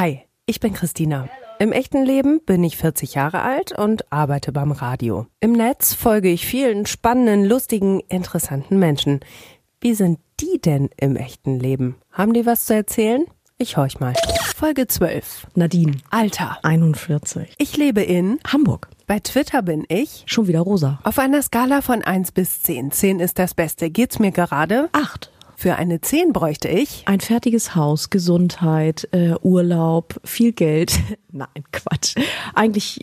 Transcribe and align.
Hi, 0.00 0.20
ich 0.46 0.60
bin 0.60 0.74
Christina. 0.74 1.28
Im 1.58 1.72
echten 1.72 2.04
Leben 2.04 2.40
bin 2.46 2.62
ich 2.62 2.76
40 2.76 3.14
Jahre 3.14 3.42
alt 3.42 3.76
und 3.76 4.12
arbeite 4.12 4.52
beim 4.52 4.70
Radio. 4.70 5.26
Im 5.40 5.50
Netz 5.50 5.92
folge 5.92 6.28
ich 6.28 6.46
vielen 6.46 6.86
spannenden, 6.86 7.44
lustigen, 7.44 7.98
interessanten 8.08 8.78
Menschen. 8.78 9.18
Wie 9.80 9.94
sind 9.94 10.20
die 10.38 10.60
denn 10.60 10.88
im 10.98 11.16
echten 11.16 11.58
Leben? 11.58 11.96
Haben 12.12 12.32
die 12.32 12.46
was 12.46 12.66
zu 12.66 12.76
erzählen? 12.76 13.24
Ich 13.56 13.76
horch 13.76 13.98
mal. 13.98 14.14
Folge 14.54 14.86
12. 14.86 15.48
Nadine. 15.56 15.96
Alter. 16.10 16.58
41. 16.62 17.56
Ich 17.58 17.76
lebe 17.76 18.02
in 18.02 18.38
Hamburg. 18.46 18.90
Bei 19.08 19.18
Twitter 19.18 19.62
bin 19.62 19.84
ich 19.88 20.22
Schon 20.28 20.46
wieder 20.46 20.60
rosa. 20.60 21.00
auf 21.02 21.18
einer 21.18 21.42
Skala 21.42 21.82
von 21.82 22.04
1 22.04 22.30
bis 22.30 22.62
10. 22.62 22.92
10 22.92 23.18
ist 23.18 23.40
das 23.40 23.52
Beste. 23.52 23.90
Geht's 23.90 24.20
mir 24.20 24.30
gerade? 24.30 24.90
Acht. 24.92 25.32
Für 25.60 25.74
eine 25.74 26.00
10 26.00 26.32
bräuchte 26.32 26.68
ich 26.68 27.02
Ein 27.06 27.18
fertiges 27.18 27.74
Haus, 27.74 28.10
Gesundheit, 28.10 29.08
äh, 29.10 29.34
Urlaub, 29.42 30.20
viel 30.22 30.52
Geld. 30.52 30.92
Nein, 31.32 31.48
Quatsch. 31.72 32.14
Eigentlich, 32.54 33.00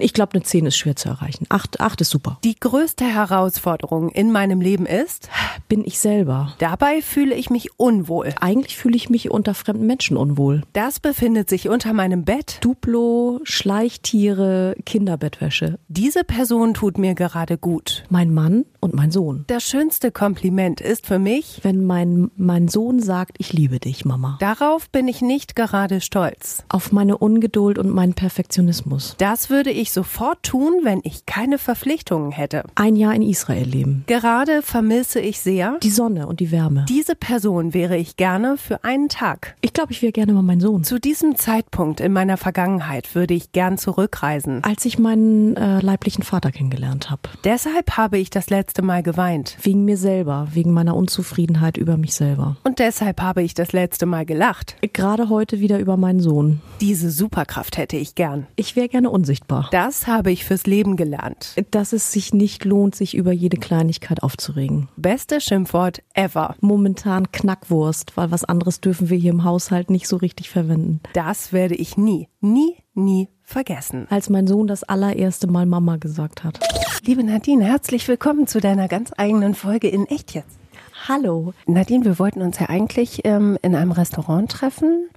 ich 0.00 0.12
glaube, 0.12 0.34
eine 0.34 0.42
10 0.42 0.66
ist 0.66 0.76
schwer 0.76 0.96
zu 0.96 1.08
erreichen. 1.08 1.46
Acht, 1.48 1.80
acht 1.80 2.00
ist 2.00 2.10
super. 2.10 2.38
die 2.44 2.58
größte 2.58 3.04
Herausforderung 3.04 4.08
in 4.10 4.30
meinem 4.32 4.60
Leben 4.60 4.86
ist, 4.86 5.28
Bin 5.68 5.84
ich 5.84 5.98
selber. 5.98 6.54
dabei 6.58 7.02
fühle 7.02 7.34
ich 7.34 7.50
mich 7.50 7.78
unwohl. 7.78 8.34
Eigentlich 8.40 8.76
fühle 8.76 8.96
ich 8.96 9.10
mich 9.10 9.30
unter 9.30 9.54
fremden 9.54 9.86
Menschen 9.86 10.16
unwohl. 10.16 10.62
Das 10.72 11.00
befindet 11.00 11.48
sich 11.48 11.68
unter 11.68 11.92
meinem 11.92 12.24
Bett. 12.24 12.58
Duplo, 12.60 13.40
Schleichtiere, 13.44 14.74
Kinderbettwäsche. 14.84 15.78
Diese 15.88 16.24
Person 16.24 16.74
tut 16.74 16.98
mir 16.98 17.14
gerade 17.14 17.56
gut. 17.58 18.04
Mein 18.10 18.32
Mann 18.34 18.64
und 18.80 18.94
mein 18.94 19.10
Sohn. 19.10 19.44
Das 19.46 19.64
schönste 19.64 20.10
Kompliment 20.12 20.80
ist 20.80 21.06
für 21.06 21.18
mich, 21.18 21.60
Wenn 21.62 21.84
mein, 21.84 22.30
mein 22.36 22.68
Sohn 22.68 23.00
sagt, 23.00 23.36
ich 23.38 23.52
liebe 23.52 23.80
dich, 23.80 24.04
Mama. 24.04 24.36
darauf 24.40 24.90
bin 24.90 25.08
ich 25.08 25.22
nicht 25.22 25.56
gerade 25.56 26.00
stolz. 26.00 26.64
Auf 26.68 26.92
meine 26.92 27.18
Ungeduld 27.18 27.78
und 27.78 27.90
meinen 27.90 28.14
Perfektionismus. 28.14 29.14
Das 29.18 29.48
würde 29.50 29.70
ich 29.70 29.87
sofort 29.92 30.42
tun, 30.42 30.80
wenn 30.82 31.00
ich 31.04 31.26
keine 31.26 31.58
Verpflichtungen 31.58 32.30
hätte. 32.32 32.64
Ein 32.74 32.96
Jahr 32.96 33.14
in 33.14 33.22
Israel 33.22 33.66
leben. 33.66 34.04
Gerade 34.06 34.62
vermisse 34.62 35.20
ich 35.20 35.40
sehr, 35.40 35.78
Die 35.82 35.90
Sonne 35.90 36.26
und 36.26 36.40
die 36.40 36.50
Wärme. 36.50 36.84
diese 36.88 37.14
Person 37.14 37.74
wäre 37.74 37.96
ich 37.96 38.16
gerne 38.16 38.56
für 38.58 38.84
einen 38.84 39.08
Tag. 39.08 39.56
Ich 39.60 39.72
glaube, 39.72 39.92
ich 39.92 40.02
wäre 40.02 40.12
gerne 40.12 40.32
mal 40.32 40.42
mein 40.42 40.60
Sohn. 40.60 40.84
Zu 40.84 40.98
diesem 40.98 41.36
Zeitpunkt 41.36 42.00
in 42.00 42.12
meiner 42.12 42.36
Vergangenheit 42.36 43.14
würde 43.14 43.34
ich 43.34 43.52
gern 43.52 43.78
zurückreisen. 43.78 44.62
Als 44.64 44.84
ich 44.84 44.98
meinen 44.98 45.56
äh, 45.56 45.80
leiblichen 45.80 46.22
Vater 46.24 46.50
kennengelernt 46.52 47.10
habe. 47.10 47.22
Deshalb 47.44 47.96
habe 47.96 48.18
ich 48.18 48.30
das 48.30 48.50
letzte 48.50 48.82
Mal 48.82 49.02
geweint. 49.02 49.56
Wegen 49.62 49.84
mir 49.84 49.96
selber, 49.96 50.48
wegen 50.52 50.72
meiner 50.72 50.96
Unzufriedenheit 50.96 51.76
über 51.76 51.96
mich 51.96 52.14
selber. 52.14 52.56
Und 52.64 52.78
deshalb 52.78 53.20
habe 53.20 53.42
ich 53.42 53.54
das 53.54 53.72
letzte 53.72 54.06
Mal 54.06 54.24
gelacht. 54.26 54.76
Gerade 54.92 55.28
heute 55.28 55.60
wieder 55.60 55.78
über 55.78 55.96
meinen 55.96 56.20
Sohn. 56.20 56.60
Diese 56.80 57.10
Superkraft 57.10 57.76
hätte 57.76 57.96
ich 57.96 58.14
gern. 58.14 58.46
Ich 58.56 58.76
wäre 58.76 58.88
gerne 58.88 59.10
unsichtbar. 59.10 59.68
Das 59.78 60.08
habe 60.08 60.32
ich 60.32 60.44
fürs 60.44 60.66
Leben 60.66 60.96
gelernt. 60.96 61.54
Dass 61.70 61.92
es 61.92 62.10
sich 62.10 62.34
nicht 62.34 62.64
lohnt, 62.64 62.96
sich 62.96 63.14
über 63.14 63.30
jede 63.30 63.58
Kleinigkeit 63.58 64.24
aufzuregen. 64.24 64.88
Beste 64.96 65.40
Schimpfwort 65.40 66.02
ever. 66.14 66.56
Momentan 66.60 67.30
Knackwurst, 67.30 68.16
weil 68.16 68.32
was 68.32 68.44
anderes 68.44 68.80
dürfen 68.80 69.08
wir 69.08 69.16
hier 69.16 69.30
im 69.30 69.44
Haushalt 69.44 69.88
nicht 69.88 70.08
so 70.08 70.16
richtig 70.16 70.50
verwenden. 70.50 70.98
Das 71.12 71.52
werde 71.52 71.76
ich 71.76 71.96
nie, 71.96 72.28
nie, 72.40 72.74
nie 72.94 73.28
vergessen. 73.44 74.08
Als 74.10 74.28
mein 74.28 74.48
Sohn 74.48 74.66
das 74.66 74.82
allererste 74.82 75.46
Mal 75.46 75.64
Mama 75.64 75.98
gesagt 75.98 76.42
hat. 76.42 76.58
Liebe 77.04 77.22
Nadine, 77.22 77.64
herzlich 77.64 78.08
willkommen 78.08 78.48
zu 78.48 78.58
deiner 78.58 78.88
ganz 78.88 79.12
eigenen 79.16 79.54
Folge 79.54 79.86
in 79.86 80.06
Echt 80.06 80.34
jetzt. 80.34 80.58
Hallo. 81.06 81.54
Nadine, 81.66 82.04
wir 82.04 82.18
wollten 82.18 82.42
uns 82.42 82.58
ja 82.58 82.68
eigentlich 82.68 83.20
ähm, 83.22 83.56
in 83.62 83.76
einem 83.76 83.92
Restaurant 83.92 84.50
treffen, 84.50 85.08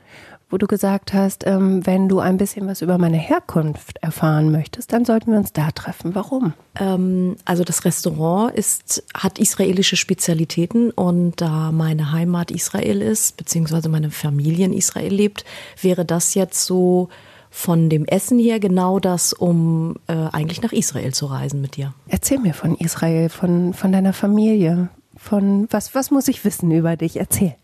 wo 0.51 0.57
du 0.57 0.67
gesagt 0.67 1.13
hast, 1.13 1.47
ähm, 1.47 1.85
wenn 1.85 2.09
du 2.09 2.19
ein 2.19 2.37
bisschen 2.37 2.67
was 2.67 2.81
über 2.81 2.97
meine 2.97 3.17
Herkunft 3.17 3.97
erfahren 4.01 4.51
möchtest, 4.51 4.91
dann 4.93 5.05
sollten 5.05 5.31
wir 5.31 5.39
uns 5.39 5.53
da 5.53 5.71
treffen. 5.71 6.13
Warum? 6.13 6.53
Ähm, 6.79 7.37
also 7.45 7.63
das 7.63 7.85
Restaurant 7.85 8.53
ist, 8.53 9.03
hat 9.13 9.39
israelische 9.39 9.95
Spezialitäten 9.95 10.91
und 10.91 11.39
da 11.41 11.71
meine 11.71 12.11
Heimat 12.11 12.51
Israel 12.51 13.01
ist, 13.01 13.37
beziehungsweise 13.37 13.89
meine 13.89 14.11
Familie 14.11 14.65
in 14.65 14.73
Israel 14.73 15.13
lebt, 15.13 15.45
wäre 15.81 16.05
das 16.05 16.33
jetzt 16.33 16.65
so 16.65 17.09
von 17.49 17.89
dem 17.89 18.05
Essen 18.05 18.39
her 18.39 18.59
genau 18.59 18.99
das, 18.99 19.33
um 19.33 19.97
äh, 20.07 20.13
eigentlich 20.13 20.61
nach 20.61 20.71
Israel 20.71 21.13
zu 21.13 21.25
reisen 21.25 21.61
mit 21.61 21.75
dir. 21.75 21.93
Erzähl 22.07 22.39
mir 22.39 22.53
von 22.53 22.75
Israel, 22.77 23.27
von, 23.29 23.73
von 23.73 23.91
deiner 23.91 24.13
Familie, 24.13 24.89
von 25.17 25.67
was, 25.69 25.93
was 25.93 26.11
muss 26.11 26.27
ich 26.29 26.43
wissen 26.45 26.71
über 26.71 26.95
dich? 26.95 27.17
Erzähl. 27.17 27.55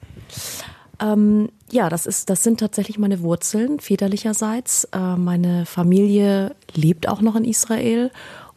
Ähm, 1.00 1.50
ja, 1.70 1.90
das 1.90 2.06
ist, 2.06 2.30
das 2.30 2.44
sind 2.44 2.60
tatsächlich 2.60 2.98
meine 2.98 3.22
Wurzeln 3.22 3.80
väterlicherseits. 3.80 4.86
Äh, 4.86 5.16
meine 5.16 5.66
Familie 5.66 6.56
lebt 6.74 7.08
auch 7.08 7.22
noch 7.22 7.36
in 7.36 7.46
Israel 7.46 8.12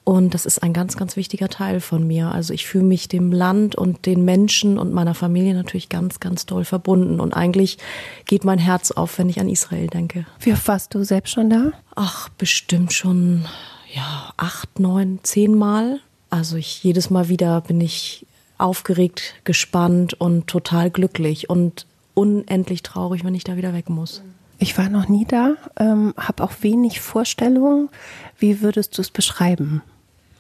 und 0.05 0.34
das 0.34 0.47
ist 0.47 0.62
ein 0.62 0.73
ganz, 0.73 0.97
ganz 0.97 1.17
wichtiger 1.17 1.49
Teil 1.49 1.81
von 1.81 2.06
mir. 2.06 2.33
Also 2.33 2.55
ich 2.55 2.67
fühle 2.67 2.84
mich 2.84 3.09
dem 3.09 3.33
Land 3.33 3.77
und 3.77 4.06
den 4.06 4.25
Menschen 4.25 4.78
und 4.78 4.93
meiner 4.93 5.15
Familie 5.15 5.55
natürlich 5.55 5.89
ganz, 5.89 6.21
ganz 6.21 6.47
doll 6.47 6.65
verbunden 6.65 7.21
und 7.21 7.34
eigentlich 7.34 7.78
geht 8.25 8.45
mein 8.45 8.59
Herz 8.59 8.91
auf, 8.91 9.19
wenn 9.19 9.28
ich 9.28 9.41
an 9.41 9.49
Israel 9.49 9.87
denke. 9.89 10.27
Wie 10.41 10.53
oft 10.53 10.67
warst 10.67 10.95
du 10.95 11.05
selbst 11.05 11.33
schon 11.33 11.51
da? 11.51 11.72
Ach, 11.95 12.28
bestimmt 12.31 12.93
schon 12.93 13.45
ja 13.95 14.33
acht, 14.37 14.81
neun, 14.81 15.21
zehn 15.22 15.57
Mal. 15.57 16.01
Also 16.31 16.57
ich 16.57 16.83
jedes 16.83 17.11
Mal 17.11 17.28
wieder 17.28 17.61
bin 17.61 17.81
ich 17.81 18.27
aufgeregt, 18.57 19.34
gespannt 19.45 20.15
und 20.15 20.47
total 20.47 20.91
glücklich 20.91 21.51
und 21.51 21.87
unendlich 22.15 22.82
traurig, 22.82 23.25
wenn 23.25 23.34
ich 23.34 23.44
da 23.44 23.56
wieder 23.56 23.75
weg 23.75 23.88
muss. 23.88 24.22
Ich 24.59 24.76
war 24.76 24.88
noch 24.91 25.09
nie 25.09 25.25
da, 25.25 25.54
ähm, 25.78 26.12
habe 26.19 26.44
auch 26.44 26.53
wenig 26.60 27.00
Vorstellung. 27.00 27.88
Wie 28.38 28.60
würdest 28.60 28.98
du 28.98 29.03
es 29.03 29.10
beschreiben? 29.10 29.82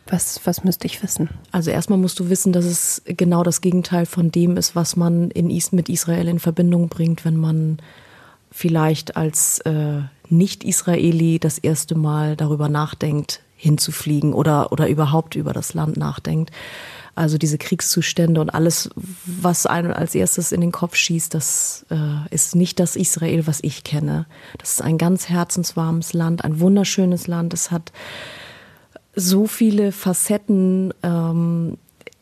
Was, 0.06 0.40
was 0.44 0.64
müsste 0.64 0.86
ich 0.86 1.02
wissen? 1.02 1.30
Also 1.52 1.70
erstmal 1.70 1.98
musst 1.98 2.18
du 2.18 2.28
wissen, 2.28 2.52
dass 2.52 2.64
es 2.64 3.02
genau 3.06 3.42
das 3.44 3.60
Gegenteil 3.60 4.06
von 4.06 4.30
dem 4.30 4.56
ist, 4.56 4.74
was 4.74 4.96
man 4.96 5.30
in 5.30 5.48
Is 5.50 5.72
mit 5.72 5.88
Israel 5.88 6.28
in 6.28 6.38
Verbindung 6.38 6.88
bringt, 6.88 7.24
wenn 7.24 7.36
man 7.36 7.78
vielleicht 8.50 9.16
als 9.16 9.60
äh, 9.60 10.00
Nicht-Israeli 10.28 11.38
das 11.38 11.58
erste 11.58 11.94
Mal 11.94 12.36
darüber 12.36 12.68
nachdenkt, 12.68 13.40
hinzufliegen 13.56 14.32
oder, 14.32 14.72
oder 14.72 14.88
überhaupt 14.88 15.34
über 15.34 15.52
das 15.52 15.74
Land 15.74 15.96
nachdenkt. 15.96 16.50
Also 17.14 17.38
diese 17.38 17.58
Kriegszustände 17.58 18.40
und 18.40 18.50
alles, 18.50 18.90
was 19.24 19.66
einem 19.66 19.92
als 19.92 20.14
erstes 20.14 20.52
in 20.52 20.60
den 20.60 20.72
Kopf 20.72 20.96
schießt, 20.96 21.34
das 21.34 21.84
äh, 21.90 22.34
ist 22.34 22.54
nicht 22.54 22.80
das 22.80 22.96
Israel, 22.96 23.46
was 23.46 23.60
ich 23.62 23.84
kenne. 23.84 24.26
Das 24.58 24.72
ist 24.72 24.82
ein 24.82 24.98
ganz 24.98 25.28
herzenswarmes 25.28 26.12
Land, 26.12 26.44
ein 26.44 26.60
wunderschönes 26.60 27.26
Land. 27.26 27.52
Es 27.52 27.70
hat 27.70 27.92
so 29.14 29.46
viele 29.46 29.92
Facetten, 29.92 30.94
ähm, 31.02 31.78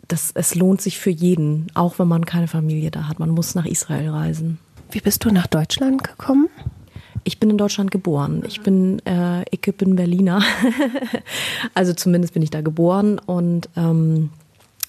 dass 0.08 0.32
es 0.34 0.54
lohnt 0.54 0.80
sich 0.80 0.98
für 0.98 1.10
jeden, 1.10 1.66
auch 1.74 1.98
wenn 1.98 2.08
man 2.08 2.24
keine 2.24 2.48
Familie 2.48 2.90
da 2.90 3.08
hat. 3.08 3.18
Man 3.18 3.30
muss 3.30 3.54
nach 3.54 3.66
Israel 3.66 4.10
reisen. 4.10 4.58
Wie 4.90 5.00
bist 5.00 5.24
du 5.24 5.30
nach 5.30 5.46
Deutschland 5.46 6.02
gekommen? 6.02 6.48
Ich 7.24 7.38
bin 7.38 7.50
in 7.50 7.58
Deutschland 7.58 7.90
geboren. 7.90 8.42
Ich 8.46 8.62
bin, 8.62 9.04
äh, 9.04 9.44
ich 9.50 9.60
bin 9.60 9.96
Berliner. 9.96 10.42
also 11.74 11.92
zumindest 11.92 12.32
bin 12.32 12.42
ich 12.42 12.50
da 12.50 12.62
geboren 12.62 13.18
und 13.18 13.68
ähm, 13.76 14.30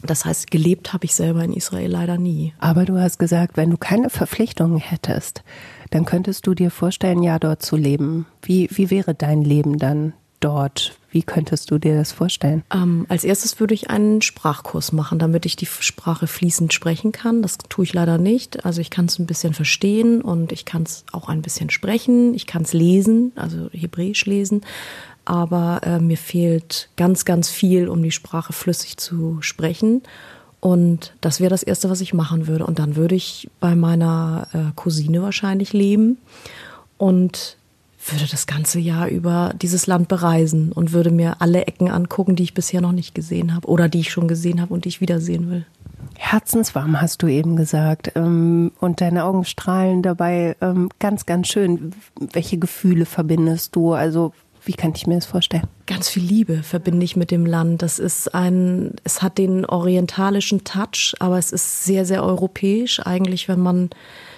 das 0.02 0.26
heißt, 0.26 0.50
gelebt 0.52 0.94
habe 0.94 1.06
ich 1.06 1.16
selber 1.16 1.44
in 1.44 1.54
Israel 1.54 1.92
leider 1.92 2.18
nie. 2.18 2.54
Aber 2.60 2.86
du 2.86 3.00
hast 3.00 3.20
gesagt, 3.20 3.58
wenn 3.58 3.70
du 3.70 3.78
keine 3.78 4.10
Verpflichtungen 4.10 4.78
hättest, 4.78 5.44
dann 5.92 6.06
könntest 6.06 6.48
du 6.48 6.54
dir 6.54 6.72
vorstellen, 6.72 7.24
ja, 7.24 7.40
dort 7.40 7.64
zu 7.64 7.76
leben. 7.76 8.26
Wie, 8.42 8.70
wie 8.72 8.90
wäre 8.90 9.14
dein 9.14 9.42
Leben 9.42 9.78
dann 9.78 10.14
dort? 10.40 10.96
Wie 11.12 11.24
könntest 11.24 11.72
du 11.72 11.80
dir 11.80 11.96
das 11.96 12.12
vorstellen? 12.12 12.64
Ähm, 12.72 13.06
als 13.10 13.24
erstes 13.24 13.60
würde 13.60 13.74
ich 13.74 13.90
einen 13.90 14.22
Sprachkurs 14.22 14.92
machen, 14.92 15.18
damit 15.18 15.46
ich 15.46 15.56
die 15.56 15.66
Sprache 15.66 16.28
fließend 16.28 16.72
sprechen 16.72 17.12
kann. 17.12 17.42
Das 17.42 17.58
tue 17.58 17.84
ich 17.84 17.94
leider 17.94 18.18
nicht. 18.20 18.64
Also 18.64 18.80
ich 18.80 18.92
kann 18.92 19.06
es 19.06 19.18
ein 19.18 19.26
bisschen 19.26 19.54
verstehen 19.54 20.22
und 20.22 20.52
ich 20.52 20.66
kann 20.66 20.84
es 20.84 21.06
auch 21.12 21.28
ein 21.28 21.42
bisschen 21.42 21.72
sprechen. 21.72 22.36
Ich 22.36 22.46
kann 22.46 22.62
es 22.62 22.74
lesen, 22.74 23.32
also 23.36 23.70
Hebräisch 23.72 24.26
lesen. 24.28 24.62
Aber 25.26 25.82
äh, 25.84 26.00
mir 26.00 26.18
fehlt 26.18 26.90
ganz, 26.98 27.26
ganz 27.26 27.50
viel, 27.50 27.88
um 27.88 28.02
die 28.02 28.12
Sprache 28.12 28.54
flüssig 28.54 28.98
zu 28.98 29.38
sprechen. 29.42 30.02
Und 30.60 31.14
das 31.22 31.40
wäre 31.40 31.50
das 31.50 31.64
Erste, 31.64 31.90
was 31.90 32.02
ich 32.02 32.14
machen 32.14 32.48
würde. 32.48 32.66
Und 32.66 32.80
dann 32.80 32.96
würde 32.96 33.16
ich 33.16 33.50
bei 33.60 33.76
meiner 33.76 34.48
äh, 34.54 34.72
Cousine 34.76 35.22
wahrscheinlich 35.22 35.72
leben 35.74 36.18
und 36.98 37.58
würde 38.12 38.26
das 38.30 38.48
ganze 38.48 38.80
Jahr 38.80 39.08
über 39.08 39.54
dieses 39.62 39.88
Land 39.88 40.08
bereisen 40.08 40.72
und 40.72 40.94
würde 40.94 41.12
mir 41.12 41.42
alle 41.42 41.66
Ecken 41.66 41.90
angucken, 41.90 42.36
die 42.36 42.44
ich 42.44 42.54
bisher 42.54 42.82
noch 42.82 42.92
nicht 42.92 43.14
gesehen 43.14 43.54
habe 43.54 43.68
oder 43.68 43.90
die 43.90 44.00
ich 44.00 44.12
schon 44.12 44.28
gesehen 44.28 44.62
habe 44.62 44.74
und 44.74 44.86
die 44.86 44.90
ich 44.90 45.02
wiedersehen 45.02 45.50
will. 45.50 45.66
Herzenswarm 46.16 47.02
hast 47.02 47.22
du 47.22 47.28
eben 47.28 47.56
gesagt. 47.56 48.12
ähm, 48.16 48.72
Und 48.80 49.02
deine 49.02 49.26
Augen 49.26 49.46
strahlen 49.46 50.02
dabei 50.02 50.56
ähm, 50.62 50.90
ganz, 51.00 51.26
ganz 51.26 51.48
schön. 51.48 51.94
Welche 52.20 52.58
Gefühle 52.58 53.06
verbindest 53.06 53.76
du? 53.76 53.94
Also, 53.94 54.34
wie 54.70 54.74
kann 54.74 54.94
ich 54.96 55.08
mir 55.08 55.16
das 55.16 55.26
vorstellen? 55.26 55.68
Ganz 55.88 56.10
viel 56.10 56.22
Liebe 56.22 56.62
verbinde 56.62 57.04
ich 57.04 57.16
mit 57.16 57.32
dem 57.32 57.48
Land. 57.48 57.82
Das 57.82 57.98
ist 57.98 58.36
ein, 58.36 58.94
es 59.04 59.24
hat 59.24 59.40
den 59.40 59.66
orientalischen 59.66 60.64
Touch, 60.64 61.16
aber 61.18 61.40
es 61.40 61.52
ist 61.52 61.86
sehr, 61.86 62.06
sehr 62.06 62.24
europäisch. 62.24 63.00
Eigentlich, 63.00 63.48
wenn 63.48 63.62
man 63.62 63.90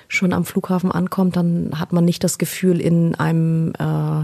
schon 0.08 0.32
am 0.32 0.46
Flughafen 0.46 0.90
ankommt, 0.90 1.36
dann 1.36 1.78
hat 1.78 1.92
man 1.92 2.06
nicht 2.06 2.24
das 2.24 2.38
Gefühl, 2.38 2.80
in 2.80 3.14
einem 3.16 3.74
äh, 3.78 4.24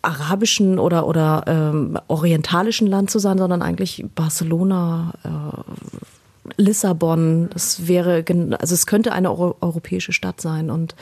arabischen 0.00 0.78
oder, 0.78 1.06
oder 1.06 1.44
ähm, 1.46 1.98
orientalischen 2.08 2.86
Land 2.86 3.10
zu 3.10 3.18
sein, 3.18 3.36
sondern 3.36 3.60
eigentlich 3.60 4.06
Barcelona, 4.14 5.12
äh, 5.22 6.52
Lissabon. 6.56 7.50
Das 7.52 7.86
wäre, 7.86 8.24
also 8.58 8.74
es 8.74 8.86
könnte 8.86 9.12
eine 9.12 9.28
Euro 9.30 9.54
europäische 9.60 10.14
Stadt 10.14 10.40
sein 10.40 10.70
und 10.70 10.94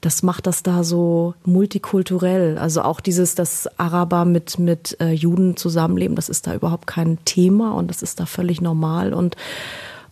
das 0.00 0.22
macht 0.22 0.46
das 0.46 0.62
da 0.62 0.84
so 0.84 1.34
multikulturell. 1.44 2.58
Also 2.58 2.82
auch 2.82 3.00
dieses, 3.00 3.34
dass 3.34 3.68
Araber 3.78 4.24
mit, 4.24 4.58
mit 4.58 4.96
äh, 5.00 5.12
Juden 5.12 5.56
zusammenleben, 5.56 6.16
das 6.16 6.28
ist 6.28 6.46
da 6.46 6.54
überhaupt 6.54 6.86
kein 6.86 7.18
Thema 7.24 7.74
und 7.74 7.88
das 7.88 8.02
ist 8.02 8.20
da 8.20 8.26
völlig 8.26 8.60
normal 8.60 9.12
und 9.12 9.36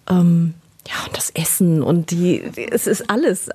ähm, 0.08 0.54
ja, 0.88 1.04
und 1.04 1.16
das 1.16 1.30
Essen 1.30 1.82
und 1.82 2.12
die, 2.12 2.42
es 2.70 2.86
ist 2.86 3.10
alles. 3.10 3.48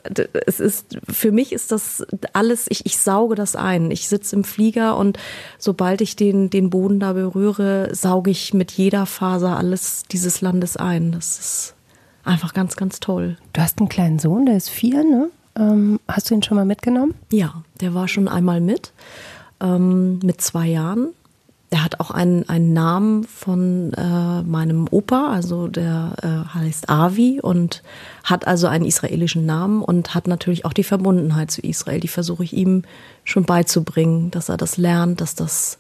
Es 0.46 0.60
ist, 0.60 0.98
für 1.10 1.32
mich 1.32 1.54
ist 1.54 1.72
das 1.72 2.06
alles, 2.34 2.66
ich, 2.70 2.86
ich 2.86 2.98
sauge 2.98 3.36
das 3.36 3.56
ein. 3.56 3.90
Ich 3.90 4.10
sitze 4.10 4.36
im 4.36 4.44
Flieger 4.44 4.98
und 4.98 5.18
sobald 5.58 6.02
ich 6.02 6.18
den, 6.18 6.50
den 6.50 6.70
Boden 6.70 7.00
da 7.00 7.14
berühre, 7.14 7.90
sauge 7.94 8.32
ich 8.32 8.54
mit 8.54 8.72
jeder 8.72 9.06
Faser 9.06 9.58
alles 9.58 10.04
dieses 10.12 10.42
Landes 10.42 10.76
ein. 10.76 11.14
Das 11.14 11.40
ist 11.40 11.76
einfach 12.26 12.54
ganz, 12.54 12.76
ganz 12.76 13.00
toll. 13.00 13.38
Du 13.54 13.62
hast 13.62 13.80
einen 13.80 13.90
kleinen 13.90 14.20
Sohn, 14.20 14.46
der 14.46 14.58
ist 14.58 14.70
vier, 14.70 15.04
ne? 15.04 15.30
Ähm, 15.56 16.00
hast 16.08 16.30
du 16.30 16.36
ihn 16.36 16.44
schon 16.44 16.58
mal 16.58 16.66
mitgenommen? 16.66 17.14
Ja, 17.32 17.64
der 17.80 17.94
war 17.94 18.08
schon 18.08 18.28
einmal 18.28 18.62
mit, 18.62 18.94
ähm, 19.60 20.20
mit 20.20 20.42
zwei 20.42 20.68
Jahren. 20.68 21.10
Er 21.70 21.86
hat 21.86 22.02
auch 22.02 22.12
einen, 22.12 22.48
einen 22.50 22.74
Namen 22.74 23.24
von 23.24 23.94
äh, 23.94 24.42
meinem 24.44 24.88
Opa, 24.92 25.32
also 25.32 25.68
der 25.68 26.16
äh, 26.22 26.54
heißt 26.54 26.90
Avi 26.90 27.40
und 27.42 27.82
hat 28.26 28.46
also 28.46 28.68
einen 28.68 28.84
israelischen 28.84 29.46
Namen 29.46 29.82
und 29.82 30.14
hat 30.14 30.28
natürlich 30.28 30.66
auch 30.66 30.74
die 30.74 30.84
Verbundenheit 30.84 31.50
zu 31.50 31.62
Israel. 31.62 32.02
Die 32.02 32.10
versuche 32.10 32.44
ich 32.44 32.52
ihm 32.52 32.84
schon 33.24 33.46
beizubringen, 33.46 34.32
dass 34.32 34.50
er 34.50 34.58
das 34.58 34.76
lernt, 34.76 35.22
dass 35.22 35.34
das 35.34 35.78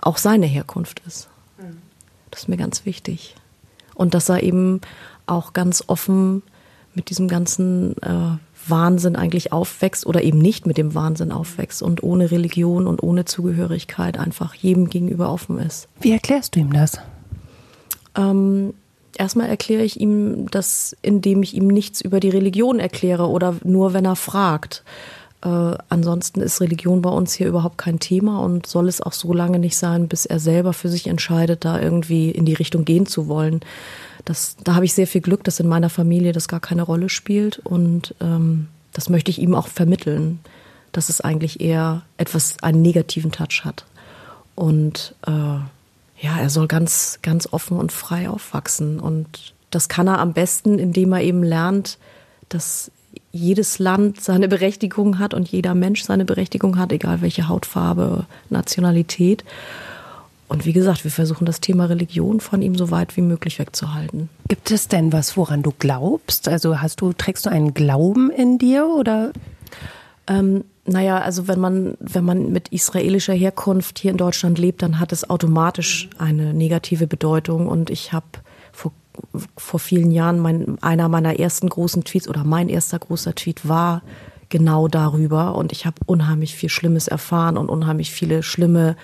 auch 0.00 0.16
seine 0.16 0.46
Herkunft 0.46 1.02
ist. 1.06 1.28
Das 2.30 2.42
ist 2.42 2.48
mir 2.48 2.56
ganz 2.56 2.84
wichtig. 2.84 3.36
Und 3.94 4.14
dass 4.14 4.28
er 4.28 4.42
eben 4.42 4.80
auch 5.26 5.52
ganz 5.52 5.84
offen 5.86 6.42
mit 6.94 7.10
diesem 7.10 7.28
ganzen 7.28 7.96
äh, 8.02 8.38
Wahnsinn 8.70 9.16
eigentlich 9.16 9.52
aufwächst 9.52 10.06
oder 10.06 10.22
eben 10.22 10.38
nicht 10.38 10.66
mit 10.66 10.78
dem 10.78 10.94
Wahnsinn 10.94 11.32
aufwächst 11.32 11.82
und 11.82 12.02
ohne 12.02 12.30
Religion 12.30 12.86
und 12.86 13.02
ohne 13.02 13.24
Zugehörigkeit 13.24 14.18
einfach 14.18 14.54
jedem 14.54 14.88
gegenüber 14.88 15.32
offen 15.32 15.58
ist. 15.58 15.88
Wie 16.00 16.12
erklärst 16.12 16.56
du 16.56 16.60
ihm 16.60 16.72
das? 16.72 16.98
Ähm, 18.16 18.74
erstmal 19.16 19.48
erkläre 19.48 19.82
ich 19.82 20.00
ihm 20.00 20.50
das, 20.50 20.96
indem 21.02 21.42
ich 21.42 21.54
ihm 21.54 21.68
nichts 21.68 22.00
über 22.00 22.20
die 22.20 22.30
Religion 22.30 22.78
erkläre 22.80 23.28
oder 23.28 23.56
nur 23.64 23.92
wenn 23.92 24.04
er 24.04 24.16
fragt. 24.16 24.84
Äh, 25.42 25.76
ansonsten 25.88 26.40
ist 26.40 26.60
Religion 26.60 27.02
bei 27.02 27.10
uns 27.10 27.32
hier 27.32 27.46
überhaupt 27.46 27.78
kein 27.78 28.00
Thema 28.00 28.40
und 28.40 28.66
soll 28.66 28.88
es 28.88 29.00
auch 29.00 29.12
so 29.12 29.32
lange 29.32 29.58
nicht 29.58 29.76
sein, 29.76 30.08
bis 30.08 30.26
er 30.26 30.40
selber 30.40 30.72
für 30.72 30.88
sich 30.88 31.06
entscheidet, 31.06 31.64
da 31.64 31.80
irgendwie 31.80 32.30
in 32.30 32.44
die 32.44 32.54
Richtung 32.54 32.84
gehen 32.84 33.06
zu 33.06 33.28
wollen. 33.28 33.60
Das, 34.28 34.56
da 34.62 34.74
habe 34.74 34.84
ich 34.84 34.92
sehr 34.92 35.06
viel 35.06 35.22
Glück, 35.22 35.42
dass 35.44 35.58
in 35.58 35.66
meiner 35.66 35.88
Familie 35.88 36.32
das 36.32 36.48
gar 36.48 36.60
keine 36.60 36.82
Rolle 36.82 37.08
spielt. 37.08 37.60
Und 37.60 38.14
ähm, 38.20 38.68
das 38.92 39.08
möchte 39.08 39.30
ich 39.30 39.38
ihm 39.38 39.54
auch 39.54 39.68
vermitteln, 39.68 40.40
dass 40.92 41.08
es 41.08 41.22
eigentlich 41.22 41.62
eher 41.62 42.02
etwas, 42.18 42.56
einen 42.62 42.82
negativen 42.82 43.32
Touch 43.32 43.64
hat. 43.64 43.86
Und 44.54 45.14
äh, 45.26 45.30
ja, 45.30 46.38
er 46.38 46.50
soll 46.50 46.68
ganz, 46.68 47.20
ganz 47.22 47.48
offen 47.50 47.78
und 47.78 47.90
frei 47.90 48.28
aufwachsen. 48.28 49.00
Und 49.00 49.54
das 49.70 49.88
kann 49.88 50.08
er 50.08 50.18
am 50.18 50.34
besten, 50.34 50.78
indem 50.78 51.14
er 51.14 51.22
eben 51.22 51.42
lernt, 51.42 51.96
dass 52.50 52.90
jedes 53.32 53.78
Land 53.78 54.20
seine 54.20 54.46
Berechtigung 54.46 55.18
hat 55.18 55.32
und 55.32 55.48
jeder 55.48 55.74
Mensch 55.74 56.02
seine 56.02 56.26
Berechtigung 56.26 56.76
hat, 56.76 56.92
egal 56.92 57.22
welche 57.22 57.48
Hautfarbe, 57.48 58.26
Nationalität. 58.50 59.42
Und 60.48 60.64
wie 60.64 60.72
gesagt, 60.72 61.04
wir 61.04 61.10
versuchen 61.10 61.44
das 61.44 61.60
Thema 61.60 61.84
Religion 61.84 62.40
von 62.40 62.62
ihm 62.62 62.74
so 62.74 62.90
weit 62.90 63.16
wie 63.18 63.20
möglich 63.20 63.58
wegzuhalten. 63.58 64.30
Gibt 64.48 64.70
es 64.70 64.88
denn 64.88 65.12
was, 65.12 65.36
woran 65.36 65.62
du 65.62 65.72
glaubst? 65.78 66.48
Also 66.48 66.80
hast 66.80 67.02
du, 67.02 67.12
trägst 67.12 67.44
du 67.44 67.50
einen 67.50 67.74
Glauben 67.74 68.30
in 68.30 68.56
dir 68.56 68.86
oder? 68.86 69.32
Ähm, 70.26 70.64
naja, 70.86 71.18
also 71.18 71.48
wenn 71.48 71.60
man, 71.60 71.98
wenn 72.00 72.24
man 72.24 72.50
mit 72.50 72.68
israelischer 72.68 73.34
Herkunft 73.34 73.98
hier 73.98 74.10
in 74.10 74.16
Deutschland 74.16 74.58
lebt, 74.58 74.80
dann 74.80 74.98
hat 74.98 75.12
es 75.12 75.28
automatisch 75.28 76.08
eine 76.16 76.54
negative 76.54 77.06
Bedeutung. 77.06 77.68
Und 77.68 77.90
ich 77.90 78.14
habe 78.14 78.26
vor, 78.72 78.92
vor 79.58 79.80
vielen 79.80 80.10
Jahren 80.10 80.38
mein, 80.38 80.78
einer 80.80 81.10
meiner 81.10 81.38
ersten 81.38 81.68
großen 81.68 82.04
Tweets 82.04 82.26
oder 82.26 82.44
mein 82.44 82.70
erster 82.70 82.98
großer 82.98 83.34
Tweet 83.34 83.68
war 83.68 84.02
genau 84.48 84.88
darüber. 84.88 85.56
Und 85.56 85.72
ich 85.72 85.84
habe 85.84 85.96
unheimlich 86.06 86.54
viel 86.54 86.70
Schlimmes 86.70 87.06
erfahren 87.06 87.58
und 87.58 87.68
unheimlich 87.68 88.10
viele 88.10 88.42
schlimme 88.42 88.96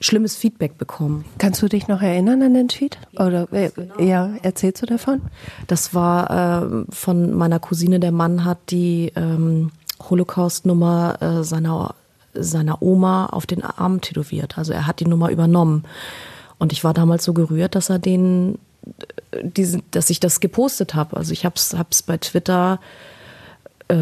schlimmes 0.00 0.36
Feedback 0.36 0.78
bekommen. 0.78 1.24
Kannst 1.38 1.60
du 1.62 1.68
dich 1.68 1.88
noch 1.88 2.02
erinnern 2.02 2.42
an 2.42 2.54
den 2.54 2.68
Tweet? 2.68 2.98
Oder 3.14 3.52
äh, 3.52 3.70
genau. 3.74 3.98
ja, 3.98 4.30
erzählst 4.42 4.82
du 4.82 4.86
davon? 4.86 5.22
Das 5.66 5.94
war 5.94 6.62
äh, 6.62 6.84
von 6.90 7.34
meiner 7.34 7.58
Cousine, 7.58 7.98
der 7.98 8.12
Mann 8.12 8.44
hat 8.44 8.58
die 8.70 9.12
ähm, 9.16 9.72
Holocaust-Nummer 10.08 11.18
äh, 11.20 11.44
seiner, 11.44 11.94
seiner 12.32 12.80
Oma 12.80 13.26
auf 13.26 13.46
den 13.46 13.64
Arm 13.64 14.00
tätowiert. 14.00 14.56
Also 14.56 14.72
er 14.72 14.86
hat 14.86 15.00
die 15.00 15.06
Nummer 15.06 15.30
übernommen. 15.30 15.84
Und 16.58 16.72
ich 16.72 16.84
war 16.84 16.94
damals 16.94 17.24
so 17.24 17.32
gerührt, 17.32 17.74
dass 17.74 17.90
er 17.90 17.98
den, 17.98 18.58
äh, 19.32 19.42
diesen, 19.42 19.82
dass 19.90 20.10
ich 20.10 20.20
das 20.20 20.38
gepostet 20.38 20.94
habe. 20.94 21.16
Also 21.16 21.32
ich 21.32 21.44
habe 21.44 21.56
es 21.56 22.02
bei 22.04 22.18
Twitter 22.18 22.78
äh, 23.88 23.96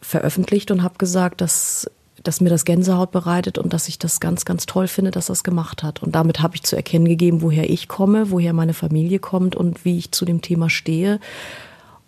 veröffentlicht 0.00 0.72
und 0.72 0.82
habe 0.82 0.98
gesagt, 0.98 1.40
dass 1.40 1.88
dass 2.22 2.40
mir 2.40 2.50
das 2.50 2.64
Gänsehaut 2.64 3.12
bereitet 3.12 3.58
und 3.58 3.72
dass 3.72 3.88
ich 3.88 3.98
das 3.98 4.20
ganz, 4.20 4.44
ganz 4.44 4.66
toll 4.66 4.88
finde, 4.88 5.10
dass 5.10 5.30
er 5.30 5.34
es 5.34 5.44
gemacht 5.44 5.82
hat. 5.82 6.02
Und 6.02 6.14
damit 6.14 6.40
habe 6.40 6.54
ich 6.54 6.62
zu 6.62 6.76
erkennen 6.76 7.06
gegeben, 7.06 7.40
woher 7.42 7.70
ich 7.70 7.88
komme, 7.88 8.30
woher 8.30 8.52
meine 8.52 8.74
Familie 8.74 9.18
kommt 9.18 9.56
und 9.56 9.84
wie 9.84 9.98
ich 9.98 10.12
zu 10.12 10.24
dem 10.24 10.42
Thema 10.42 10.68
stehe. 10.68 11.18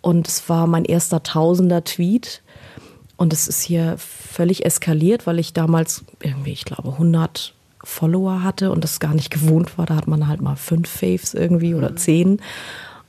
Und 0.01 0.27
es 0.27 0.47
war 0.49 0.67
mein 0.67 0.85
erster 0.85 1.23
Tausender-Tweet. 1.23 2.41
Und 3.15 3.33
es 3.33 3.47
ist 3.47 3.61
hier 3.61 3.95
völlig 3.97 4.65
eskaliert, 4.65 5.25
weil 5.25 5.39
ich 5.39 5.53
damals 5.53 6.03
irgendwie, 6.21 6.51
ich 6.51 6.65
glaube, 6.65 6.89
100 6.89 7.53
Follower 7.83 8.43
hatte 8.43 8.71
und 8.71 8.83
das 8.83 8.99
gar 8.99 9.13
nicht 9.13 9.29
gewohnt 9.29 9.77
war. 9.77 9.85
Da 9.85 9.95
hat 9.95 10.07
man 10.07 10.27
halt 10.27 10.41
mal 10.41 10.55
fünf 10.55 10.89
Faves 10.89 11.33
irgendwie 11.33 11.75
oder 11.75 11.95
zehn. 11.95 12.39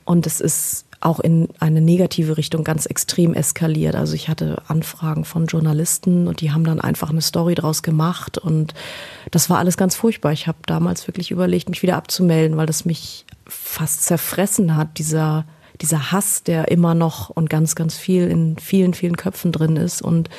Und 0.05 0.27
es 0.27 0.39
ist 0.41 0.84
auch 1.05 1.19
in 1.19 1.49
eine 1.59 1.81
negative 1.81 2.37
Richtung 2.37 2.63
ganz 2.63 2.85
extrem 2.85 3.33
eskaliert. 3.33 3.95
Also 3.95 4.15
ich 4.15 4.27
hatte 4.27 4.61
Anfragen 4.67 5.23
von 5.23 5.45
Journalisten 5.45 6.27
und 6.27 6.41
die 6.41 6.51
haben 6.51 6.63
dann 6.63 6.81
einfach 6.81 7.11
eine 7.11 7.21
Story 7.21 7.55
draus 7.55 7.83
gemacht 7.83 8.37
und 8.37 8.73
das 9.31 9.49
war 9.49 9.59
alles 9.59 9.77
ganz 9.77 9.95
furchtbar. 9.95 10.33
Ich 10.33 10.47
habe 10.47 10.57
damals 10.65 11.07
wirklich 11.07 11.31
überlegt, 11.31 11.69
mich 11.69 11.83
wieder 11.83 11.95
abzumelden, 11.95 12.57
weil 12.57 12.65
das 12.65 12.85
mich 12.85 13.25
fast 13.47 14.03
zerfressen 14.03 14.75
hat, 14.75 14.97
dieser 14.97 15.45
dieser 15.81 16.13
Hass, 16.13 16.41
der 16.41 16.69
immer 16.69 16.95
noch 16.95 17.29
und 17.29 17.49
ganz, 17.49 17.75
ganz 17.75 17.97
viel 17.97 18.29
in 18.29 18.57
vielen, 18.57 18.93
vielen 18.93 19.17
Köpfen 19.17 19.51
drin 19.51 19.75
ist. 19.75 20.01
Und 20.01 20.29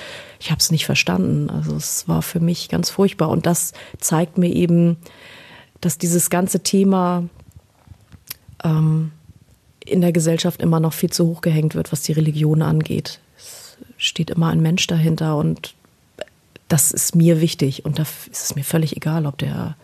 ich 0.40 0.50
habe 0.50 0.60
es 0.60 0.70
nicht 0.70 0.86
verstanden. 0.86 1.50
Also 1.50 1.76
es 1.76 2.08
war 2.08 2.22
für 2.22 2.40
mich 2.40 2.70
ganz 2.70 2.88
furchtbar. 2.88 3.28
Und 3.28 3.44
das 3.44 3.74
zeigt 3.98 4.38
mir 4.38 4.48
eben, 4.48 4.96
dass 5.82 5.98
dieses 5.98 6.30
ganze 6.30 6.60
Thema 6.60 7.24
ähm, 8.64 9.12
in 9.86 10.00
der 10.00 10.12
Gesellschaft 10.12 10.60
immer 10.60 10.80
noch 10.80 10.92
viel 10.92 11.10
zu 11.10 11.26
hoch 11.26 11.40
gehängt 11.40 11.74
wird, 11.74 11.92
was 11.92 12.02
die 12.02 12.12
Religion 12.12 12.62
angeht. 12.62 13.20
Es 13.38 13.76
steht 13.96 14.30
immer 14.30 14.48
ein 14.48 14.60
Mensch 14.60 14.86
dahinter 14.86 15.36
und 15.36 15.74
das 16.68 16.90
ist 16.90 17.14
mir 17.14 17.40
wichtig 17.40 17.84
und 17.84 17.98
da 17.98 18.02
ist 18.02 18.28
es 18.30 18.54
mir 18.56 18.64
völlig 18.64 18.96
egal, 18.96 19.26
ob 19.26 19.38
der 19.38 19.76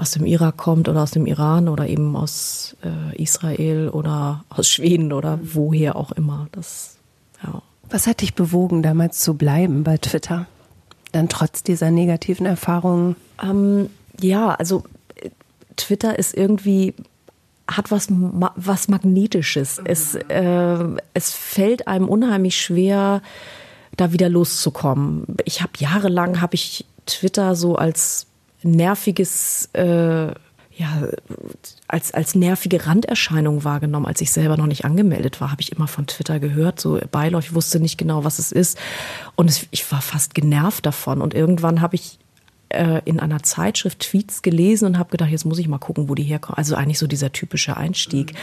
aus 0.00 0.12
dem 0.12 0.24
Irak 0.24 0.56
kommt 0.56 0.88
oder 0.88 1.02
aus 1.02 1.10
dem 1.10 1.26
Iran 1.26 1.68
oder 1.68 1.86
eben 1.86 2.16
aus 2.16 2.74
äh, 2.82 3.22
Israel 3.22 3.90
oder 3.90 4.44
aus 4.48 4.68
Schweden 4.68 5.12
oder 5.12 5.38
woher 5.42 5.96
auch 5.96 6.12
immer. 6.12 6.48
Das, 6.52 6.96
ja. 7.42 7.60
Was 7.90 8.06
hat 8.06 8.22
dich 8.22 8.34
bewogen, 8.34 8.82
damals 8.82 9.18
zu 9.18 9.34
bleiben 9.34 9.84
bei 9.84 9.98
Twitter? 9.98 10.46
Dann 11.12 11.28
trotz 11.28 11.62
dieser 11.62 11.90
negativen 11.90 12.46
Erfahrungen? 12.46 13.16
Ähm, 13.42 13.90
ja, 14.18 14.54
also 14.54 14.84
äh, 15.16 15.28
Twitter 15.76 16.18
ist 16.18 16.34
irgendwie 16.34 16.94
hat 17.70 17.90
was, 17.90 18.08
was 18.10 18.88
Magnetisches. 18.88 19.78
Mhm. 19.78 19.86
Es, 19.86 20.14
äh, 20.14 20.84
es 21.14 21.32
fällt 21.32 21.86
einem 21.88 22.08
unheimlich 22.08 22.60
schwer, 22.60 23.22
da 23.96 24.12
wieder 24.12 24.28
loszukommen. 24.28 25.24
Ich 25.44 25.62
habe 25.62 25.72
jahrelang 25.78 26.40
habe 26.40 26.54
ich 26.54 26.86
Twitter 27.06 27.54
so 27.54 27.76
als 27.76 28.26
nerviges 28.62 29.68
äh, 29.72 30.32
ja, 30.80 31.08
als, 31.88 32.14
als 32.14 32.34
nervige 32.34 32.86
Randerscheinung 32.86 33.64
wahrgenommen. 33.64 34.06
Als 34.06 34.22
ich 34.22 34.32
selber 34.32 34.56
noch 34.56 34.66
nicht 34.66 34.86
angemeldet 34.86 35.40
war, 35.40 35.50
habe 35.50 35.60
ich 35.60 35.72
immer 35.72 35.86
von 35.86 36.06
Twitter 36.06 36.40
gehört, 36.40 36.80
so 36.80 36.98
beiläufig, 37.10 37.54
wusste 37.54 37.80
nicht 37.80 37.98
genau, 37.98 38.24
was 38.24 38.38
es 38.38 38.50
ist. 38.50 38.78
Und 39.34 39.50
es, 39.50 39.66
ich 39.72 39.90
war 39.92 40.00
fast 40.00 40.34
genervt 40.34 40.86
davon. 40.86 41.20
Und 41.20 41.34
irgendwann 41.34 41.82
habe 41.82 41.96
ich 41.96 42.19
äh, 42.70 43.02
in 43.04 43.20
einer 43.20 43.42
Zeitschrift 43.42 44.00
Tweets 44.00 44.42
gelesen 44.42 44.86
und 44.86 44.98
habe 44.98 45.10
gedacht, 45.10 45.30
jetzt 45.30 45.44
muss 45.44 45.58
ich 45.58 45.68
mal 45.68 45.78
gucken, 45.78 46.08
wo 46.08 46.14
die 46.14 46.22
herkommen. 46.22 46.56
Also 46.56 46.74
eigentlich 46.74 46.98
so 46.98 47.06
dieser 47.06 47.32
typische 47.32 47.76
Einstieg. 47.76 48.34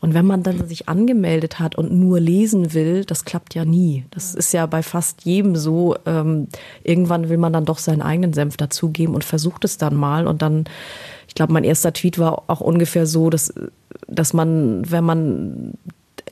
Und 0.00 0.14
wenn 0.14 0.26
man 0.26 0.42
dann 0.42 0.66
sich 0.66 0.88
angemeldet 0.88 1.58
hat 1.60 1.76
und 1.76 1.92
nur 1.92 2.20
lesen 2.20 2.74
will, 2.74 3.04
das 3.04 3.24
klappt 3.24 3.54
ja 3.54 3.64
nie. 3.64 4.04
Das 4.10 4.34
ist 4.34 4.52
ja 4.52 4.66
bei 4.66 4.82
fast 4.82 5.24
jedem 5.24 5.56
so. 5.56 5.96
Ähm, 6.06 6.48
irgendwann 6.82 7.28
will 7.28 7.38
man 7.38 7.52
dann 7.52 7.64
doch 7.64 7.78
seinen 7.78 8.02
eigenen 8.02 8.32
Senf 8.32 8.56
dazugeben 8.56 9.14
und 9.14 9.24
versucht 9.24 9.64
es 9.64 9.78
dann 9.78 9.94
mal. 9.94 10.26
Und 10.26 10.42
dann, 10.42 10.64
ich 11.28 11.34
glaube, 11.34 11.52
mein 11.52 11.64
erster 11.64 11.92
Tweet 11.92 12.18
war 12.18 12.44
auch 12.46 12.60
ungefähr 12.60 13.06
so, 13.06 13.30
dass, 13.30 13.52
dass 14.08 14.32
man, 14.32 14.90
wenn 14.90 15.04
man 15.04 15.74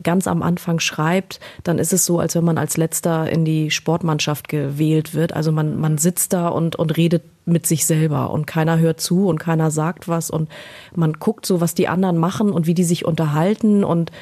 ganz 0.02 0.26
am 0.26 0.42
Anfang 0.42 0.80
schreibt, 0.80 1.40
dann 1.64 1.78
ist 1.78 1.92
es 1.92 2.04
so, 2.04 2.18
als 2.18 2.34
wenn 2.34 2.44
man 2.44 2.58
als 2.58 2.76
letzter 2.76 3.30
in 3.30 3.44
die 3.44 3.70
Sportmannschaft 3.70 4.48
gewählt 4.48 5.14
wird. 5.14 5.34
Also 5.34 5.52
man, 5.52 5.78
man 5.78 5.98
sitzt 5.98 6.32
da 6.32 6.48
und, 6.48 6.76
und 6.76 6.96
redet 6.96 7.22
mit 7.44 7.66
sich 7.66 7.86
selber 7.86 8.30
und 8.30 8.46
keiner 8.46 8.78
hört 8.78 9.00
zu 9.00 9.26
und 9.26 9.38
keiner 9.38 9.70
sagt 9.70 10.08
was 10.08 10.30
und 10.30 10.48
man 10.94 11.14
guckt 11.14 11.44
so, 11.44 11.60
was 11.60 11.74
die 11.74 11.88
anderen 11.88 12.16
machen 12.18 12.52
und 12.52 12.66
wie 12.66 12.74
die 12.74 12.84
sich 12.84 13.04
unterhalten 13.04 13.82
und 13.84 14.12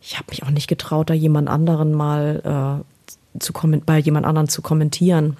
ich 0.00 0.16
habe 0.16 0.26
mich 0.30 0.42
auch 0.42 0.50
nicht 0.50 0.68
getraut, 0.68 1.10
da 1.10 1.14
jemand 1.14 1.48
anderen 1.48 1.92
mal 1.92 2.84
äh, 2.84 3.40
zu 3.40 3.52
bei 3.86 3.98
jemand 3.98 4.26
anderen 4.26 4.48
zu 4.48 4.62
kommentieren 4.62 5.36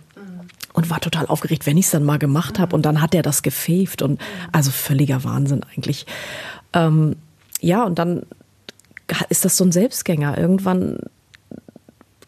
und 0.78 0.90
war 0.90 1.00
total 1.00 1.26
aufgeregt, 1.26 1.66
wenn 1.66 1.76
ich 1.76 1.86
es 1.86 1.90
dann 1.90 2.04
mal 2.04 2.18
gemacht 2.18 2.58
habe 2.58 2.74
und 2.74 2.86
dann 2.86 3.02
hat 3.02 3.14
er 3.14 3.22
das 3.22 3.42
gefäft 3.42 4.00
und 4.00 4.20
also 4.52 4.70
völliger 4.70 5.24
Wahnsinn 5.24 5.62
eigentlich. 5.74 6.06
Ähm, 6.72 7.16
ja, 7.60 7.84
und 7.84 7.98
dann 7.98 8.22
ist 9.28 9.44
das 9.44 9.56
so 9.56 9.64
ein 9.64 9.72
Selbstgänger. 9.72 10.38
Irgendwann 10.38 10.98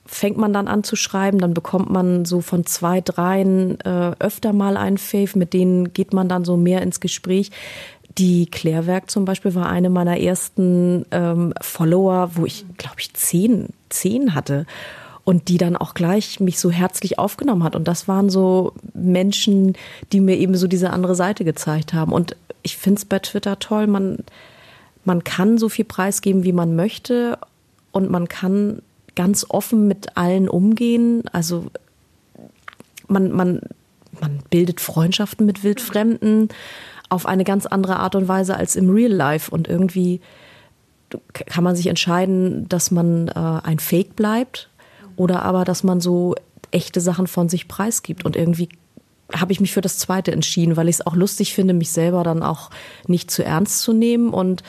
fängt 0.06 0.36
man 0.36 0.52
dann 0.52 0.66
an 0.66 0.82
zu 0.82 0.96
schreiben, 0.96 1.38
dann 1.38 1.54
bekommt 1.54 1.88
man 1.88 2.24
so 2.24 2.40
von 2.40 2.66
zwei, 2.66 3.00
dreien 3.00 3.78
äh, 3.80 4.12
öfter 4.18 4.52
mal 4.52 4.76
einen 4.76 4.98
Fave, 4.98 5.38
mit 5.38 5.52
denen 5.52 5.92
geht 5.92 6.12
man 6.12 6.28
dann 6.28 6.44
so 6.44 6.56
mehr 6.56 6.82
ins 6.82 7.00
Gespräch. 7.00 7.50
Die 8.18 8.46
Klärwerk 8.46 9.08
zum 9.08 9.24
Beispiel 9.24 9.54
war 9.54 9.68
eine 9.68 9.88
meiner 9.88 10.18
ersten 10.18 11.06
ähm, 11.12 11.54
Follower, 11.60 12.32
wo 12.34 12.44
ich, 12.44 12.64
glaube 12.76 12.96
ich, 12.98 13.14
zehn, 13.14 13.68
zehn 13.88 14.34
hatte 14.34 14.66
und 15.22 15.46
die 15.46 15.58
dann 15.58 15.76
auch 15.76 15.94
gleich 15.94 16.40
mich 16.40 16.58
so 16.58 16.72
herzlich 16.72 17.20
aufgenommen 17.20 17.62
hat. 17.62 17.76
Und 17.76 17.86
das 17.86 18.08
waren 18.08 18.30
so 18.30 18.72
Menschen, 18.94 19.74
die 20.12 20.20
mir 20.20 20.36
eben 20.36 20.56
so 20.56 20.66
diese 20.66 20.90
andere 20.90 21.14
Seite 21.14 21.44
gezeigt 21.44 21.94
haben. 21.94 22.12
Und 22.12 22.36
ich 22.62 22.76
finde 22.76 22.98
es 22.98 23.04
bei 23.04 23.20
Twitter 23.20 23.60
toll, 23.60 23.86
man, 23.86 24.18
man 25.04 25.24
kann 25.24 25.58
so 25.58 25.68
viel 25.68 25.84
preisgeben, 25.84 26.44
wie 26.44 26.52
man 26.52 26.76
möchte 26.76 27.38
und 27.92 28.10
man 28.10 28.28
kann 28.28 28.82
ganz 29.14 29.46
offen 29.48 29.88
mit 29.88 30.16
allen 30.16 30.48
umgehen. 30.48 31.24
Also 31.32 31.66
man, 33.08 33.32
man, 33.32 33.60
man 34.20 34.38
bildet 34.50 34.80
Freundschaften 34.80 35.46
mit 35.46 35.64
Wildfremden 35.64 36.48
auf 37.08 37.26
eine 37.26 37.44
ganz 37.44 37.66
andere 37.66 37.96
Art 37.96 38.14
und 38.14 38.28
Weise 38.28 38.56
als 38.56 38.76
im 38.76 38.90
Real 38.90 39.12
Life. 39.12 39.50
Und 39.50 39.68
irgendwie 39.68 40.20
kann 41.32 41.64
man 41.64 41.74
sich 41.74 41.88
entscheiden, 41.88 42.68
dass 42.68 42.90
man 42.90 43.28
äh, 43.28 43.32
ein 43.34 43.80
Fake 43.80 44.14
bleibt 44.14 44.68
oder 45.16 45.42
aber, 45.42 45.64
dass 45.64 45.82
man 45.82 46.00
so 46.00 46.36
echte 46.70 47.00
Sachen 47.00 47.26
von 47.26 47.48
sich 47.48 47.66
preisgibt. 47.66 48.24
Und 48.24 48.36
irgendwie 48.36 48.68
habe 49.38 49.52
ich 49.52 49.60
mich 49.60 49.72
für 49.72 49.80
das 49.80 49.98
Zweite 49.98 50.32
entschieden, 50.32 50.76
weil 50.76 50.88
ich 50.88 50.96
es 50.96 51.06
auch 51.06 51.14
lustig 51.14 51.54
finde, 51.54 51.74
mich 51.74 51.90
selber 51.90 52.22
dann 52.24 52.42
auch 52.42 52.70
nicht 53.06 53.30
zu 53.30 53.44
ernst 53.44 53.80
zu 53.80 53.92
nehmen 53.92 54.30
und 54.30 54.62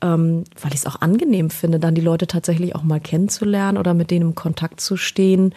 ähm, 0.00 0.44
weil 0.60 0.72
ich 0.72 0.80
es 0.80 0.86
auch 0.86 1.00
angenehm 1.00 1.50
finde, 1.50 1.80
dann 1.80 1.94
die 1.94 2.00
Leute 2.00 2.26
tatsächlich 2.26 2.74
auch 2.74 2.82
mal 2.82 3.00
kennenzulernen 3.00 3.78
oder 3.78 3.94
mit 3.94 4.10
denen 4.10 4.30
im 4.30 4.34
Kontakt 4.34 4.80
zu 4.80 4.96
stehen. 4.96 5.54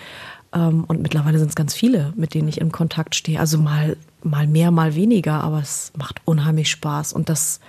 Ähm, 0.53 0.83
und 0.87 1.01
mittlerweile 1.01 1.37
sind 1.37 1.49
es 1.49 1.55
ganz 1.55 1.73
viele, 1.73 2.13
mit 2.15 2.33
denen 2.33 2.47
ich 2.47 2.59
in 2.59 2.71
Kontakt 2.71 3.15
stehe. 3.15 3.39
Also 3.39 3.57
mal, 3.57 3.97
mal 4.23 4.47
mehr, 4.47 4.71
mal 4.71 4.95
weniger, 4.95 5.43
aber 5.43 5.59
es 5.59 5.91
macht 5.97 6.21
unheimlich 6.25 6.71
Spaß. 6.71 7.13
Und 7.13 7.29
das, 7.29 7.59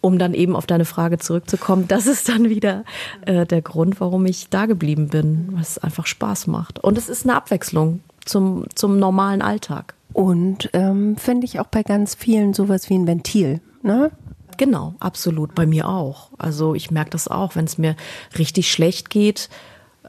um 0.00 0.18
dann 0.18 0.32
eben 0.32 0.56
auf 0.56 0.66
deine 0.66 0.86
Frage 0.86 1.18
zurückzukommen, 1.18 1.84
das 1.88 2.06
ist 2.06 2.28
dann 2.28 2.48
wieder 2.48 2.84
äh, 3.26 3.44
der 3.44 3.60
Grund, 3.60 4.00
warum 4.00 4.24
ich 4.24 4.48
da 4.48 4.64
geblieben 4.66 5.08
bin, 5.08 5.48
weil 5.52 5.62
es 5.62 5.78
einfach 5.78 6.06
Spaß 6.06 6.46
macht. 6.46 6.78
Und 6.78 6.96
es 6.96 7.10
ist 7.10 7.26
eine 7.26 7.36
Abwechslung 7.36 8.00
zum, 8.24 8.64
zum 8.74 8.98
normalen 8.98 9.42
Alltag. 9.42 9.94
Und 10.12 10.70
ähm, 10.72 11.16
finde 11.16 11.44
ich 11.46 11.60
auch 11.60 11.66
bei 11.66 11.82
ganz 11.82 12.14
vielen 12.14 12.54
sowas 12.54 12.90
wie 12.90 12.94
ein 12.94 13.06
Ventil. 13.06 13.60
Ne? 13.82 14.10
Genau, 14.56 14.94
absolut. 15.00 15.54
Bei 15.54 15.66
mir 15.66 15.88
auch. 15.88 16.30
Also 16.36 16.74
ich 16.74 16.90
merke 16.90 17.10
das 17.10 17.28
auch, 17.28 17.56
wenn 17.56 17.64
es 17.64 17.78
mir 17.78 17.96
richtig 18.36 18.70
schlecht 18.70 19.10
geht, 19.10 19.48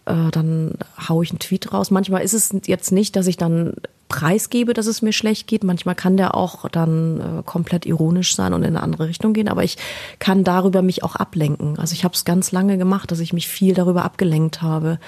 äh, 0.06 0.32
dann 0.32 0.74
haue 1.08 1.24
ich 1.24 1.32
einen 1.32 1.40
Tweet 1.40 1.74
raus. 1.74 1.92
Manchmal 1.92 2.24
ist 2.24 2.34
es 2.34 2.54
jetzt 2.66 2.92
nicht, 2.92 3.16
dass 3.16 3.28
ich 3.28 3.38
dann 3.38 3.76
preisgebe, 4.10 4.74
dass 4.74 4.88
es 4.88 5.02
mir 5.02 5.14
schlecht 5.14 5.48
geht. 5.48 5.64
Manchmal 5.64 5.96
kann 5.96 6.18
der 6.18 6.36
auch 6.36 6.68
dann 6.70 7.22
äh, 7.22 7.44
komplett 7.46 7.86
ironisch 7.86 8.36
sein 8.36 8.54
und 8.54 8.64
in 8.64 8.76
eine 8.76 8.84
andere 8.84 9.08
Richtung 9.08 9.34
gehen. 9.34 9.48
Aber 9.48 9.64
ich 9.64 9.78
kann 10.20 10.44
darüber 10.44 10.82
mich 10.82 11.04
auch 11.04 11.16
ablenken. 11.16 11.80
Also 11.80 11.94
ich 11.94 12.04
habe 12.04 12.14
es 12.14 12.26
ganz 12.26 12.52
lange 12.52 12.78
gemacht, 12.78 13.12
dass 13.12 13.20
ich 13.20 13.32
mich 13.32 13.48
viel 13.48 13.74
darüber 13.74 14.04
abgelenkt 14.04 14.62
habe. 14.62 15.00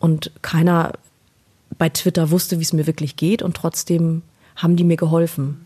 Und 0.00 0.32
keiner 0.42 0.92
bei 1.78 1.88
Twitter 1.88 2.30
wusste, 2.30 2.58
wie 2.58 2.64
es 2.64 2.72
mir 2.72 2.86
wirklich 2.86 3.16
geht. 3.16 3.42
Und 3.42 3.56
trotzdem 3.56 4.22
haben 4.56 4.76
die 4.76 4.84
mir 4.84 4.96
geholfen 4.96 5.64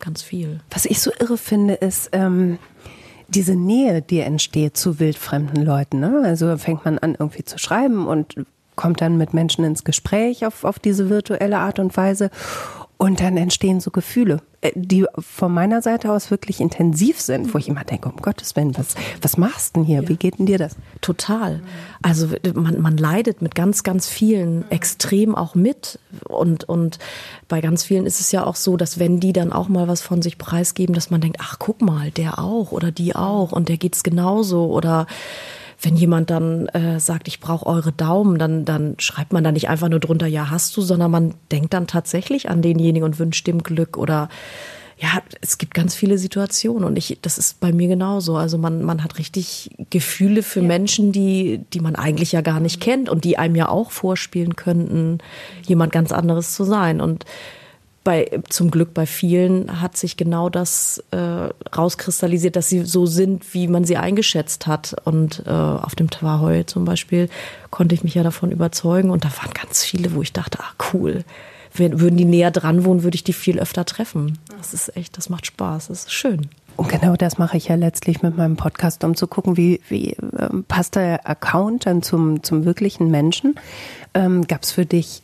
ganz 0.00 0.22
viel. 0.22 0.60
Was 0.70 0.84
ich 0.84 1.00
so 1.00 1.10
irre 1.18 1.38
finde, 1.38 1.74
ist 1.74 2.10
ähm, 2.12 2.58
diese 3.28 3.54
Nähe, 3.54 4.02
die 4.02 4.20
entsteht 4.20 4.76
zu 4.76 5.00
wildfremden 5.00 5.64
Leuten. 5.64 6.00
Ne? 6.00 6.22
Also 6.24 6.56
fängt 6.58 6.84
man 6.84 6.98
an, 6.98 7.16
irgendwie 7.18 7.44
zu 7.44 7.58
schreiben 7.58 8.06
und 8.06 8.34
kommt 8.76 9.00
dann 9.00 9.16
mit 9.16 9.34
Menschen 9.34 9.64
ins 9.64 9.84
Gespräch 9.84 10.44
auf, 10.46 10.64
auf 10.64 10.78
diese 10.78 11.08
virtuelle 11.08 11.58
Art 11.58 11.78
und 11.78 11.96
Weise. 11.96 12.30
Und 13.04 13.20
dann 13.20 13.36
entstehen 13.36 13.80
so 13.80 13.90
Gefühle, 13.90 14.40
äh, 14.62 14.72
die 14.74 15.04
von 15.18 15.52
meiner 15.52 15.82
Seite 15.82 16.10
aus 16.10 16.30
wirklich 16.30 16.58
intensiv 16.58 17.20
sind, 17.20 17.52
wo 17.52 17.58
ich 17.58 17.68
immer 17.68 17.84
denke, 17.84 18.08
um 18.08 18.16
Gottes 18.16 18.56
Willen, 18.56 18.74
was, 18.78 18.94
was 19.20 19.36
machst 19.36 19.76
du 19.76 19.80
denn 19.80 19.86
hier? 19.86 20.00
Ja. 20.04 20.08
Wie 20.08 20.16
geht 20.16 20.38
denn 20.38 20.46
dir 20.46 20.56
das? 20.56 20.74
Total. 21.02 21.60
Also 22.00 22.28
man, 22.54 22.80
man 22.80 22.96
leidet 22.96 23.42
mit 23.42 23.54
ganz, 23.54 23.82
ganz 23.82 24.08
vielen 24.08 24.64
extrem 24.70 25.34
auch 25.34 25.54
mit. 25.54 25.98
Und, 26.26 26.64
und 26.64 26.98
bei 27.46 27.60
ganz 27.60 27.84
vielen 27.84 28.06
ist 28.06 28.20
es 28.20 28.32
ja 28.32 28.46
auch 28.46 28.56
so, 28.56 28.78
dass 28.78 28.98
wenn 28.98 29.20
die 29.20 29.34
dann 29.34 29.52
auch 29.52 29.68
mal 29.68 29.86
was 29.86 30.00
von 30.00 30.22
sich 30.22 30.38
preisgeben, 30.38 30.94
dass 30.94 31.10
man 31.10 31.20
denkt, 31.20 31.36
ach 31.42 31.58
guck 31.58 31.82
mal, 31.82 32.10
der 32.10 32.38
auch 32.38 32.72
oder 32.72 32.90
die 32.90 33.14
auch 33.14 33.52
und 33.52 33.68
der 33.68 33.76
geht's 33.76 34.02
genauso 34.02 34.72
oder 34.72 35.06
wenn 35.84 35.96
jemand 35.96 36.30
dann 36.30 36.66
äh, 36.68 36.98
sagt, 36.98 37.28
ich 37.28 37.40
brauche 37.40 37.66
eure 37.66 37.92
Daumen, 37.92 38.38
dann, 38.38 38.64
dann 38.64 38.94
schreibt 38.98 39.32
man 39.32 39.44
da 39.44 39.52
nicht 39.52 39.68
einfach 39.68 39.88
nur 39.88 40.00
drunter, 40.00 40.26
ja, 40.26 40.50
hast 40.50 40.76
du, 40.76 40.80
sondern 40.80 41.10
man 41.10 41.34
denkt 41.52 41.74
dann 41.74 41.86
tatsächlich 41.86 42.48
an 42.48 42.62
denjenigen 42.62 43.04
und 43.04 43.18
wünscht 43.18 43.46
dem 43.46 43.62
Glück 43.62 43.96
oder 43.96 44.28
ja, 44.96 45.08
es 45.40 45.58
gibt 45.58 45.74
ganz 45.74 45.94
viele 45.94 46.18
Situationen 46.18 46.84
und 46.84 46.96
ich, 46.96 47.18
das 47.20 47.36
ist 47.36 47.58
bei 47.58 47.72
mir 47.72 47.88
genauso. 47.88 48.36
Also 48.36 48.58
man, 48.58 48.84
man 48.84 49.02
hat 49.02 49.18
richtig 49.18 49.70
Gefühle 49.90 50.42
für 50.42 50.60
ja. 50.60 50.66
Menschen, 50.66 51.10
die, 51.10 51.60
die 51.72 51.80
man 51.80 51.96
eigentlich 51.96 52.30
ja 52.30 52.42
gar 52.42 52.60
nicht 52.60 52.80
kennt 52.80 53.08
und 53.08 53.24
die 53.24 53.36
einem 53.36 53.56
ja 53.56 53.68
auch 53.68 53.90
vorspielen 53.90 54.54
könnten, 54.54 55.18
jemand 55.66 55.92
ganz 55.92 56.12
anderes 56.12 56.54
zu 56.54 56.62
sein. 56.64 57.00
Und 57.00 57.24
bei, 58.04 58.42
zum 58.50 58.70
Glück 58.70 58.92
bei 58.92 59.06
vielen 59.06 59.80
hat 59.80 59.96
sich 59.96 60.16
genau 60.16 60.50
das 60.50 61.02
äh, 61.10 61.48
rauskristallisiert, 61.76 62.54
dass 62.54 62.68
sie 62.68 62.84
so 62.84 63.06
sind, 63.06 63.54
wie 63.54 63.66
man 63.66 63.84
sie 63.84 63.96
eingeschätzt 63.96 64.66
hat. 64.66 64.94
Und 65.04 65.42
äh, 65.46 65.50
auf 65.50 65.94
dem 65.94 66.10
Tawahoi 66.10 66.64
zum 66.66 66.84
Beispiel 66.84 67.30
konnte 67.70 67.94
ich 67.94 68.04
mich 68.04 68.14
ja 68.14 68.22
davon 68.22 68.52
überzeugen. 68.52 69.10
Und 69.10 69.24
da 69.24 69.30
waren 69.30 69.52
ganz 69.54 69.82
viele, 69.82 70.14
wo 70.14 70.22
ich 70.22 70.34
dachte, 70.34 70.58
ah 70.60 70.72
cool, 70.92 71.24
wenn, 71.72 71.98
würden 71.98 72.16
die 72.16 72.26
näher 72.26 72.50
dran 72.50 72.84
wohnen, 72.84 73.02
würde 73.02 73.16
ich 73.16 73.24
die 73.24 73.32
viel 73.32 73.58
öfter 73.58 73.84
treffen. 73.84 74.38
Das 74.58 74.74
ist 74.74 74.96
echt, 74.96 75.16
das 75.16 75.30
macht 75.30 75.46
Spaß, 75.46 75.88
das 75.88 76.04
ist 76.04 76.12
schön. 76.12 76.48
Und 76.76 76.88
genau 76.88 77.16
das 77.16 77.38
mache 77.38 77.56
ich 77.56 77.68
ja 77.68 77.76
letztlich 77.76 78.22
mit 78.22 78.36
meinem 78.36 78.56
Podcast, 78.56 79.02
um 79.04 79.14
zu 79.14 79.26
gucken, 79.28 79.56
wie, 79.56 79.80
wie 79.88 80.10
äh, 80.10 80.48
passt 80.68 80.96
der 80.96 81.28
Account 81.28 81.86
dann 81.86 82.02
zum, 82.02 82.42
zum 82.42 82.64
wirklichen 82.64 83.10
Menschen. 83.10 83.54
Ähm, 84.12 84.46
Gab 84.46 84.62
es 84.62 84.72
für 84.72 84.84
dich 84.84 85.23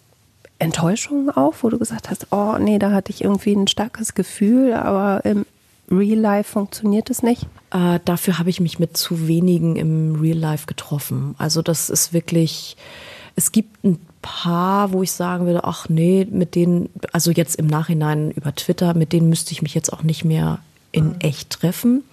Enttäuschungen 0.61 1.31
auf, 1.31 1.65
wo 1.65 1.71
du 1.71 1.79
gesagt 1.79 2.11
hast, 2.11 2.29
oh 2.31 2.57
nee, 2.59 2.79
da 2.79 2.93
hatte 2.93 3.11
ich 3.11 3.25
irgendwie 3.25 3.53
ein 3.53 3.67
starkes 3.67 4.15
Gefühl, 4.15 4.75
aber 4.75 5.25
im 5.25 5.45
Real 5.91 6.19
Life 6.19 6.53
funktioniert 6.53 7.11
es 7.11 7.23
nicht? 7.23 7.47
Äh, 7.71 7.99
dafür 8.05 8.39
habe 8.39 8.51
ich 8.51 8.61
mich 8.61 8.79
mit 8.79 8.97
zu 8.97 9.27
wenigen 9.27 9.77
im 9.77 10.21
Real 10.21 10.39
Life 10.39 10.67
getroffen. 10.67 11.35
Also 11.39 11.63
das 11.63 11.91
ist 11.91 12.13
wirklich, 12.13 12.77
es 13.35 13.53
gibt 13.53 13.85
ein 13.85 13.99
paar, 14.23 14.93
wo 14.93 15.03
ich 15.03 15.13
sagen 15.13 15.47
würde, 15.47 15.65
ach 15.65 15.89
nee, 15.89 16.27
mit 16.31 16.55
denen, 16.55 16.91
also 17.13 17.31
jetzt 17.31 17.57
im 17.57 17.67
Nachhinein 17.67 18.31
über 18.31 18.55
Twitter, 18.55 18.95
mit 18.95 19.13
denen 19.13 19.29
müsste 19.29 19.53
ich 19.53 19.63
mich 19.63 19.75
jetzt 19.75 19.93
auch 19.93 20.03
nicht 20.03 20.25
mehr 20.25 20.59
in 20.93 21.09
mhm. 21.09 21.17
echt 21.21 21.51
treffen. 21.51 22.05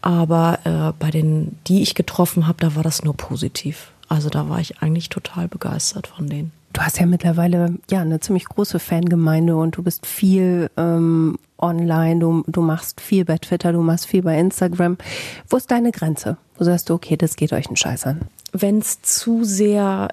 Aber 0.00 0.58
äh, 0.64 0.92
bei 0.98 1.10
den, 1.10 1.58
die 1.66 1.82
ich 1.82 1.94
getroffen 1.94 2.46
habe, 2.46 2.58
da 2.60 2.74
war 2.74 2.82
das 2.82 3.04
nur 3.04 3.16
positiv. 3.16 3.92
Also 4.08 4.28
da 4.28 4.48
war 4.48 4.60
ich 4.60 4.82
eigentlich 4.82 5.08
total 5.08 5.48
begeistert 5.48 6.06
von 6.06 6.28
denen. 6.28 6.52
Du 6.72 6.80
hast 6.80 6.98
ja 6.98 7.06
mittlerweile 7.06 7.74
ja 7.90 8.00
eine 8.00 8.20
ziemlich 8.20 8.46
große 8.46 8.78
Fangemeinde 8.78 9.56
und 9.56 9.76
du 9.76 9.82
bist 9.82 10.06
viel 10.06 10.70
ähm, 10.76 11.38
online, 11.58 12.20
du, 12.20 12.44
du 12.46 12.62
machst 12.62 13.00
viel 13.00 13.24
bei 13.24 13.38
Twitter, 13.38 13.72
du 13.72 13.82
machst 13.82 14.06
viel 14.06 14.22
bei 14.22 14.38
Instagram. 14.38 14.96
Wo 15.48 15.56
ist 15.56 15.70
deine 15.70 15.92
Grenze? 15.92 16.38
Wo 16.56 16.64
sagst 16.64 16.88
du, 16.88 16.94
okay, 16.94 17.16
das 17.16 17.36
geht 17.36 17.52
euch 17.52 17.66
einen 17.66 17.76
Scheiß 17.76 18.06
an? 18.06 18.22
Wenn 18.52 18.78
es 18.78 19.02
zu 19.02 19.44
sehr 19.44 20.08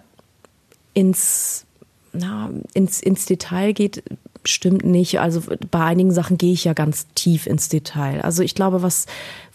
ins, 0.93 1.65
na, 2.13 2.49
ins, 2.73 3.01
ins 3.01 3.25
Detail 3.25 3.73
geht, 3.73 4.03
stimmt 4.45 4.85
nicht. 4.85 5.19
Also 5.19 5.41
bei 5.69 5.83
einigen 5.83 6.11
Sachen 6.11 6.37
gehe 6.37 6.53
ich 6.53 6.63
ja 6.63 6.73
ganz 6.73 7.07
tief 7.15 7.45
ins 7.45 7.69
Detail. 7.69 8.21
Also 8.21 8.43
ich 8.43 8.55
glaube, 8.55 8.81
was, 8.81 9.05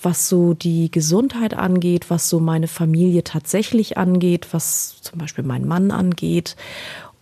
was 0.02 0.28
so 0.28 0.54
die 0.54 0.90
Gesundheit 0.90 1.54
angeht, 1.54 2.10
was 2.10 2.28
so 2.28 2.40
meine 2.40 2.68
Familie 2.68 3.24
tatsächlich 3.24 3.96
angeht, 3.98 4.48
was 4.52 4.96
zum 5.00 5.18
Beispiel 5.18 5.44
meinen 5.44 5.66
Mann 5.66 5.90
angeht 5.90 6.56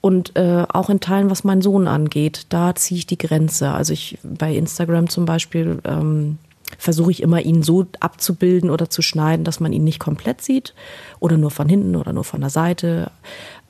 und 0.00 0.36
äh, 0.36 0.66
auch 0.68 0.90
in 0.90 1.00
Teilen, 1.00 1.30
was 1.30 1.44
meinen 1.44 1.62
Sohn 1.62 1.86
angeht, 1.86 2.46
da 2.48 2.74
ziehe 2.74 2.98
ich 2.98 3.06
die 3.06 3.18
Grenze. 3.18 3.70
Also 3.70 3.92
ich 3.92 4.18
bei 4.22 4.54
Instagram 4.54 5.08
zum 5.08 5.24
Beispiel 5.24 5.78
ähm, 5.84 6.38
versuche 6.76 7.12
ich 7.12 7.22
immer, 7.22 7.40
ihn 7.40 7.62
so 7.62 7.86
abzubilden 8.00 8.70
oder 8.70 8.90
zu 8.90 9.00
schneiden, 9.00 9.44
dass 9.44 9.60
man 9.60 9.72
ihn 9.72 9.84
nicht 9.84 10.00
komplett 10.00 10.42
sieht 10.42 10.74
oder 11.20 11.36
nur 11.36 11.52
von 11.52 11.68
hinten 11.68 11.94
oder 11.94 12.12
nur 12.12 12.24
von 12.24 12.40
der 12.40 12.50
Seite. 12.50 13.12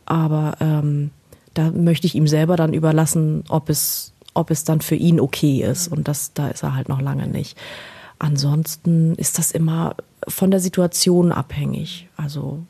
Aber 0.06 0.56
ähm, 0.60 1.10
da 1.54 1.70
möchte 1.70 2.06
ich 2.06 2.14
ihm 2.14 2.26
selber 2.26 2.56
dann 2.56 2.72
überlassen, 2.72 3.44
ob 3.48 3.68
es, 3.68 4.12
ob 4.34 4.50
es 4.50 4.64
dann 4.64 4.80
für 4.80 4.94
ihn 4.94 5.20
okay 5.20 5.62
ist. 5.62 5.88
Und 5.88 6.08
das, 6.08 6.32
da 6.34 6.48
ist 6.48 6.62
er 6.62 6.74
halt 6.74 6.88
noch 6.88 7.00
lange 7.00 7.26
nicht. 7.26 7.56
Ansonsten 8.18 9.14
ist 9.16 9.38
das 9.38 9.50
immer 9.50 9.96
von 10.28 10.50
der 10.50 10.60
Situation 10.60 11.32
abhängig. 11.32 12.08
Also 12.16 12.60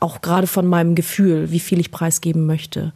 auch 0.00 0.22
gerade 0.22 0.46
von 0.46 0.66
meinem 0.66 0.94
Gefühl, 0.94 1.50
wie 1.50 1.60
viel 1.60 1.80
ich 1.80 1.90
preisgeben 1.90 2.46
möchte. 2.46 2.92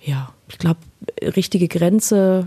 Ja, 0.00 0.32
ich 0.48 0.58
glaube, 0.58 0.80
richtige 1.22 1.68
Grenze, 1.68 2.46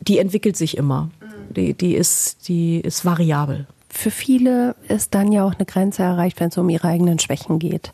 die 0.00 0.18
entwickelt 0.18 0.56
sich 0.56 0.76
immer. 0.76 1.10
Die, 1.50 1.72
die, 1.72 1.94
ist, 1.94 2.48
die 2.48 2.80
ist 2.80 3.04
variabel. 3.04 3.66
Für 3.88 4.10
viele 4.10 4.76
ist 4.88 5.14
dann 5.14 5.32
ja 5.32 5.44
auch 5.44 5.54
eine 5.54 5.64
Grenze 5.64 6.02
erreicht, 6.02 6.38
wenn 6.38 6.48
es 6.48 6.58
um 6.58 6.68
ihre 6.68 6.88
eigenen 6.88 7.18
Schwächen 7.18 7.58
geht 7.58 7.92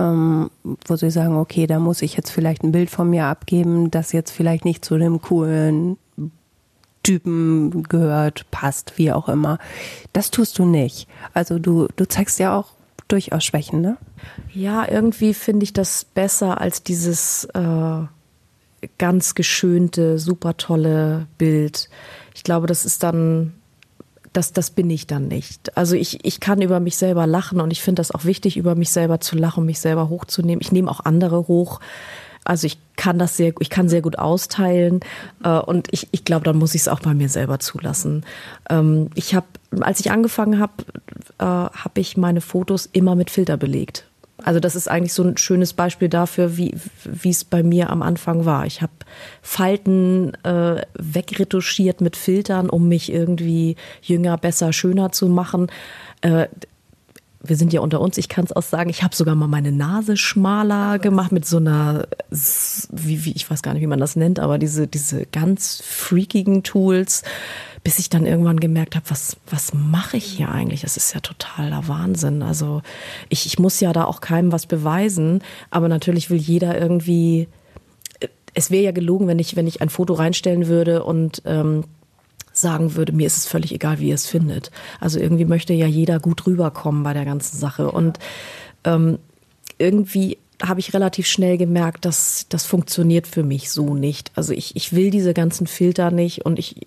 ähm, 0.00 0.50
wo 0.86 0.96
sie 0.96 1.10
sagen, 1.10 1.36
okay, 1.36 1.66
da 1.66 1.78
muss 1.78 2.02
ich 2.02 2.16
jetzt 2.16 2.30
vielleicht 2.30 2.64
ein 2.64 2.72
Bild 2.72 2.90
von 2.90 3.10
mir 3.10 3.26
abgeben, 3.26 3.90
das 3.90 4.12
jetzt 4.12 4.30
vielleicht 4.30 4.64
nicht 4.64 4.84
zu 4.84 4.96
dem 4.96 5.20
coolen 5.20 5.98
Typen 7.02 7.82
gehört, 7.84 8.50
passt, 8.50 8.96
wie 8.96 9.12
auch 9.12 9.28
immer. 9.28 9.58
Das 10.12 10.30
tust 10.30 10.58
du 10.58 10.64
nicht. 10.64 11.08
Also 11.34 11.58
du, 11.58 11.88
du 11.96 12.06
zeigst 12.06 12.38
ja 12.38 12.56
auch 12.56 12.72
durchaus 13.08 13.44
Schwächen, 13.44 13.80
ne? 13.80 13.96
Ja, 14.52 14.88
irgendwie 14.88 15.34
finde 15.34 15.64
ich 15.64 15.72
das 15.72 16.04
besser 16.04 16.60
als 16.60 16.82
dieses 16.82 17.44
äh, 17.54 18.02
ganz 18.98 19.34
geschönte, 19.34 20.18
super 20.18 20.56
tolle 20.56 21.26
Bild. 21.38 21.88
Ich 22.34 22.44
glaube, 22.44 22.66
das 22.66 22.84
ist 22.84 23.02
dann 23.02 23.54
das, 24.32 24.52
das 24.52 24.70
bin 24.70 24.88
ich 24.90 25.06
dann 25.06 25.28
nicht. 25.28 25.76
Also 25.76 25.96
ich, 25.96 26.24
ich 26.24 26.40
kann 26.40 26.62
über 26.62 26.80
mich 26.80 26.96
selber 26.96 27.26
lachen 27.26 27.60
und 27.60 27.70
ich 27.70 27.82
finde 27.82 28.00
das 28.00 28.12
auch 28.12 28.24
wichtig, 28.24 28.56
über 28.56 28.74
mich 28.74 28.90
selber 28.90 29.20
zu 29.20 29.36
lachen, 29.36 29.66
mich 29.66 29.80
selber 29.80 30.08
hochzunehmen. 30.08 30.60
Ich 30.60 30.72
nehme 30.72 30.90
auch 30.90 31.00
andere 31.00 31.48
hoch. 31.48 31.80
Also 32.44 32.66
ich 32.66 32.78
kann 32.96 33.18
das 33.18 33.36
sehr, 33.36 33.52
ich 33.60 33.70
kann 33.70 33.88
sehr 33.88 34.02
gut 34.02 34.18
austeilen 34.18 35.00
äh, 35.44 35.58
und 35.58 35.88
ich, 35.90 36.08
ich 36.12 36.24
glaube, 36.24 36.44
dann 36.44 36.56
muss 36.58 36.74
ich 36.74 36.82
es 36.82 36.88
auch 36.88 37.00
bei 37.00 37.14
mir 37.14 37.28
selber 37.28 37.58
zulassen. 37.58 38.24
Ähm, 38.68 39.10
ich 39.14 39.34
habe, 39.34 39.46
als 39.80 40.00
ich 40.00 40.10
angefangen 40.10 40.58
habe, 40.58 40.72
äh, 41.38 41.44
habe 41.44 42.00
ich 42.00 42.16
meine 42.16 42.40
Fotos 42.40 42.86
immer 42.86 43.14
mit 43.14 43.30
Filter 43.30 43.56
belegt. 43.56 44.09
Also 44.44 44.60
das 44.60 44.76
ist 44.76 44.88
eigentlich 44.88 45.12
so 45.12 45.22
ein 45.22 45.36
schönes 45.36 45.72
Beispiel 45.72 46.08
dafür, 46.08 46.56
wie 46.56 46.74
es 47.24 47.44
bei 47.44 47.62
mir 47.62 47.90
am 47.90 48.02
Anfang 48.02 48.44
war. 48.44 48.66
Ich 48.66 48.82
habe 48.82 48.92
Falten 49.42 50.34
äh, 50.44 50.82
wegretuschiert 50.94 52.00
mit 52.00 52.16
Filtern, 52.16 52.70
um 52.70 52.88
mich 52.88 53.12
irgendwie 53.12 53.76
jünger, 54.02 54.36
besser, 54.38 54.72
schöner 54.72 55.12
zu 55.12 55.28
machen. 55.28 55.68
Äh, 56.20 56.48
wir 57.42 57.56
sind 57.56 57.72
ja 57.72 57.80
unter 57.80 58.00
uns, 58.00 58.18
ich 58.18 58.28
kann 58.28 58.44
es 58.44 58.52
auch 58.52 58.62
sagen, 58.62 58.90
ich 58.90 59.02
habe 59.02 59.16
sogar 59.16 59.34
mal 59.34 59.46
meine 59.46 59.72
Nase 59.72 60.16
schmaler 60.16 60.98
gemacht 60.98 61.32
mit 61.32 61.46
so 61.46 61.56
einer, 61.56 62.06
wie, 62.30 63.24
wie, 63.24 63.32
ich 63.32 63.50
weiß 63.50 63.62
gar 63.62 63.72
nicht, 63.72 63.82
wie 63.82 63.86
man 63.86 63.98
das 63.98 64.14
nennt, 64.14 64.38
aber 64.38 64.58
diese, 64.58 64.86
diese 64.86 65.24
ganz 65.24 65.82
freakigen 65.82 66.62
Tools 66.62 67.22
bis 67.82 67.98
ich 67.98 68.10
dann 68.10 68.26
irgendwann 68.26 68.60
gemerkt 68.60 68.94
habe, 68.94 69.08
was, 69.08 69.36
was 69.48 69.72
mache 69.72 70.18
ich 70.18 70.24
hier 70.24 70.50
eigentlich? 70.50 70.82
Das 70.82 70.96
ist 70.96 71.14
ja 71.14 71.20
totaler 71.20 71.88
Wahnsinn. 71.88 72.42
Also 72.42 72.82
ich, 73.28 73.46
ich 73.46 73.58
muss 73.58 73.80
ja 73.80 73.92
da 73.92 74.04
auch 74.04 74.20
keinem 74.20 74.52
was 74.52 74.66
beweisen, 74.66 75.42
aber 75.70 75.88
natürlich 75.88 76.30
will 76.30 76.38
jeder 76.38 76.78
irgendwie, 76.78 77.48
es 78.54 78.70
wäre 78.70 78.84
ja 78.84 78.92
gelogen, 78.92 79.28
wenn 79.28 79.38
ich, 79.38 79.56
wenn 79.56 79.66
ich 79.66 79.80
ein 79.80 79.88
Foto 79.88 80.14
reinstellen 80.14 80.66
würde 80.66 81.04
und 81.04 81.42
ähm, 81.46 81.84
sagen 82.52 82.96
würde, 82.96 83.12
mir 83.12 83.26
ist 83.26 83.38
es 83.38 83.46
völlig 83.46 83.72
egal, 83.72 83.98
wie 83.98 84.08
ihr 84.08 84.14
es 84.14 84.26
findet. 84.26 84.70
Also 85.00 85.18
irgendwie 85.18 85.44
möchte 85.46 85.72
ja 85.72 85.86
jeder 85.86 86.20
gut 86.20 86.46
rüberkommen 86.46 87.02
bei 87.02 87.14
der 87.14 87.24
ganzen 87.24 87.56
Sache. 87.56 87.90
Und 87.90 88.18
ähm, 88.84 89.18
irgendwie 89.78 90.36
habe 90.62 90.80
ich 90.80 90.92
relativ 90.92 91.26
schnell 91.26 91.56
gemerkt, 91.56 92.04
dass 92.04 92.46
das 92.48 92.66
funktioniert 92.66 93.26
für 93.26 93.42
mich 93.42 93.70
so 93.70 93.94
nicht. 93.94 94.30
Also 94.34 94.52
ich, 94.52 94.76
ich 94.76 94.92
will 94.92 95.10
diese 95.10 95.32
ganzen 95.32 95.66
Filter 95.66 96.10
nicht 96.10 96.44
und 96.44 96.58
ich 96.58 96.86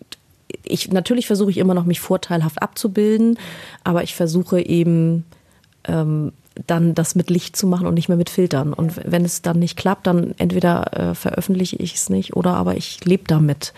ich 0.64 0.92
natürlich 0.92 1.28
versuche 1.28 1.52
ich 1.52 1.58
immer 1.58 1.74
noch 1.74 1.86
mich 1.86 2.00
vorteilhaft 2.00 2.62
abzubilden, 2.62 3.38
aber 3.84 4.04
ich 4.04 4.16
versuche 4.16 4.62
eben 4.62 5.26
ähm, 5.86 6.32
dann 6.68 6.94
das 6.94 7.16
mit 7.16 7.30
Licht 7.30 7.56
zu 7.56 7.68
machen 7.68 7.88
und 7.88 7.96
nicht 7.96 8.10
mehr 8.10 8.18
mit 8.18 8.30
Filtern. 8.30 8.74
Und 8.74 9.00
wenn 9.04 9.26
es 9.26 9.42
dann 9.42 9.60
nicht 9.60 9.78
klappt, 9.78 10.08
dann 10.08 10.36
entweder 10.38 10.94
äh, 10.94 11.16
veröffentliche 11.16 11.78
ich 11.78 11.96
es 11.96 12.10
nicht 12.10 12.36
oder 12.36 12.56
aber 12.56 12.78
ich 12.78 13.04
lebe 13.06 13.24
damit. 13.28 13.74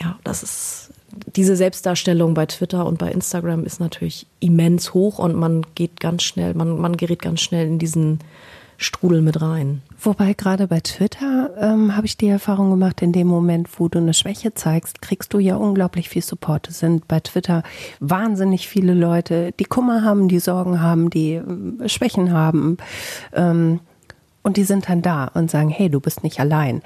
Ja, 0.00 0.18
das 0.24 0.42
ist 0.42 0.90
diese 1.36 1.56
Selbstdarstellung 1.56 2.34
bei 2.34 2.46
Twitter 2.46 2.86
und 2.86 2.98
bei 2.98 3.10
Instagram 3.10 3.64
ist 3.64 3.78
natürlich 3.78 4.26
immens 4.40 4.94
hoch 4.94 5.18
und 5.18 5.34
man 5.34 5.64
geht 5.74 6.00
ganz 6.00 6.22
schnell, 6.22 6.54
man, 6.54 6.78
man 6.80 6.96
gerät 6.96 7.22
ganz 7.22 7.40
schnell 7.40 7.66
in 7.66 7.78
diesen 7.78 8.18
Strudel 8.76 9.22
mit 9.22 9.40
rein. 9.40 9.82
Wobei 10.00 10.32
gerade 10.34 10.66
bei 10.66 10.80
Twitter 10.80 11.43
ähm, 11.58 11.96
habe 11.96 12.06
ich 12.06 12.16
die 12.16 12.28
Erfahrung 12.28 12.70
gemacht, 12.70 13.02
in 13.02 13.12
dem 13.12 13.26
Moment, 13.26 13.68
wo 13.78 13.88
du 13.88 13.98
eine 13.98 14.14
Schwäche 14.14 14.54
zeigst, 14.54 15.02
kriegst 15.02 15.32
du 15.32 15.38
ja 15.38 15.56
unglaublich 15.56 16.08
viel 16.08 16.22
Support. 16.22 16.68
Es 16.68 16.80
sind 16.80 17.08
bei 17.08 17.20
Twitter 17.20 17.62
wahnsinnig 18.00 18.68
viele 18.68 18.94
Leute, 18.94 19.52
die 19.58 19.64
Kummer 19.64 20.02
haben, 20.02 20.28
die 20.28 20.38
Sorgen 20.38 20.80
haben, 20.80 21.10
die 21.10 21.34
äh, 21.34 21.88
Schwächen 21.88 22.32
haben. 22.32 22.76
Ähm, 23.32 23.80
und 24.42 24.56
die 24.56 24.64
sind 24.64 24.88
dann 24.88 25.02
da 25.02 25.30
und 25.34 25.50
sagen, 25.50 25.70
hey, 25.70 25.88
du 25.88 26.00
bist 26.00 26.22
nicht 26.22 26.38
allein. 26.38 26.82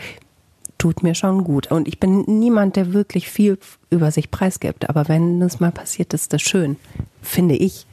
Tut 0.79 1.03
mir 1.03 1.17
schon 1.17 1.43
gut. 1.43 1.73
Und 1.73 1.89
ich 1.89 1.99
bin 1.99 2.23
niemand, 2.27 2.77
der 2.77 2.93
wirklich 2.93 3.29
viel 3.29 3.59
über 3.91 4.13
sich 4.13 4.31
preisgibt. 4.31 4.89
Aber 4.89 5.09
wenn 5.09 5.41
das 5.41 5.59
mal 5.59 5.73
passiert, 5.73 6.15
ist 6.15 6.33
das 6.33 6.41
schön, 6.41 6.77
finde 7.21 7.57
ich. 7.57 7.85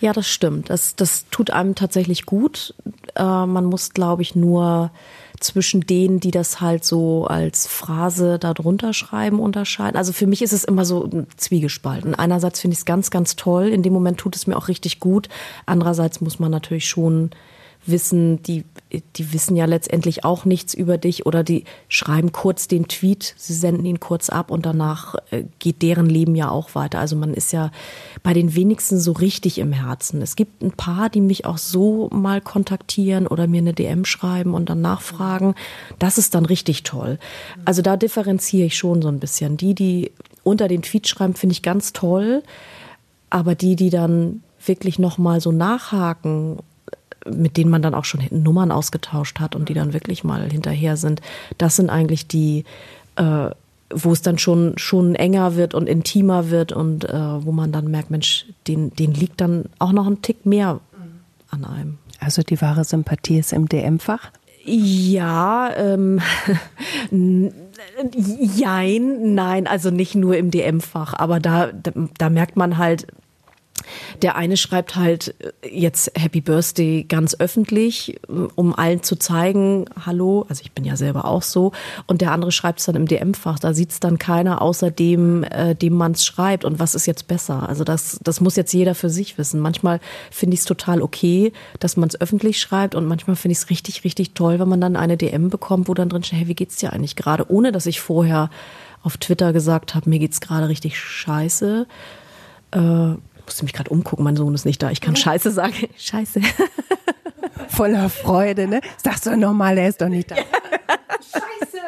Ja, 0.00 0.12
das 0.12 0.28
stimmt. 0.28 0.68
Das, 0.68 0.96
das 0.96 1.26
tut 1.30 1.50
einem 1.50 1.74
tatsächlich 1.74 2.26
gut. 2.26 2.74
Äh, 3.14 3.22
man 3.22 3.64
muss, 3.64 3.90
glaube 3.90 4.22
ich, 4.22 4.34
nur 4.34 4.90
zwischen 5.40 5.80
denen, 5.82 6.20
die 6.20 6.30
das 6.30 6.60
halt 6.60 6.84
so 6.84 7.26
als 7.26 7.66
Phrase 7.66 8.38
da 8.38 8.54
drunter 8.54 8.92
schreiben, 8.92 9.40
unterscheiden. 9.40 9.96
Also 9.96 10.12
für 10.12 10.26
mich 10.26 10.42
ist 10.42 10.52
es 10.52 10.64
immer 10.64 10.84
so 10.84 11.08
zwiegespalten. 11.36 12.14
Einerseits 12.14 12.60
finde 12.60 12.74
ich 12.74 12.80
es 12.80 12.84
ganz, 12.84 13.10
ganz 13.10 13.36
toll. 13.36 13.68
In 13.68 13.82
dem 13.82 13.92
Moment 13.92 14.18
tut 14.18 14.36
es 14.36 14.46
mir 14.46 14.56
auch 14.56 14.68
richtig 14.68 15.00
gut. 15.00 15.28
Andererseits 15.66 16.20
muss 16.20 16.38
man 16.38 16.50
natürlich 16.50 16.88
schon 16.88 17.30
wissen, 17.86 18.42
die, 18.42 18.64
die 19.16 19.32
wissen 19.32 19.56
ja 19.56 19.64
letztendlich 19.64 20.24
auch 20.24 20.44
nichts 20.44 20.74
über 20.74 20.98
dich 20.98 21.26
oder 21.26 21.44
die 21.44 21.64
schreiben 21.88 22.32
kurz 22.32 22.68
den 22.68 22.88
Tweet, 22.88 23.34
sie 23.36 23.54
senden 23.54 23.84
ihn 23.84 24.00
kurz 24.00 24.30
ab 24.30 24.50
und 24.50 24.66
danach 24.66 25.16
äh, 25.30 25.44
geht 25.58 25.82
deren 25.82 26.06
Leben 26.06 26.34
ja 26.34 26.50
auch 26.50 26.74
weiter. 26.74 26.98
Also 26.98 27.16
man 27.16 27.34
ist 27.34 27.52
ja 27.52 27.70
bei 28.22 28.32
den 28.32 28.54
wenigsten 28.54 28.98
so 28.98 29.12
richtig 29.12 29.58
im 29.58 29.72
Herzen. 29.72 30.22
Es 30.22 30.36
gibt 30.36 30.62
ein 30.62 30.72
paar, 30.72 31.10
die 31.10 31.20
mich 31.20 31.44
auch 31.44 31.58
so 31.58 32.08
mal 32.10 32.40
kontaktieren 32.40 33.26
oder 33.26 33.46
mir 33.46 33.58
eine 33.58 33.74
DM 33.74 34.04
schreiben 34.04 34.54
und 34.54 34.70
dann 34.70 34.80
nachfragen. 34.80 35.54
Das 35.98 36.18
ist 36.18 36.34
dann 36.34 36.46
richtig 36.46 36.82
toll. 36.82 37.18
Also 37.64 37.82
da 37.82 37.96
differenziere 37.96 38.66
ich 38.66 38.76
schon 38.76 39.02
so 39.02 39.08
ein 39.08 39.20
bisschen. 39.20 39.56
Die, 39.56 39.74
die 39.74 40.12
unter 40.42 40.68
den 40.68 40.82
Tweet 40.82 41.08
schreiben, 41.08 41.34
finde 41.34 41.52
ich 41.52 41.62
ganz 41.62 41.92
toll. 41.92 42.42
Aber 43.30 43.54
die, 43.54 43.76
die 43.76 43.90
dann 43.90 44.42
wirklich 44.64 44.98
nochmal 44.98 45.40
so 45.40 45.52
nachhaken 45.52 46.58
mit 47.24 47.56
denen 47.56 47.70
man 47.70 47.82
dann 47.82 47.94
auch 47.94 48.04
schon 48.04 48.22
Nummern 48.30 48.70
ausgetauscht 48.70 49.40
hat 49.40 49.54
und 49.54 49.68
die 49.68 49.74
dann 49.74 49.92
wirklich 49.92 50.24
mal 50.24 50.50
hinterher 50.50 50.96
sind. 50.96 51.20
Das 51.58 51.76
sind 51.76 51.90
eigentlich 51.90 52.26
die, 52.26 52.64
äh, 53.16 53.50
wo 53.90 54.12
es 54.12 54.22
dann 54.22 54.38
schon, 54.38 54.76
schon 54.76 55.14
enger 55.14 55.56
wird 55.56 55.74
und 55.74 55.88
intimer 55.88 56.50
wird 56.50 56.72
und 56.72 57.04
äh, 57.04 57.44
wo 57.44 57.52
man 57.52 57.72
dann 57.72 57.90
merkt, 57.90 58.10
Mensch, 58.10 58.46
den, 58.66 58.90
den 58.94 59.14
liegt 59.14 59.40
dann 59.40 59.66
auch 59.78 59.92
noch 59.92 60.06
ein 60.06 60.22
Tick 60.22 60.46
mehr 60.46 60.80
an 61.50 61.64
einem. 61.64 61.98
Also 62.20 62.42
die 62.42 62.60
wahre 62.60 62.84
Sympathie 62.84 63.38
ist 63.38 63.52
im 63.52 63.68
DM-Fach? 63.68 64.30
Ja, 64.66 65.70
ähm, 65.76 66.20
jein, 68.56 69.34
nein, 69.34 69.66
also 69.66 69.90
nicht 69.90 70.14
nur 70.14 70.36
im 70.36 70.50
DM-Fach, 70.50 71.12
aber 71.14 71.38
da, 71.38 71.70
da, 71.70 71.92
da 72.16 72.30
merkt 72.30 72.56
man 72.56 72.78
halt, 72.78 73.06
der 74.22 74.36
eine 74.36 74.56
schreibt 74.56 74.96
halt 74.96 75.34
äh, 75.38 75.68
jetzt 75.68 76.12
Happy 76.16 76.40
Birthday 76.40 77.04
ganz 77.04 77.36
öffentlich, 77.38 78.16
äh, 78.28 78.32
um 78.54 78.74
allen 78.74 79.02
zu 79.02 79.16
zeigen, 79.16 79.86
hallo, 80.04 80.46
also 80.48 80.62
ich 80.62 80.72
bin 80.72 80.84
ja 80.84 80.96
selber 80.96 81.24
auch 81.24 81.42
so. 81.42 81.72
Und 82.06 82.20
der 82.20 82.32
andere 82.32 82.52
schreibt 82.52 82.80
es 82.80 82.86
dann 82.86 82.96
im 82.96 83.06
DM-Fach. 83.06 83.58
Da 83.58 83.74
sieht 83.74 83.90
es 83.90 84.00
dann 84.00 84.18
keiner 84.18 84.62
außer 84.62 84.90
dem, 84.90 85.44
äh, 85.44 85.74
dem 85.74 85.94
man 85.94 86.12
es 86.12 86.24
schreibt. 86.24 86.64
Und 86.64 86.78
was 86.78 86.94
ist 86.94 87.06
jetzt 87.06 87.26
besser? 87.26 87.68
Also 87.68 87.84
das, 87.84 88.18
das 88.22 88.40
muss 88.40 88.56
jetzt 88.56 88.72
jeder 88.72 88.94
für 88.94 89.10
sich 89.10 89.38
wissen. 89.38 89.60
Manchmal 89.60 90.00
finde 90.30 90.54
ich 90.54 90.60
es 90.60 90.66
total 90.66 91.02
okay, 91.02 91.52
dass 91.80 91.96
man 91.96 92.08
es 92.08 92.20
öffentlich 92.20 92.60
schreibt. 92.60 92.94
Und 92.94 93.06
manchmal 93.06 93.36
finde 93.36 93.52
ich 93.52 93.58
es 93.58 93.70
richtig, 93.70 94.04
richtig 94.04 94.34
toll, 94.34 94.58
wenn 94.58 94.68
man 94.68 94.80
dann 94.80 94.96
eine 94.96 95.16
DM 95.16 95.50
bekommt, 95.50 95.88
wo 95.88 95.94
dann 95.94 96.08
drin 96.08 96.22
steht, 96.22 96.40
hey, 96.40 96.48
wie 96.48 96.54
geht's 96.54 96.76
dir 96.76 96.92
eigentlich 96.92 97.16
gerade? 97.16 97.50
Ohne 97.50 97.72
dass 97.72 97.86
ich 97.86 98.00
vorher 98.00 98.50
auf 99.02 99.18
Twitter 99.18 99.52
gesagt 99.52 99.94
habe, 99.94 100.08
mir 100.08 100.18
geht's 100.18 100.40
gerade 100.40 100.68
richtig 100.68 100.98
scheiße. 100.98 101.86
Äh, 102.72 103.14
musste 103.44 103.64
mich 103.64 103.72
gerade 103.72 103.90
umgucken, 103.90 104.24
mein 104.24 104.36
Sohn 104.36 104.54
ist 104.54 104.64
nicht 104.64 104.82
da. 104.82 104.90
Ich 104.90 105.00
kann 105.00 105.16
Scheiße 105.16 105.50
sagen. 105.50 105.74
Scheiße. 105.96 106.40
Voller 107.68 108.08
Freude, 108.08 108.66
ne? 108.66 108.80
Sagst 109.02 109.26
du 109.26 109.36
nochmal, 109.36 109.78
er 109.78 109.88
ist 109.88 110.00
doch 110.00 110.08
nicht 110.08 110.30
da. 110.30 110.36
Scheiße. 110.36 111.78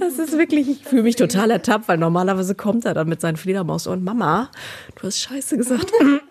Das 0.00 0.18
ist 0.18 0.36
wirklich, 0.36 0.68
ich 0.68 0.84
fühle 0.84 1.02
mich 1.02 1.16
total 1.16 1.50
ertappt, 1.50 1.88
weil 1.88 1.98
normalerweise 1.98 2.54
kommt 2.54 2.84
er 2.84 2.94
dann 2.94 3.08
mit 3.08 3.20
seinen 3.20 3.36
Fledermaus 3.36 3.86
und 3.86 4.04
Mama, 4.04 4.50
du 4.96 5.06
hast 5.06 5.18
Scheiße 5.18 5.56
gesagt. 5.56 5.90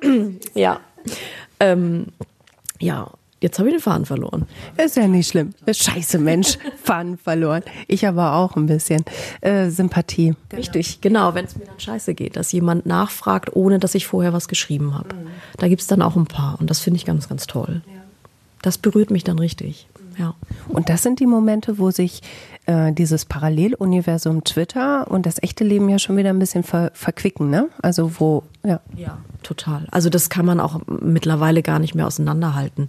ja. 0.54 0.80
Ähm, 1.60 2.08
ja, 2.80 3.12
Jetzt 3.40 3.60
habe 3.60 3.70
ich 3.70 3.76
den 3.76 3.82
Faden 3.82 4.06
verloren. 4.06 4.48
Ist 4.84 4.98
ja 4.98 5.08
nicht 5.08 5.30
schlimm. 5.30 5.54
Scheiße, 5.70 6.18
Mensch. 6.18 6.58
Faden 6.84 7.18
verloren. 7.20 7.62
Ich 7.88 8.08
aber 8.08 8.34
auch 8.34 8.56
ein 8.56 8.66
bisschen. 8.66 9.06
Äh, 9.42 9.70
Sympathie. 9.70 10.34
Richtig, 10.52 11.02
genau. 11.02 11.36
Wenn 11.36 11.46
es 11.46 11.56
mir 11.56 11.66
dann 11.66 11.80
scheiße 11.80 12.16
geht, 12.16 12.36
dass 12.36 12.52
jemand 12.52 12.88
nachfragt, 12.88 13.56
ohne 13.56 13.78
dass 13.78 13.94
ich 13.94 14.08
vorher 14.08 14.34
was 14.34 14.48
geschrieben 14.48 14.96
habe. 14.96 15.14
Mhm. 15.14 15.28
Da 15.58 15.68
gibt 15.68 15.82
es 15.82 15.88
dann 15.88 16.02
auch 16.02 16.16
ein 16.16 16.26
paar. 16.26 16.60
Und 16.60 16.72
das 16.72 16.80
finde 16.80 16.98
ich 16.98 17.06
ganz, 17.06 17.30
ganz 17.30 17.46
toll. 17.46 17.82
Ja. 17.86 18.02
Das 18.64 18.80
berührt 18.80 19.12
mich 19.12 19.24
dann 19.24 19.38
richtig. 19.38 19.88
Ja. 20.18 20.36
Und 20.70 20.90
das 20.90 21.04
sind 21.04 21.20
die 21.20 21.26
Momente, 21.26 21.78
wo 21.78 21.92
sich 21.92 22.22
äh, 22.66 22.92
dieses 22.92 23.26
Paralleluniversum 23.26 24.44
Twitter 24.44 25.10
und 25.10 25.26
das 25.26 25.42
echte 25.42 25.64
Leben 25.64 25.90
ja 25.90 26.00
schon 26.00 26.18
wieder 26.18 26.30
ein 26.30 26.40
bisschen 26.40 26.64
ver 26.64 26.92
verquicken, 26.94 27.50
ne? 27.50 27.70
Also 27.82 28.20
wo, 28.20 28.44
ja. 28.64 28.80
Ja, 28.96 29.20
total. 29.44 29.88
Also 29.92 30.10
das 30.10 30.30
kann 30.30 30.46
man 30.46 30.60
auch 30.60 30.82
mittlerweile 30.88 31.62
gar 31.62 31.80
nicht 31.80 31.96
mehr 31.96 32.08
auseinanderhalten. 32.08 32.88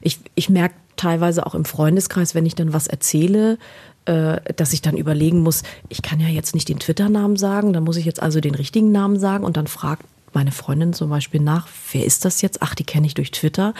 Ich, 0.00 0.20
ich 0.34 0.50
merke 0.50 0.74
teilweise 0.96 1.46
auch 1.46 1.54
im 1.54 1.64
Freundeskreis, 1.64 2.34
wenn 2.34 2.46
ich 2.46 2.54
dann 2.54 2.72
was 2.72 2.86
erzähle, 2.86 3.58
äh, 4.06 4.40
dass 4.54 4.72
ich 4.72 4.82
dann 4.82 4.96
überlegen 4.96 5.40
muss, 5.40 5.62
ich 5.88 6.02
kann 6.02 6.20
ja 6.20 6.28
jetzt 6.28 6.54
nicht 6.54 6.68
den 6.68 6.78
Twitter-Namen 6.78 7.36
sagen, 7.36 7.72
dann 7.72 7.84
muss 7.84 7.96
ich 7.96 8.04
jetzt 8.04 8.22
also 8.22 8.40
den 8.40 8.54
richtigen 8.54 8.92
Namen 8.92 9.18
sagen 9.18 9.44
und 9.44 9.56
dann 9.56 9.66
fragt 9.66 10.04
meine 10.32 10.52
Freundin 10.52 10.92
zum 10.92 11.08
Beispiel 11.08 11.40
nach, 11.40 11.66
wer 11.92 12.04
ist 12.04 12.24
das 12.24 12.42
jetzt? 12.42 12.60
Ach, 12.60 12.74
die 12.74 12.84
kenne 12.84 13.06
ich 13.06 13.14
durch 13.14 13.30
Twitter, 13.30 13.72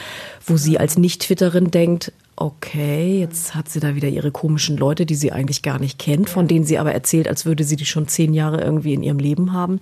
wo 0.47 0.57
sie 0.57 0.79
als 0.79 0.97
Nicht-Twitterin 0.97 1.71
denkt, 1.71 2.13
okay, 2.37 3.21
jetzt 3.21 3.55
hat 3.55 3.69
sie 3.69 3.81
da 3.81 3.95
wieder 3.95 4.09
ihre 4.09 4.31
komischen 4.31 4.77
Leute, 4.77 5.07
die 5.07 5.15
sie 5.15 5.33
eigentlich 5.33 5.63
gar 5.63 5.79
nicht 5.79 5.99
kennt, 5.99 6.29
von 6.29 6.47
denen 6.47 6.67
sie 6.67 6.79
aber 6.79 6.93
erzählt, 6.93 7.29
als 7.29 7.47
würde 7.47 7.65
sie 7.65 7.77
die 7.77 7.87
schon 7.87 8.09
zehn 8.09 8.35
Jahre 8.35 8.61
irgendwie 8.61 8.93
in 8.93 9.03
ihrem 9.03 9.19
Leben 9.19 9.53
haben. 9.53 9.81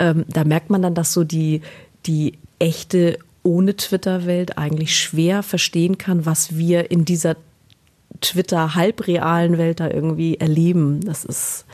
Ähm, 0.00 0.24
da 0.28 0.44
merkt 0.44 0.68
man 0.68 0.82
dann, 0.82 0.94
dass 0.94 1.12
so 1.12 1.22
die, 1.22 1.62
die 2.06 2.38
echte 2.58 3.18
ohne 3.44 3.76
Twitter-Welt 3.76 4.58
eigentlich 4.58 4.98
schwer 4.98 5.44
verstehen 5.44 5.96
kann, 5.98 6.26
was 6.26 6.56
wir 6.56 6.90
in 6.90 7.04
dieser 7.04 7.36
Twitter-halbrealen 8.20 9.56
Welt 9.56 9.78
da 9.78 9.88
irgendwie 9.88 10.38
erleben. 10.38 11.00
Das 11.02 11.24
ist, 11.24 11.66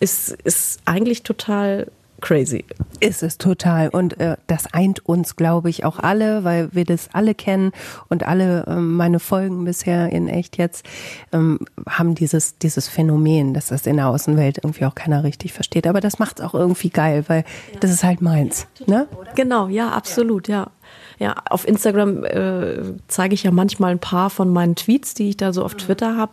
ist, 0.00 0.30
ist 0.44 0.80
eigentlich 0.84 1.22
total 1.22 1.90
crazy. 2.20 2.64
Ist 3.00 3.22
es 3.22 3.38
total. 3.38 3.88
Und 3.88 4.18
äh, 4.20 4.36
das 4.46 4.72
eint 4.72 5.04
uns, 5.06 5.36
glaube 5.36 5.70
ich, 5.70 5.84
auch 5.84 5.98
alle, 5.98 6.44
weil 6.44 6.68
wir 6.72 6.84
das 6.84 7.08
alle 7.12 7.34
kennen 7.34 7.72
und 8.08 8.26
alle 8.26 8.64
äh, 8.66 8.76
meine 8.76 9.20
Folgen 9.20 9.64
bisher 9.64 10.10
in 10.10 10.28
echt 10.28 10.58
jetzt 10.58 10.84
ähm, 11.32 11.60
haben 11.88 12.14
dieses, 12.14 12.58
dieses 12.58 12.88
Phänomen, 12.88 13.54
dass 13.54 13.68
das 13.68 13.86
in 13.86 13.96
der 13.96 14.08
Außenwelt 14.08 14.58
irgendwie 14.58 14.84
auch 14.84 14.94
keiner 14.94 15.24
richtig 15.24 15.52
versteht. 15.52 15.86
Aber 15.86 16.00
das 16.00 16.18
macht 16.18 16.40
es 16.40 16.44
auch 16.44 16.54
irgendwie 16.54 16.90
geil, 16.90 17.24
weil 17.28 17.44
ja. 17.72 17.80
das 17.80 17.90
ist 17.90 18.04
halt 18.04 18.20
meins. 18.20 18.66
Ja, 18.86 18.86
ne? 18.86 19.08
Genau, 19.34 19.68
ja, 19.68 19.90
absolut, 19.90 20.48
ja. 20.48 20.70
Ja, 21.18 21.34
auf 21.50 21.66
Instagram 21.66 22.24
äh, 22.24 22.94
zeige 23.08 23.34
ich 23.34 23.42
ja 23.42 23.50
manchmal 23.50 23.90
ein 23.90 23.98
paar 23.98 24.30
von 24.30 24.52
meinen 24.52 24.76
Tweets, 24.76 25.14
die 25.14 25.30
ich 25.30 25.36
da 25.36 25.52
so 25.52 25.64
auf 25.64 25.74
Twitter 25.74 26.16
habe. 26.16 26.32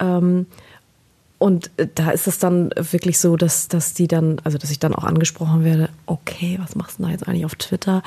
Ähm, 0.00 0.46
und 1.38 1.70
äh, 1.76 1.86
da 1.94 2.10
ist 2.10 2.26
es 2.26 2.38
dann 2.38 2.70
wirklich 2.76 3.18
so, 3.18 3.36
dass, 3.36 3.68
dass 3.68 3.94
die 3.94 4.08
dann, 4.08 4.40
also 4.44 4.58
dass 4.58 4.70
ich 4.70 4.78
dann 4.78 4.94
auch 4.94 5.04
angesprochen 5.04 5.64
werde, 5.64 5.88
okay, 6.06 6.58
was 6.60 6.74
machst 6.74 6.98
du 6.98 7.04
da 7.04 7.10
jetzt 7.10 7.26
eigentlich 7.26 7.44
auf 7.44 7.54
Twitter? 7.54 8.02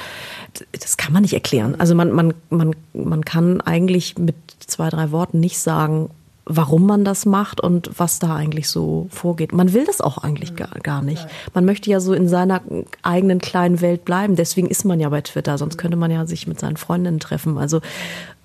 Das 0.71 0.97
kann 0.97 1.13
man 1.13 1.21
nicht 1.21 1.33
erklären. 1.33 1.75
Also 1.79 1.95
man, 1.95 2.11
man, 2.11 2.33
man, 2.49 2.75
man 2.93 3.23
kann 3.23 3.61
eigentlich 3.61 4.17
mit 4.17 4.35
zwei, 4.59 4.89
drei 4.89 5.11
Worten 5.11 5.39
nicht 5.39 5.59
sagen, 5.59 6.09
warum 6.45 6.86
man 6.86 7.06
das 7.06 7.25
macht 7.25 7.62
und 7.62 7.91
was 7.97 8.19
da 8.19 8.36
eigentlich 8.36 8.69
so 8.69 9.08
vorgeht. 9.10 9.54
Man 9.54 9.73
will 9.73 9.86
das 9.86 10.01
auch 10.01 10.17
eigentlich 10.17 10.56
gar, 10.56 10.69
gar 10.82 11.01
nicht. 11.01 11.25
Man 11.54 11.65
möchte 11.65 11.89
ja 11.89 11.99
so 11.99 12.13
in 12.13 12.27
seiner 12.27 12.62
eigenen 13.04 13.39
kleinen 13.39 13.82
Welt 13.82 14.06
bleiben. 14.06 14.36
Deswegen 14.36 14.67
ist 14.67 14.84
man 14.84 14.99
ja 14.99 15.10
bei 15.10 15.21
Twitter. 15.21 15.58
Sonst 15.58 15.77
könnte 15.77 15.97
man 15.97 16.10
ja 16.10 16.25
sich 16.25 16.47
mit 16.47 16.60
seinen 16.60 16.77
Freundinnen 16.77 17.19
treffen. 17.19 17.58
Also 17.58 17.82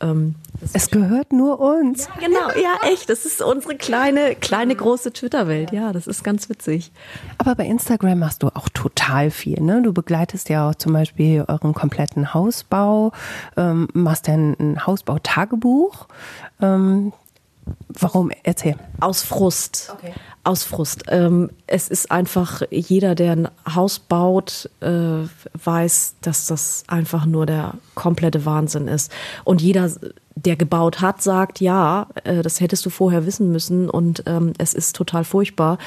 ähm, 0.01 0.35
es 0.75 0.91
gehört 0.91 1.33
nur 1.33 1.59
uns. 1.59 2.07
Ja, 2.07 2.27
genau, 2.27 2.61
ja, 2.63 2.89
echt. 2.91 3.09
Das 3.09 3.25
ist 3.25 3.41
unsere 3.41 3.77
kleine, 3.77 4.35
kleine 4.35 4.75
große 4.75 5.13
Twitter-Welt. 5.13 5.73
Ja, 5.73 5.93
das 5.93 6.07
ist 6.07 6.23
ganz 6.23 6.51
witzig. 6.51 6.93
Aber 7.39 7.55
bei 7.55 7.65
Instagram 7.65 8.19
machst 8.19 8.43
du 8.43 8.49
auch 8.49 8.69
total 8.69 9.31
viel. 9.31 9.61
Ne? 9.61 9.81
Du 9.83 9.95
begleitest 9.95 10.51
ja 10.51 10.69
auch 10.69 10.75
zum 10.75 10.93
Beispiel 10.93 11.45
euren 11.49 11.73
kompletten 11.73 12.35
Hausbau, 12.35 13.13
ähm, 13.57 13.89
machst 13.95 14.29
ein, 14.29 14.55
ein 14.61 14.87
Hausbautagebuch. 14.87 16.09
Ähm, 16.61 17.13
Warum? 17.89 18.31
Erzähl. 18.43 18.77
Aus 19.01 19.23
Frust. 19.23 19.93
Okay. 19.93 20.13
Aus 20.45 20.63
Frust. 20.63 21.05
Ähm, 21.09 21.51
es 21.67 21.89
ist 21.89 22.11
einfach, 22.11 22.63
jeder, 22.71 23.15
der 23.15 23.33
ein 23.33 23.49
Haus 23.75 23.99
baut, 23.99 24.71
äh, 24.81 25.25
weiß, 25.65 26.17
dass 26.21 26.47
das 26.47 26.85
einfach 26.87 27.27
nur 27.27 27.47
der 27.47 27.75
komplette 27.95 28.45
Wahnsinn 28.45 28.87
ist. 28.87 29.11
Und 29.45 29.63
jeder, 29.63 29.91
der 30.37 30.57
gebaut 30.57 31.01
hat, 31.01 31.23
sagt, 31.23 31.61
ja, 31.61 32.07
äh, 32.25 32.43
das 32.43 32.61
hättest 32.61 32.87
du 32.87 32.91
vorher 32.91 33.27
wissen 33.27 33.51
müssen 33.51 33.91
und 33.91 34.23
ähm, 34.27 34.53
es 34.59 34.75
ist 34.75 34.95
total 34.95 35.25
furchtbar. 35.25 35.79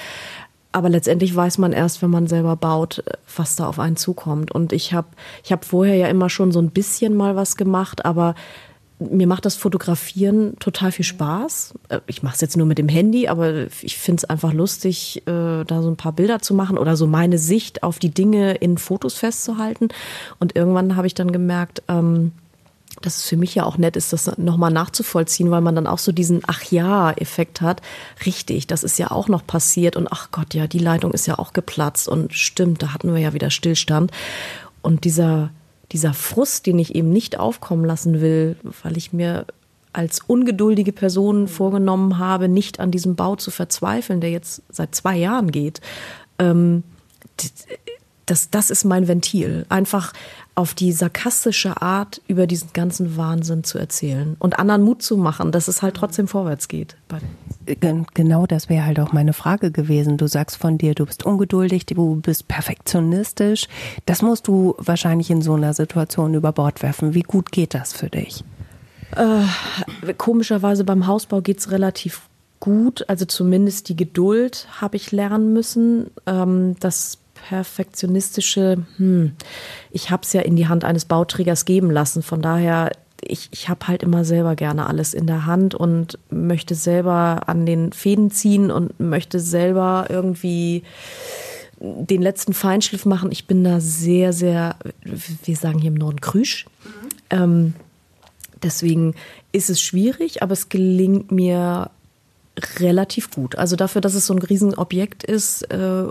Aber 0.72 0.90
letztendlich 0.90 1.36
weiß 1.36 1.58
man 1.58 1.74
erst, 1.74 2.02
wenn 2.02 2.12
man 2.12 2.28
selber 2.28 2.56
baut, 2.56 3.04
was 3.36 3.56
da 3.56 3.68
auf 3.68 3.80
einen 3.80 3.96
zukommt. 3.96 4.52
Und 4.52 4.72
ich 4.72 4.94
habe 4.94 5.08
ich 5.44 5.52
hab 5.52 5.66
vorher 5.66 5.96
ja 5.96 6.08
immer 6.08 6.30
schon 6.30 6.52
so 6.52 6.60
ein 6.60 6.70
bisschen 6.70 7.16
mal 7.16 7.36
was 7.36 7.56
gemacht, 7.56 8.06
aber 8.06 8.36
mir 9.00 9.28
macht 9.28 9.46
das 9.46 9.56
Fotografieren 9.56 10.58
total 10.60 10.92
viel 10.92 11.06
Spaß. 11.06 11.74
Äh, 11.90 12.00
ich 12.08 12.22
mache 12.22 12.36
es 12.36 12.42
jetzt 12.42 12.58
nur 12.58 12.68
mit 12.68 12.78
dem 12.78 12.90
Handy, 12.90 13.28
aber 13.28 13.68
ich 13.82 13.98
finde 13.98 14.22
es 14.22 14.26
einfach 14.26 14.54
lustig, 14.54 15.24
äh, 15.26 15.64
da 15.64 15.82
so 15.82 15.90
ein 15.90 15.98
paar 15.98 16.12
Bilder 16.12 16.40
zu 16.40 16.54
machen 16.54 16.78
oder 16.78 16.98
so 16.98 17.08
meine 17.08 17.38
Sicht 17.38 17.84
auf 17.84 18.00
die 18.00 18.12
Dinge 18.12 18.56
in 18.56 18.78
Fotos 18.78 19.16
festzuhalten. 19.16 19.90
Und 20.40 20.56
irgendwann 20.56 20.96
habe 20.96 21.08
ich 21.08 21.14
dann 21.14 21.32
gemerkt, 21.32 21.82
ähm, 21.88 22.34
dass 23.02 23.18
es 23.18 23.24
für 23.24 23.38
mich 23.38 23.56
ja 23.56 23.64
auch 23.64 23.78
nett 23.78 23.96
ist, 23.96 24.12
das 24.12 24.38
nochmal 24.38 24.72
nachzuvollziehen, 24.72 25.52
weil 25.52 25.62
man 25.62 25.76
dann 25.76 25.88
auch 25.88 26.00
so 26.00 26.12
diesen 26.12 26.42
Ach 26.48 26.64
ja-Effekt 26.64 27.62
hat. 27.62 27.82
Richtig, 28.26 28.68
das 28.68 28.84
ist 28.84 29.00
ja 29.00 29.12
auch 29.12 29.30
noch 29.30 29.46
passiert 29.46 29.96
und 29.96 30.08
ach 30.12 30.32
Gott, 30.32 30.54
ja, 30.54 30.68
die 30.68 30.80
Leitung 30.80 31.12
ist 31.14 31.26
ja 31.26 31.40
auch 31.40 31.54
geplatzt 31.54 32.10
und 32.10 32.34
stimmt, 32.34 32.84
da 32.84 32.94
hatten 32.94 33.14
wir 33.14 33.22
ja 33.22 33.34
wieder 33.34 33.52
Stillstand. 33.52 34.12
Und 34.82 35.06
dieser 35.06 35.52
dieser 35.92 36.14
Frust, 36.14 36.66
den 36.66 36.80
ich 36.80 36.96
eben 36.96 37.10
nicht 37.10 37.40
aufkommen 37.40 37.86
lassen 37.86 38.22
will, 38.22 38.58
weil 38.84 38.98
ich 38.98 39.14
mir 39.14 39.46
als 39.92 40.22
ungeduldige 40.26 40.92
Person 40.92 41.48
vorgenommen 41.48 42.20
habe, 42.20 42.48
nicht 42.48 42.80
an 42.80 42.92
diesem 42.92 43.16
Bau 43.16 43.36
zu 43.36 43.52
verzweifeln, 43.52 44.22
der 44.22 44.30
jetzt 44.30 44.62
seit 44.70 44.94
zwei 44.94 45.18
Jahren 45.18 45.52
geht. 45.52 45.82
Ähm, 46.38 46.84
das, 48.26 48.50
das 48.52 48.70
ist 48.70 48.84
mein 48.86 49.08
Ventil. 49.08 49.66
Einfach 49.70 50.14
auf 50.54 50.74
die 50.74 50.92
sarkastische 50.92 51.82
Art 51.82 52.22
über 52.28 52.46
diesen 52.46 52.72
ganzen 52.74 53.18
Wahnsinn 53.18 53.64
zu 53.64 53.80
erzählen 53.80 54.36
und 54.40 54.60
anderen 54.60 54.84
Mut 54.84 55.02
zu 55.02 55.18
machen, 55.18 55.52
dass 55.52 55.68
es 55.68 55.82
halt 55.82 55.96
trotzdem 55.96 56.28
vorwärts 56.28 56.68
geht. 56.68 56.96
Genau 57.80 58.46
das 58.46 58.70
wäre 58.70 58.86
halt 58.86 59.00
auch 59.00 59.14
meine 59.14 59.34
Frage 59.34 59.72
gewesen. 59.72 60.18
Du 60.18 60.28
sagst 60.28 60.58
von 60.58 60.78
dir, 60.78 60.96
du 60.96 61.06
bist 61.06 61.26
ungeduldig, 61.26 61.86
du 61.86 62.16
bist 62.16 62.48
perfektionistisch. 62.48 63.68
Das 64.06 64.22
musst 64.22 64.48
du 64.48 64.76
wahrscheinlich 64.78 65.30
in 65.30 65.42
so 65.42 65.54
einer 65.54 65.74
Situation 65.74 66.34
über 66.34 66.52
Bord 66.52 66.82
werfen. 66.82 67.14
Wie 67.14 67.22
gut 67.22 67.52
geht 67.52 67.74
das 67.74 67.94
für 67.94 68.10
dich? 68.10 68.44
Äh, 69.16 70.14
komischerweise 70.14 70.84
beim 70.84 71.08
Hausbau 71.08 71.42
geht 71.42 71.60
es 71.60 71.72
relativ 71.72 72.22
gut. 72.60 73.08
Also 73.08 73.26
zumindest 73.26 73.90
die 73.90 73.96
Geduld 73.96 74.68
habe 74.82 74.98
ich 74.98 75.12
lernen 75.12 75.54
müssen. 75.54 76.12
Ähm, 76.26 76.76
das 76.80 77.20
perfektionistische, 77.48 78.84
hm, 78.98 79.34
ich 79.92 80.12
habe 80.12 80.24
es 80.24 80.34
ja 80.34 80.42
in 80.42 80.56
die 80.56 80.68
Hand 80.68 80.84
eines 80.84 81.06
Bauträgers 81.06 81.66
geben 81.66 81.90
lassen. 81.90 82.22
Von 82.22 82.42
daher, 82.42 82.92
ich, 83.22 83.50
ich 83.52 83.70
habe 83.70 83.88
halt 83.88 84.04
immer 84.04 84.26
selber 84.26 84.56
gerne 84.56 84.88
alles 84.88 85.14
in 85.14 85.28
der 85.28 85.46
Hand 85.46 85.76
und 85.76 86.18
möchte 86.30 86.76
selber 86.76 87.44
an 87.48 87.66
den 87.66 87.92
Fäden 87.94 88.32
ziehen 88.32 88.72
und 88.72 89.00
möchte 89.00 89.40
selber 89.40 90.08
irgendwie 90.10 90.84
den 91.80 92.22
letzten 92.22 92.54
Feinschliff 92.54 93.06
machen. 93.06 93.32
Ich 93.32 93.48
bin 93.48 93.64
da 93.64 93.80
sehr, 93.80 94.34
sehr, 94.34 94.76
wir 95.04 95.56
sagen 95.56 95.80
hier 95.80 95.92
im 95.92 95.98
Norden 95.98 96.22
Krüsch. 96.22 96.66
Mhm. 96.84 97.10
Ähm, 97.30 97.74
deswegen 98.64 99.16
ist 99.52 99.70
es 99.70 99.82
schwierig, 99.82 100.44
aber 100.44 100.54
es 100.54 100.70
gelingt 100.70 101.32
mir 101.32 101.90
relativ 102.80 103.32
gut. 103.32 103.56
Also 103.58 103.76
dafür, 103.76 104.02
dass 104.02 104.14
es 104.14 104.26
so 104.26 104.34
ein 104.34 104.40
Riesenobjekt 104.40 105.24
ist, 105.24 105.64
äh, 105.72 106.06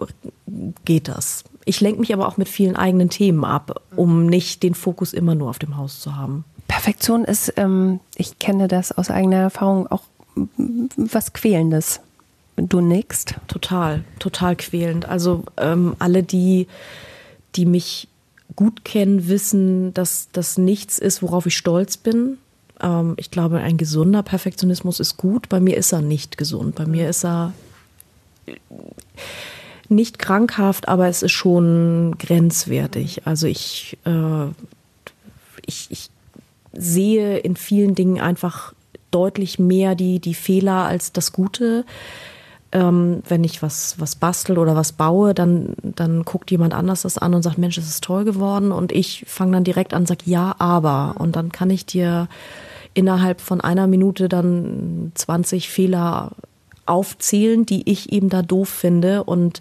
geht 0.85 1.09
das. 1.09 1.45
Ich 1.67 1.83
lenke 1.83 2.01
mich 2.01 2.15
aber 2.15 2.27
auch 2.27 2.39
mit 2.39 2.49
vielen 2.49 2.77
eigenen 2.77 3.11
Themen 3.11 3.45
ab, 3.45 3.83
um 3.95 4.25
nicht 4.25 4.63
den 4.63 4.75
Fokus 4.75 5.13
immer 5.13 5.35
nur 5.35 5.51
auf 5.51 5.59
dem 5.59 5.77
Haus 5.77 6.01
zu 6.01 6.17
haben. 6.17 6.45
Perfektion 6.69 7.25
ist, 7.25 7.55
ähm, 7.57 8.01
ich 8.15 8.39
kenne 8.39 8.69
das 8.69 8.93
aus 8.93 9.11
eigener 9.11 9.39
Erfahrung, 9.39 9.89
auch 9.89 10.05
was 10.97 11.33
Quälendes. 11.33 12.01
Du 12.57 12.81
nickst? 12.81 13.35
Total, 13.47 14.05
total 14.19 14.57
quälend. 14.57 15.09
Also 15.09 15.45
ähm, 15.57 15.97
alle, 15.99 16.23
die, 16.23 16.67
die 17.57 17.67
mich 17.67 18.09
gut 18.57 18.85
kennen, 18.85 19.29
wissen, 19.29 19.95
dass 19.95 20.29
das 20.33 20.59
nichts 20.59 20.99
ist, 20.99 21.23
worauf 21.23 21.47
ich 21.47 21.57
stolz 21.57 21.97
bin. 21.97 22.39
Ähm, 22.81 23.15
ich 23.17 23.31
glaube, 23.31 23.59
ein 23.59 23.77
gesunder 23.77 24.23
Perfektionismus 24.23 25.01
ist 25.01 25.17
gut. 25.17 25.49
Bei 25.49 25.61
mir 25.61 25.77
ist 25.77 25.93
er 25.93 26.03
nicht 26.03 26.37
gesund. 26.37 26.75
Bei 26.75 26.87
mir 26.87 27.09
ist 27.09 27.25
er 27.25 27.53
nicht 29.89 30.19
krankhaft, 30.19 30.89
aber 30.89 31.09
es 31.09 31.23
ist 31.23 31.33
schon 31.33 32.17
grenzwertig. 32.19 33.27
Also 33.27 33.47
ich, 33.47 33.99
äh, 34.05 34.47
ich, 35.65 35.87
ich 35.91 36.11
sehe 36.79 37.39
in 37.39 37.57
vielen 37.57 37.95
Dingen 37.95 38.21
einfach 38.21 38.73
deutlich 39.11 39.59
mehr 39.59 39.95
die, 39.95 40.21
die 40.21 40.35
Fehler 40.35 40.85
als 40.85 41.13
das 41.13 41.33
Gute. 41.33 41.85
Ähm, 42.71 43.23
wenn 43.27 43.45
ich 43.45 43.63
was, 43.63 43.99
was 43.99 44.17
bastel 44.17 44.59
oder 44.59 44.77
was 44.77 44.93
baue, 44.93 45.33
dann, 45.33 45.75
dann 45.83 46.25
guckt 46.25 46.51
jemand 46.51 46.75
anders 46.75 47.03
das 47.03 47.17
an 47.17 47.35
und 47.35 47.43
sagt, 47.43 47.57
Mensch, 47.57 47.77
das 47.77 47.89
ist 47.89 48.05
toll 48.05 48.25
geworden. 48.25 48.73
Und 48.73 48.93
ich 48.93 49.25
fange 49.27 49.53
dann 49.53 49.65
direkt 49.65 49.95
an 49.95 50.03
und 50.03 50.09
sage, 50.09 50.25
ja, 50.27 50.55
aber. 50.59 51.15
Und 51.19 51.37
dann 51.37 51.51
kann 51.51 51.71
ich 51.71 51.87
dir 51.87 52.29
innerhalb 52.93 53.41
von 53.41 53.61
einer 53.61 53.87
Minute 53.87 54.29
dann 54.29 55.13
20 55.15 55.71
Fehler 55.71 56.33
aufzählen, 56.85 57.65
die 57.65 57.91
ich 57.91 58.13
eben 58.13 58.29
da 58.29 58.43
doof 58.43 58.69
finde. 58.69 59.25
Und 59.25 59.61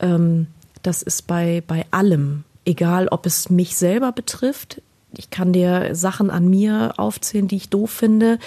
ähm, 0.00 0.46
das 0.82 1.02
ist 1.02 1.26
bei, 1.26 1.64
bei 1.66 1.84
allem, 1.90 2.44
egal 2.64 3.08
ob 3.08 3.26
es 3.26 3.50
mich 3.50 3.76
selber 3.76 4.12
betrifft, 4.12 4.82
ich 5.12 5.30
kann 5.30 5.52
dir 5.52 5.94
Sachen 5.94 6.30
an 6.30 6.48
mir 6.48 6.94
aufzählen, 6.96 7.48
die 7.48 7.56
ich 7.56 7.68
doof 7.68 7.90
finde, 7.90 8.38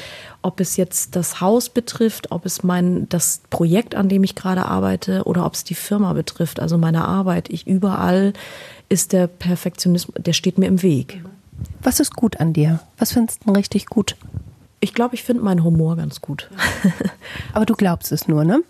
ob 0.42 0.60
es 0.60 0.78
jetzt 0.78 1.16
das 1.16 1.42
Haus 1.42 1.70
betrifft, 1.70 2.32
ob 2.32 2.46
es 2.46 2.64
mein 2.64 3.08
das 3.10 3.42
Projekt, 3.50 3.96
an 3.96 4.10
dem 4.10 4.24
ich 4.24 4.36
gerade 4.36 4.66
arbeite, 4.66 5.24
oder 5.24 5.46
ob 5.46 5.54
es 5.54 5.64
die 5.64 5.76
Firma 5.76 6.14
betrifft, 6.14 6.60
also 6.60 6.78
meine 6.78 7.06
Arbeit. 7.06 7.50
Ich 7.50 7.66
überall 7.66 8.34
ist 8.90 9.14
der 9.14 9.28
Perfektionismus, 9.28 10.16
der 10.18 10.34
steht 10.34 10.58
mir 10.58 10.68
im 10.68 10.82
Weg. 10.82 11.24
Was 11.82 12.00
ist 12.00 12.16
gut 12.16 12.40
an 12.40 12.54
dir? 12.54 12.80
Was 12.98 13.14
findest 13.14 13.42
du 13.46 13.52
richtig 13.52 13.88
gut? 13.88 14.16
Ich 14.80 14.94
glaube, 14.94 15.16
ich 15.16 15.24
finde 15.24 15.44
meinen 15.44 15.64
Humor 15.64 15.98
ganz 15.98 16.22
gut. 16.22 16.50
Aber 17.54 17.66
du 17.66 17.76
glaubst 17.76 18.12
es 18.12 18.28
nur, 18.28 18.44
ne? 18.46 18.62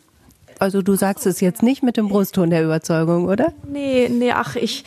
Also 0.58 0.82
du 0.82 0.96
sagst 0.96 1.26
es 1.26 1.40
jetzt 1.40 1.64
nicht 1.64 1.84
mit 1.84 1.98
dem 1.98 2.10
Brustton 2.10 2.50
der 2.50 2.64
Überzeugung, 2.64 3.26
oder? 3.26 3.54
Nee, 3.72 4.10
nee, 4.10 4.32
ach, 4.32 4.56
ich 4.56 4.84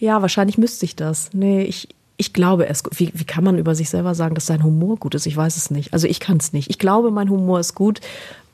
ja, 0.00 0.22
wahrscheinlich 0.22 0.58
müsste 0.58 0.86
ich 0.86 0.96
das. 0.96 1.30
Nee, 1.34 1.62
ich, 1.62 1.88
ich 2.16 2.32
glaube 2.32 2.66
es. 2.66 2.82
Wie, 2.90 3.12
wie 3.14 3.24
kann 3.24 3.44
man 3.44 3.58
über 3.58 3.74
sich 3.74 3.90
selber 3.90 4.14
sagen, 4.14 4.34
dass 4.34 4.46
sein 4.46 4.64
Humor 4.64 4.96
gut 4.96 5.14
ist? 5.14 5.26
Ich 5.26 5.36
weiß 5.36 5.56
es 5.56 5.70
nicht. 5.70 5.92
Also 5.92 6.08
ich 6.08 6.20
kann 6.20 6.38
es 6.38 6.52
nicht. 6.52 6.70
Ich 6.70 6.78
glaube, 6.78 7.10
mein 7.10 7.28
Humor 7.28 7.60
ist 7.60 7.74
gut. 7.74 8.00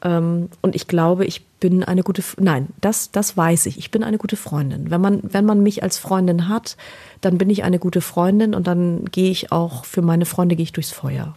Ähm, 0.03 0.49
und 0.61 0.75
ich 0.75 0.89
glaube, 0.89 1.25
ich 1.25 1.47
bin 1.61 1.85
eine 1.85 2.03
gute, 2.03 2.23
nein, 2.39 2.67
das, 2.81 3.13
das 3.13 3.37
weiß 3.37 3.67
ich. 3.67 3.79
Ich 3.79 3.93
bin 3.93 4.03
eine 4.03 4.19
gute 4.19 4.37
Freundin. 4.37 4.91
Wenn 4.91 5.01
man, 5.01 5.21
wenn 5.23 5.45
man 5.45 5.63
mich 5.63 5.85
als 5.85 5.99
Freundin 5.99 6.49
hat, 6.49 6.77
dann 7.21 7.39
bin 7.39 7.49
ich 7.49 7.63
eine 7.63 7.79
gute 7.79 8.01
Freundin 8.01 8.53
und 8.53 8.67
dann 8.67 9.05
gehe 9.07 9.31
ich 9.31 9.53
auch, 9.53 9.85
für 9.85 10.03
meine 10.03 10.27
Freunde 10.27 10.57
gehe 10.57 10.65
ich 10.65 10.73
durchs 10.73 10.91
Feuer. 10.91 11.37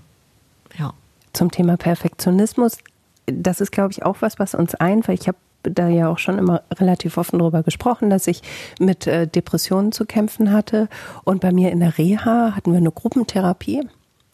Ja. 0.78 0.94
Zum 1.34 1.52
Thema 1.52 1.78
Perfektionismus. 1.78 2.80
Das 3.28 3.62
ist, 3.62 3.72
glaube 3.72 3.92
ich, 3.92 4.04
auch 4.04 4.18
was, 4.22 4.40
was 4.40 4.56
uns 4.56 4.74
ein, 4.74 5.08
weil 5.08 5.16
ich 5.20 5.28
habe 5.28 5.38
da 5.64 5.88
ja 5.88 6.10
auch 6.10 6.18
schon 6.18 6.38
immer 6.38 6.64
relativ 6.74 7.18
offen 7.18 7.40
darüber 7.40 7.64
gesprochen, 7.64 8.10
dass 8.10 8.28
ich 8.28 8.42
mit 8.80 9.08
äh, 9.08 9.28
Depressionen 9.28 9.92
zu 9.92 10.06
kämpfen 10.06 10.52
hatte. 10.52 10.88
Und 11.24 11.42
bei 11.42 11.52
mir 11.52 11.72
in 11.72 11.80
der 11.80 11.98
Reha 11.98 12.54
hatten 12.56 12.72
wir 12.72 12.78
eine 12.78 12.92
Gruppentherapie, 12.92 13.88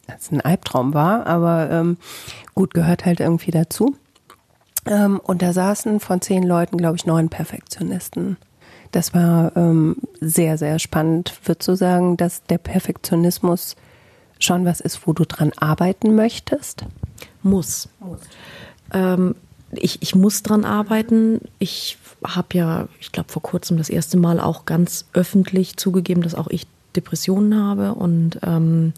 das 0.08 0.32
ein 0.32 0.42
Albtraum 0.42 0.94
war, 0.94 1.26
aber 1.26 1.70
ähm, 1.72 1.98
gut 2.54 2.74
gehört 2.74 3.06
halt 3.06 3.20
irgendwie 3.20 3.52
dazu. 3.52 3.96
Ähm, 4.86 5.20
und 5.24 5.42
da 5.42 5.52
saßen 5.54 6.00
von 6.00 6.22
zehn 6.22 6.44
Leuten, 6.44 6.78
glaube 6.78 6.98
ich, 6.98 7.06
neun 7.06 7.30
Perfektionisten. 7.30 8.38
Das 8.92 9.14
war 9.14 9.56
ähm, 9.58 9.98
sehr, 10.22 10.58
sehr 10.58 10.80
spannend. 10.80 11.34
Würdest 11.44 11.68
du 11.68 11.76
sagen, 11.76 12.18
dass 12.18 12.44
der 12.44 12.60
Perfektionismus 12.60 13.76
schon 14.40 14.66
was 14.66 14.80
ist, 14.80 15.08
wo 15.08 15.14
du 15.14 15.26
dran 15.26 15.52
arbeiten 15.58 16.16
möchtest? 16.16 16.86
Muss. 17.42 17.90
Muss. 18.00 18.22
Ähm, 18.94 19.36
ich, 19.80 20.02
ich 20.02 20.16
muss 20.16 20.44
dran 20.44 20.66
arbeiten. 20.66 21.42
Ich 21.60 21.98
habe 22.24 22.58
ja, 22.58 22.88
ich 23.00 23.12
glaube, 23.12 23.32
vor 23.32 23.42
kurzem 23.42 23.78
das 23.78 23.90
erste 23.90 24.18
Mal 24.18 24.40
auch 24.40 24.66
ganz 24.66 25.06
öffentlich 25.14 25.78
zugegeben, 25.78 26.22
dass 26.22 26.36
auch 26.36 26.48
ich 26.48 26.68
Depressionen 26.96 27.62
habe 27.62 27.94
und 27.94 28.40
ähm, 28.44 28.94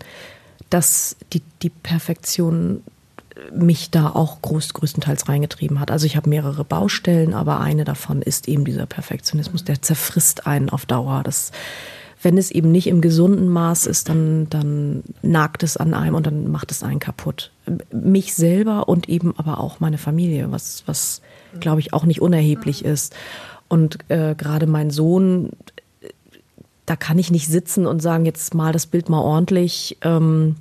dass 0.69 1.15
die, 1.33 1.41
die 1.61 1.69
Perfektion 1.69 2.83
mich 3.53 3.91
da 3.91 4.09
auch 4.09 4.41
groß, 4.41 4.73
größtenteils 4.73 5.29
reingetrieben 5.29 5.79
hat. 5.79 5.91
Also 5.91 6.05
ich 6.05 6.15
habe 6.15 6.29
mehrere 6.29 6.63
Baustellen, 6.63 7.33
aber 7.33 7.59
eine 7.59 7.83
davon 7.83 8.21
ist 8.21 8.47
eben 8.47 8.65
dieser 8.65 8.85
Perfektionismus, 8.85 9.63
der 9.63 9.81
zerfrisst 9.81 10.47
einen 10.47 10.69
auf 10.69 10.85
Dauer. 10.85 11.23
Das 11.23 11.51
wenn 12.21 12.37
es 12.37 12.51
eben 12.51 12.71
nicht 12.71 12.87
im 12.87 13.01
gesunden 13.01 13.47
Maß 13.47 13.85
ist, 13.85 14.09
dann, 14.09 14.47
dann 14.49 15.03
nagt 15.21 15.63
es 15.63 15.77
an 15.77 15.93
einem 15.93 16.15
und 16.15 16.25
dann 16.25 16.49
macht 16.49 16.71
es 16.71 16.83
einen 16.83 16.99
kaputt. 16.99 17.51
Mich 17.91 18.33
selber 18.33 18.89
und 18.89 19.07
eben 19.07 19.33
aber 19.37 19.59
auch 19.59 19.79
meine 19.79 19.97
Familie, 19.97 20.51
was, 20.51 20.83
was 20.87 21.21
glaube 21.59 21.79
ich 21.79 21.93
auch 21.93 22.05
nicht 22.05 22.21
unerheblich 22.21 22.83
ist. 22.83 23.15
Und 23.67 23.99
äh, 24.09 24.33
gerade 24.35 24.65
mein 24.65 24.89
Sohn, 24.89 25.51
da 26.85 26.95
kann 26.95 27.19
ich 27.19 27.31
nicht 27.31 27.47
sitzen 27.47 27.85
und 27.85 28.01
sagen, 28.01 28.25
jetzt 28.25 28.53
mal 28.53 28.73
das 28.73 28.87
Bild 28.87 29.09
mal 29.09 29.21
ordentlich. 29.21 29.97
Ähm, 30.01 30.55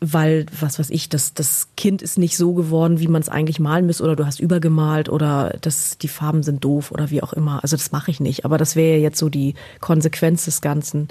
weil, 0.00 0.46
was 0.58 0.78
weiß 0.78 0.90
ich, 0.90 1.10
das, 1.10 1.34
das 1.34 1.68
Kind 1.76 2.00
ist 2.00 2.18
nicht 2.18 2.36
so 2.36 2.54
geworden, 2.54 3.00
wie 3.00 3.08
man 3.08 3.20
es 3.20 3.28
eigentlich 3.28 3.60
malen 3.60 3.86
müsste, 3.86 4.04
oder 4.04 4.16
du 4.16 4.24
hast 4.24 4.40
übergemalt 4.40 5.10
oder 5.10 5.56
das, 5.60 5.98
die 5.98 6.08
Farben 6.08 6.42
sind 6.42 6.64
doof 6.64 6.90
oder 6.90 7.10
wie 7.10 7.22
auch 7.22 7.34
immer. 7.34 7.62
Also 7.62 7.76
das 7.76 7.92
mache 7.92 8.10
ich 8.10 8.18
nicht. 8.18 8.44
Aber 8.44 8.56
das 8.56 8.76
wäre 8.76 8.98
jetzt 8.98 9.18
so 9.18 9.28
die 9.28 9.54
Konsequenz 9.80 10.46
des 10.46 10.62
Ganzen. 10.62 11.08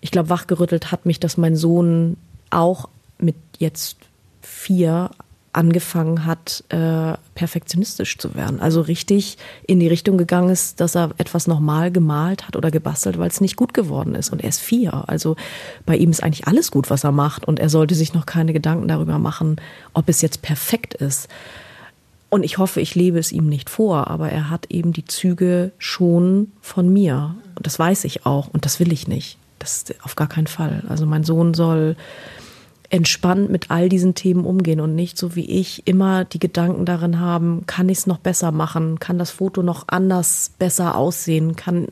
Ich 0.00 0.10
glaube, 0.10 0.30
wachgerüttelt 0.30 0.90
hat 0.90 1.04
mich, 1.04 1.20
dass 1.20 1.36
mein 1.36 1.54
Sohn 1.54 2.16
auch 2.50 2.88
mit 3.18 3.36
jetzt 3.58 3.98
vier 4.40 5.10
angefangen 5.54 6.26
hat, 6.26 6.64
äh, 6.68 7.14
perfektionistisch 7.34 8.18
zu 8.18 8.34
werden. 8.34 8.60
Also 8.60 8.80
richtig 8.80 9.38
in 9.66 9.80
die 9.80 9.88
Richtung 9.88 10.18
gegangen 10.18 10.50
ist, 10.50 10.80
dass 10.80 10.96
er 10.96 11.10
etwas 11.18 11.46
nochmal 11.46 11.90
gemalt 11.92 12.46
hat 12.46 12.56
oder 12.56 12.70
gebastelt, 12.70 13.18
weil 13.18 13.28
es 13.28 13.40
nicht 13.40 13.56
gut 13.56 13.72
geworden 13.72 14.14
ist. 14.14 14.30
Und 14.30 14.42
er 14.42 14.48
ist 14.48 14.60
vier. 14.60 15.08
Also 15.08 15.36
bei 15.86 15.96
ihm 15.96 16.10
ist 16.10 16.22
eigentlich 16.22 16.46
alles 16.46 16.70
gut, 16.70 16.90
was 16.90 17.04
er 17.04 17.12
macht. 17.12 17.46
Und 17.46 17.60
er 17.60 17.68
sollte 17.68 17.94
sich 17.94 18.14
noch 18.14 18.26
keine 18.26 18.52
Gedanken 18.52 18.88
darüber 18.88 19.18
machen, 19.18 19.60
ob 19.92 20.08
es 20.08 20.22
jetzt 20.22 20.42
perfekt 20.42 20.94
ist. 20.94 21.28
Und 22.30 22.42
ich 22.42 22.58
hoffe, 22.58 22.80
ich 22.80 22.96
lebe 22.96 23.18
es 23.20 23.30
ihm 23.30 23.48
nicht 23.48 23.70
vor, 23.70 24.08
aber 24.08 24.30
er 24.30 24.50
hat 24.50 24.66
eben 24.70 24.92
die 24.92 25.04
Züge 25.04 25.70
schon 25.78 26.50
von 26.60 26.92
mir. 26.92 27.36
Und 27.54 27.66
das 27.66 27.78
weiß 27.78 28.04
ich 28.04 28.26
auch. 28.26 28.48
Und 28.48 28.64
das 28.64 28.80
will 28.80 28.92
ich 28.92 29.06
nicht. 29.06 29.38
Das 29.60 29.84
auf 30.02 30.16
gar 30.16 30.26
keinen 30.26 30.48
Fall. 30.48 30.82
Also 30.88 31.06
mein 31.06 31.22
Sohn 31.22 31.54
soll 31.54 31.94
entspannt 32.94 33.50
mit 33.50 33.72
all 33.72 33.88
diesen 33.88 34.14
Themen 34.14 34.44
umgehen 34.44 34.80
und 34.80 34.94
nicht 34.94 35.18
so 35.18 35.34
wie 35.34 35.44
ich 35.46 35.84
immer 35.84 36.24
die 36.24 36.38
Gedanken 36.38 36.84
darin 36.84 37.18
haben, 37.18 37.64
kann 37.66 37.88
ich 37.88 37.98
es 37.98 38.06
noch 38.06 38.18
besser 38.18 38.52
machen, 38.52 39.00
kann 39.00 39.18
das 39.18 39.32
Foto 39.32 39.64
noch 39.64 39.88
anders 39.88 40.52
besser 40.60 40.94
aussehen, 40.96 41.56
kann, 41.56 41.88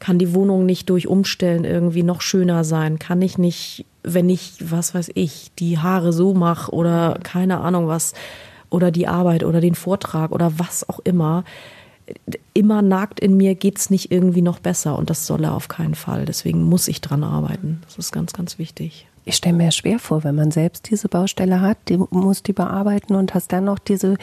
kann 0.00 0.18
die 0.18 0.34
Wohnung 0.34 0.66
nicht 0.66 0.90
durch 0.90 1.06
Umstellen 1.06 1.64
irgendwie 1.64 2.02
noch 2.02 2.20
schöner 2.20 2.64
sein, 2.64 2.98
kann 2.98 3.22
ich 3.22 3.38
nicht, 3.38 3.86
wenn 4.02 4.28
ich, 4.28 4.54
was 4.58 4.92
weiß 4.92 5.12
ich, 5.14 5.52
die 5.60 5.78
Haare 5.78 6.12
so 6.12 6.34
mache 6.34 6.72
oder 6.72 7.20
keine 7.22 7.60
Ahnung 7.60 7.86
was, 7.86 8.12
oder 8.70 8.90
die 8.90 9.06
Arbeit 9.06 9.44
oder 9.44 9.60
den 9.60 9.76
Vortrag 9.76 10.32
oder 10.32 10.58
was 10.58 10.88
auch 10.88 10.98
immer, 10.98 11.44
immer 12.54 12.82
nagt 12.82 13.20
in 13.20 13.36
mir, 13.36 13.54
geht 13.54 13.78
es 13.78 13.88
nicht 13.88 14.10
irgendwie 14.10 14.42
noch 14.42 14.58
besser 14.58 14.98
und 14.98 15.10
das 15.10 15.28
soll 15.28 15.44
er 15.44 15.54
auf 15.54 15.68
keinen 15.68 15.94
Fall. 15.94 16.24
Deswegen 16.24 16.64
muss 16.64 16.88
ich 16.88 17.00
dran 17.00 17.22
arbeiten. 17.22 17.82
Das 17.84 17.98
ist 17.98 18.10
ganz, 18.10 18.32
ganz 18.32 18.58
wichtig 18.58 19.06
ich 19.24 19.36
stelle 19.36 19.56
mir 19.56 19.72
schwer 19.72 19.98
vor, 19.98 20.22
wenn 20.24 20.34
man 20.34 20.50
selbst 20.50 20.90
diese 20.90 21.08
Baustelle 21.08 21.60
hat, 21.60 21.78
die 21.88 21.98
muss 22.10 22.42
die 22.42 22.52
bearbeiten 22.52 23.14
und 23.14 23.34
hast 23.34 23.52
dann 23.52 23.64
noch 23.64 23.78
diese, 23.78 24.16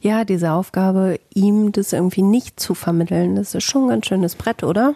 ja, 0.00 0.24
diese 0.24 0.52
Aufgabe, 0.52 1.18
ihm 1.34 1.72
das 1.72 1.92
irgendwie 1.92 2.22
nicht 2.22 2.60
zu 2.60 2.74
vermitteln. 2.74 3.36
Das 3.36 3.54
ist 3.54 3.64
schon 3.64 3.84
ein 3.84 3.88
ganz 3.88 4.06
schönes 4.06 4.36
Brett, 4.36 4.62
oder? 4.62 4.94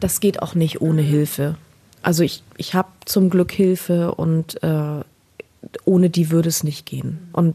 Das 0.00 0.20
geht 0.20 0.42
auch 0.42 0.54
nicht 0.54 0.80
ohne 0.80 1.02
Hilfe. 1.02 1.56
Also 2.02 2.22
ich, 2.24 2.42
ich 2.56 2.74
habe 2.74 2.88
zum 3.04 3.30
Glück 3.30 3.52
Hilfe 3.52 4.14
und 4.14 4.60
äh, 4.62 5.04
ohne 5.84 6.10
die 6.10 6.30
würde 6.30 6.48
es 6.48 6.64
nicht 6.64 6.86
gehen. 6.86 7.28
Und 7.32 7.54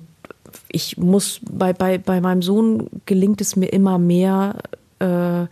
ich 0.70 0.98
muss, 0.98 1.42
bei, 1.50 1.74
bei, 1.74 1.98
bei 1.98 2.22
meinem 2.22 2.42
Sohn 2.42 2.90
gelingt 3.06 3.42
es 3.42 3.56
mir 3.58 3.68
immer 3.68 3.98
mehr, 3.98 4.60
äh, 5.00 5.48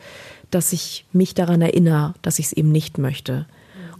dass 0.51 0.71
ich 0.71 1.05
mich 1.11 1.33
daran 1.33 1.61
erinnere, 1.61 2.13
dass 2.21 2.39
ich 2.39 2.45
es 2.47 2.53
eben 2.53 2.71
nicht 2.71 2.97
möchte 2.97 3.45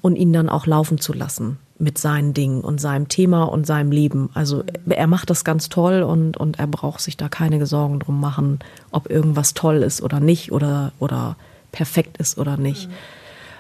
und 0.04 0.18
ihn 0.18 0.34
dann 0.34 0.50
auch 0.50 0.68
laufen 0.68 1.00
zu 1.00 1.14
lassen 1.14 1.58
mit 1.80 1.98
seinen 1.98 2.34
Dingen 2.34 2.60
und 2.62 2.82
seinem 2.82 3.08
Thema 3.08 3.46
und 3.46 3.66
seinem 3.66 3.92
Leben. 3.92 4.30
Also 4.34 4.64
er 4.88 5.08
macht 5.08 5.30
das 5.30 5.46
ganz 5.46 5.70
toll 5.70 6.04
und, 6.04 6.36
und 6.36 6.60
er 6.60 6.68
braucht 6.68 7.00
sich 7.00 7.16
da 7.16 7.30
keine 7.30 7.66
Sorgen 7.66 8.00
drum 8.00 8.20
machen, 8.20 8.60
ob 8.92 9.10
irgendwas 9.10 9.54
toll 9.54 9.78
ist 9.78 10.04
oder 10.04 10.20
nicht 10.20 10.52
oder, 10.52 10.92
oder 11.00 11.38
perfekt 11.72 12.18
ist 12.18 12.38
oder 12.38 12.58
nicht. 12.58 12.90
Mhm. 12.90 12.94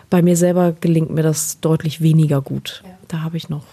Bei 0.09 0.21
mir 0.21 0.35
selber 0.35 0.73
gelingt 0.73 1.11
mir 1.11 1.23
das 1.23 1.61
deutlich 1.61 2.01
weniger 2.01 2.41
gut. 2.41 2.83
Ja. 2.83 2.91
Da 3.07 3.21
habe 3.21 3.37
ich 3.37 3.47
noch 3.47 3.63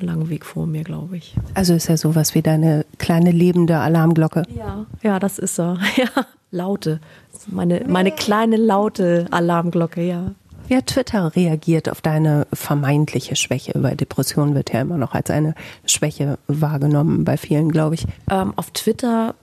einen 0.00 0.08
langen 0.08 0.30
Weg 0.30 0.46
vor 0.46 0.66
mir, 0.66 0.82
glaube 0.82 1.18
ich. 1.18 1.36
Also 1.52 1.74
ist 1.74 1.90
er 1.90 1.98
sowas 1.98 2.34
wie 2.34 2.42
deine 2.42 2.86
kleine 2.96 3.32
lebende 3.32 3.78
Alarmglocke? 3.78 4.44
Ja, 4.56 4.86
ja, 5.02 5.18
das 5.18 5.38
ist 5.38 5.60
er. 5.60 5.78
Ja, 5.96 6.08
laute. 6.50 7.00
Meine, 7.48 7.84
meine 7.86 8.12
kleine 8.12 8.56
laute 8.56 9.26
Alarmglocke, 9.30 10.02
ja. 10.02 10.32
Hat 10.70 10.86
Twitter 10.86 11.34
reagiert 11.36 11.88
auf 11.88 12.00
deine 12.00 12.46
vermeintliche 12.52 13.36
Schwäche? 13.36 13.72
Weil 13.76 13.96
Depression 13.96 14.54
wird 14.54 14.72
ja 14.72 14.80
immer 14.80 14.96
noch 14.96 15.14
als 15.14 15.30
eine 15.30 15.54
Schwäche 15.86 16.38
wahrgenommen 16.46 17.24
bei 17.24 17.36
vielen, 17.36 17.70
glaube 17.70 17.94
ich. 17.96 18.06
Ähm, 18.30 18.52
auf 18.56 18.70
Twitter 18.70 19.34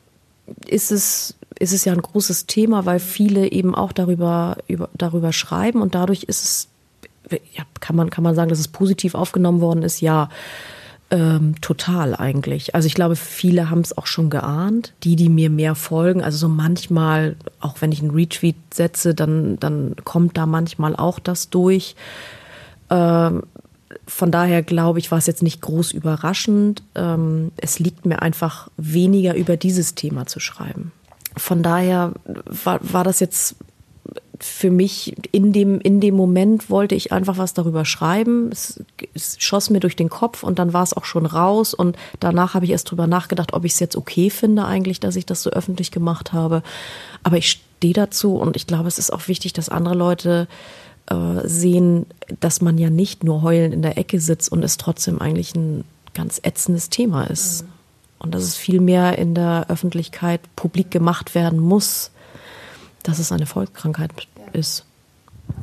ist 0.67 0.91
es, 0.91 1.35
ist 1.59 1.73
es 1.73 1.85
ja 1.85 1.93
ein 1.93 2.01
großes 2.01 2.47
Thema, 2.47 2.85
weil 2.85 2.99
viele 2.99 3.51
eben 3.51 3.75
auch 3.75 3.91
darüber, 3.91 4.57
über, 4.67 4.89
darüber 4.97 5.31
schreiben 5.31 5.81
und 5.81 5.95
dadurch 5.95 6.23
ist 6.23 6.43
es, 6.43 6.67
ja, 7.53 7.63
kann 7.79 7.95
man, 7.95 8.09
kann 8.09 8.23
man 8.23 8.35
sagen, 8.35 8.49
dass 8.49 8.59
es 8.59 8.67
positiv 8.67 9.15
aufgenommen 9.15 9.61
worden 9.61 9.83
ist? 9.83 10.01
Ja. 10.01 10.29
Ähm, 11.11 11.59
total 11.59 12.15
eigentlich. 12.15 12.73
Also 12.73 12.87
ich 12.87 12.93
glaube, 12.93 13.17
viele 13.17 13.69
haben 13.69 13.81
es 13.81 13.97
auch 13.97 14.07
schon 14.07 14.29
geahnt. 14.29 14.93
Die, 15.03 15.17
die 15.17 15.27
mir 15.27 15.49
mehr 15.49 15.75
folgen, 15.75 16.23
also 16.23 16.37
so 16.37 16.47
manchmal, 16.47 17.35
auch 17.59 17.81
wenn 17.81 17.91
ich 17.91 18.01
einen 18.01 18.11
Retweet 18.11 18.55
setze, 18.73 19.13
dann, 19.13 19.59
dann 19.59 19.97
kommt 20.05 20.37
da 20.37 20.45
manchmal 20.45 20.95
auch 20.95 21.19
das 21.19 21.49
durch. 21.49 21.97
Ähm, 22.89 23.43
von 24.07 24.31
daher 24.31 24.63
glaube 24.63 24.99
ich, 24.99 25.11
war 25.11 25.17
es 25.17 25.27
jetzt 25.27 25.43
nicht 25.43 25.59
groß 25.59 25.91
überraschend. 25.91 26.81
Ähm, 26.95 27.51
es 27.57 27.79
liegt 27.79 28.05
mir 28.05 28.21
einfach 28.21 28.69
weniger 28.77 29.35
über 29.35 29.57
dieses 29.57 29.95
Thema 29.95 30.27
zu 30.27 30.39
schreiben. 30.39 30.93
Von 31.35 31.61
daher 31.61 32.13
war, 32.63 32.79
war 32.81 33.03
das 33.03 33.19
jetzt 33.19 33.57
für 34.39 34.71
mich 34.71 35.15
in 35.31 35.53
dem, 35.53 35.79
in 35.79 35.99
dem 35.99 36.15
Moment 36.15 36.69
wollte 36.69 36.95
ich 36.95 37.11
einfach 37.11 37.37
was 37.37 37.53
darüber 37.53 37.85
schreiben. 37.85 38.49
Es, 38.51 38.83
es 39.13 39.35
schoss 39.39 39.69
mir 39.69 39.79
durch 39.79 39.95
den 39.95 40.09
Kopf 40.09 40.43
und 40.43 40.57
dann 40.57 40.73
war 40.73 40.83
es 40.83 40.93
auch 40.93 41.05
schon 41.05 41.25
raus. 41.25 41.73
Und 41.73 41.95
danach 42.19 42.55
habe 42.55 42.65
ich 42.65 42.71
erst 42.71 42.89
drüber 42.89 43.07
nachgedacht, 43.07 43.53
ob 43.53 43.65
ich 43.65 43.73
es 43.73 43.79
jetzt 43.79 43.95
okay 43.95 44.29
finde, 44.29 44.65
eigentlich, 44.65 44.99
dass 44.99 45.15
ich 45.15 45.25
das 45.25 45.43
so 45.43 45.51
öffentlich 45.51 45.91
gemacht 45.91 46.33
habe. 46.33 46.63
Aber 47.23 47.37
ich 47.37 47.51
stehe 47.51 47.93
dazu 47.93 48.35
und 48.35 48.55
ich 48.55 48.65
glaube, 48.65 48.87
es 48.87 48.97
ist 48.97 49.13
auch 49.13 49.27
wichtig, 49.27 49.53
dass 49.53 49.69
andere 49.69 49.95
Leute 49.95 50.47
äh, 51.07 51.47
sehen, 51.47 52.07
dass 52.39 52.61
man 52.61 52.79
ja 52.79 52.89
nicht 52.89 53.23
nur 53.23 53.43
heulend 53.43 53.73
in 53.73 53.83
der 53.83 53.97
Ecke 53.97 54.19
sitzt 54.19 54.51
und 54.51 54.63
es 54.63 54.77
trotzdem 54.77 55.21
eigentlich 55.21 55.53
ein 55.55 55.83
ganz 56.15 56.39
ätzendes 56.43 56.89
Thema 56.89 57.25
ist. 57.25 57.63
Mhm. 57.63 57.67
Und 58.19 58.35
dass 58.35 58.43
es 58.43 58.55
viel 58.55 58.81
mehr 58.81 59.17
in 59.17 59.35
der 59.35 59.65
Öffentlichkeit 59.69 60.41
publik 60.55 60.91
gemacht 60.91 61.33
werden 61.35 61.59
muss, 61.59 62.11
dass 63.03 63.19
es 63.19 63.31
eine 63.31 63.45
Volkskrankheit 63.45 64.11
ist. 64.53 64.85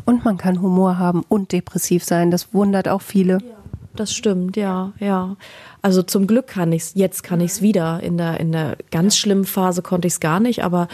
Und 0.05 0.24
man 0.24 0.38
kann 0.38 0.61
Humor 0.61 0.98
haben 0.98 1.24
und 1.29 1.53
depressiv 1.53 2.05
sein. 2.05 2.31
Das 2.31 2.53
wundert 2.53 2.88
auch 2.88 3.03
viele. 3.03 3.35
Ja, 3.35 3.57
das 3.96 4.12
stimmt, 4.12 4.57
ja, 4.57 4.92
ja. 5.01 5.37
Also 5.83 6.03
zum 6.03 6.27
Glück 6.27 6.46
kann 6.46 6.72
ich 6.72 6.83
es, 6.83 6.94
jetzt 6.94 7.22
kann 7.22 7.40
ich 7.40 7.53
es 7.53 7.62
wieder. 7.62 8.01
In 8.03 8.16
der, 8.18 8.40
in 8.40 8.53
der 8.53 8.77
ganz 8.90 9.16
schlimmen 9.16 9.44
Phase 9.44 9.83
konnte 9.83 10.09
ich 10.09 10.14
es 10.14 10.20
gar 10.20 10.40
nicht, 10.40 10.62
aber 10.64 10.88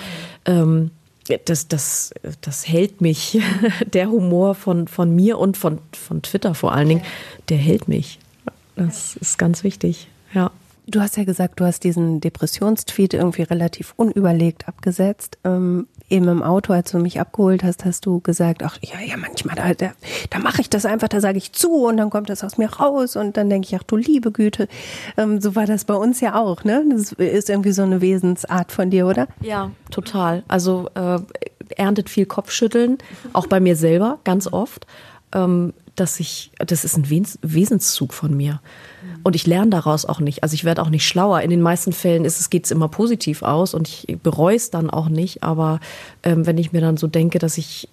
ähm, 0.45 0.91
das, 1.47 1.69
das, 1.69 2.13
das 2.41 2.69
hält 2.69 3.01
mich. 3.01 3.41
der 3.87 4.11
Humor 4.11 4.55
von, 4.55 4.89
von 4.89 5.15
mir 5.15 5.39
und 5.39 5.57
von, 5.57 5.79
von 5.93 6.23
Twitter 6.23 6.55
vor 6.55 6.73
allen 6.73 6.89
Dingen, 6.89 7.03
der 7.49 7.59
hält 7.59 7.89
mich. 7.89 8.19
Das 8.77 9.17
ist 9.17 9.39
ganz 9.39 9.65
wichtig, 9.65 10.09
ja. 10.33 10.51
Du 10.87 11.01
hast 11.01 11.17
ja 11.17 11.25
gesagt, 11.25 11.61
du 11.61 11.65
hast 11.65 11.83
diesen 11.83 12.21
Depressionstweet 12.21 13.15
irgendwie 13.15 13.43
relativ 13.43 13.95
unüberlegt 13.97 14.69
abgesetzt. 14.69 15.39
Ähm, 15.43 15.87
eben 16.15 16.29
im 16.29 16.43
Auto, 16.43 16.73
als 16.73 16.93
du 16.93 16.99
mich 16.99 17.21
abgeholt 17.21 17.65
hast, 17.65 17.85
hast 17.85 18.07
du 18.07 18.21
gesagt, 18.21 18.63
ach 18.63 18.79
ja, 18.81 19.01
ja, 19.01 19.17
manchmal, 19.17 19.57
da, 19.57 19.75
da, 19.75 19.93
da 20.31 20.39
mache 20.39 20.61
ich 20.61 20.71
das 20.71 20.87
einfach, 20.87 21.09
da 21.09 21.21
sage 21.21 21.39
ich 21.39 21.53
zu 21.53 21.87
und 21.87 21.97
dann 21.97 22.11
kommt 22.11 22.31
das 22.31 22.45
aus 22.45 22.57
mir 22.57 22.73
raus 22.73 23.17
und 23.17 23.37
dann 23.37 23.51
denke 23.51 23.67
ich, 23.67 23.77
ach 23.77 23.83
du 23.83 23.97
liebe 23.97 24.31
Güte. 24.31 24.69
Ähm, 25.17 25.41
so 25.41 25.57
war 25.57 25.67
das 25.67 25.85
bei 25.85 25.95
uns 25.95 26.21
ja 26.21 26.35
auch, 26.37 26.65
ne? 26.65 26.85
Das 26.91 27.13
ist 27.13 27.51
irgendwie 27.51 27.73
so 27.73 27.83
eine 27.83 28.01
Wesensart 28.01 28.73
von 28.73 28.91
dir, 28.91 29.07
oder? 29.07 29.27
Ja, 29.41 29.71
total. 29.91 30.45
Also 30.49 30.89
äh, 30.95 31.19
erntet 31.77 32.09
viel 32.09 32.27
Kopfschütteln, 32.27 32.99
auch 33.33 33.47
bei 33.47 33.61
mir 33.61 33.77
selber, 33.77 34.19
ganz 34.25 34.47
oft. 34.47 34.87
Ähm, 35.33 35.75
dass 35.97 36.19
ich, 36.19 36.51
das 36.59 36.85
ist 36.85 36.97
ein 36.97 37.09
Wesenszug 37.09 38.15
von 38.15 38.37
mir. 38.37 38.61
Und 39.25 39.35
ich 39.35 39.47
lerne 39.47 39.71
daraus 39.71 40.05
auch 40.05 40.21
nicht. 40.21 40.43
Also 40.43 40.55
ich 40.55 40.65
werde 40.65 40.83
auch 40.83 40.91
nicht 40.91 41.09
schlauer. 41.09 41.41
In 41.41 41.51
den 41.51 41.63
meisten 41.63 41.93
Fällen 41.93 42.31
geht 42.51 42.65
es 42.67 42.71
immer 42.71 42.89
positiv 42.89 43.43
aus 43.43 43.73
und 43.73 43.89
ich 43.89 44.19
bereue 44.23 44.55
es 44.55 44.71
dann 44.71 44.91
auch 44.91 45.09
nicht. 45.09 45.43
Aber 45.43 45.81
ähm, 46.23 46.47
wenn 46.47 46.59
ich 46.59 46.73
mir 46.73 46.83
dann 46.83 46.99
so 46.99 47.07
denke, 47.07 47.39
dass 47.39 47.57
ich 47.57 47.89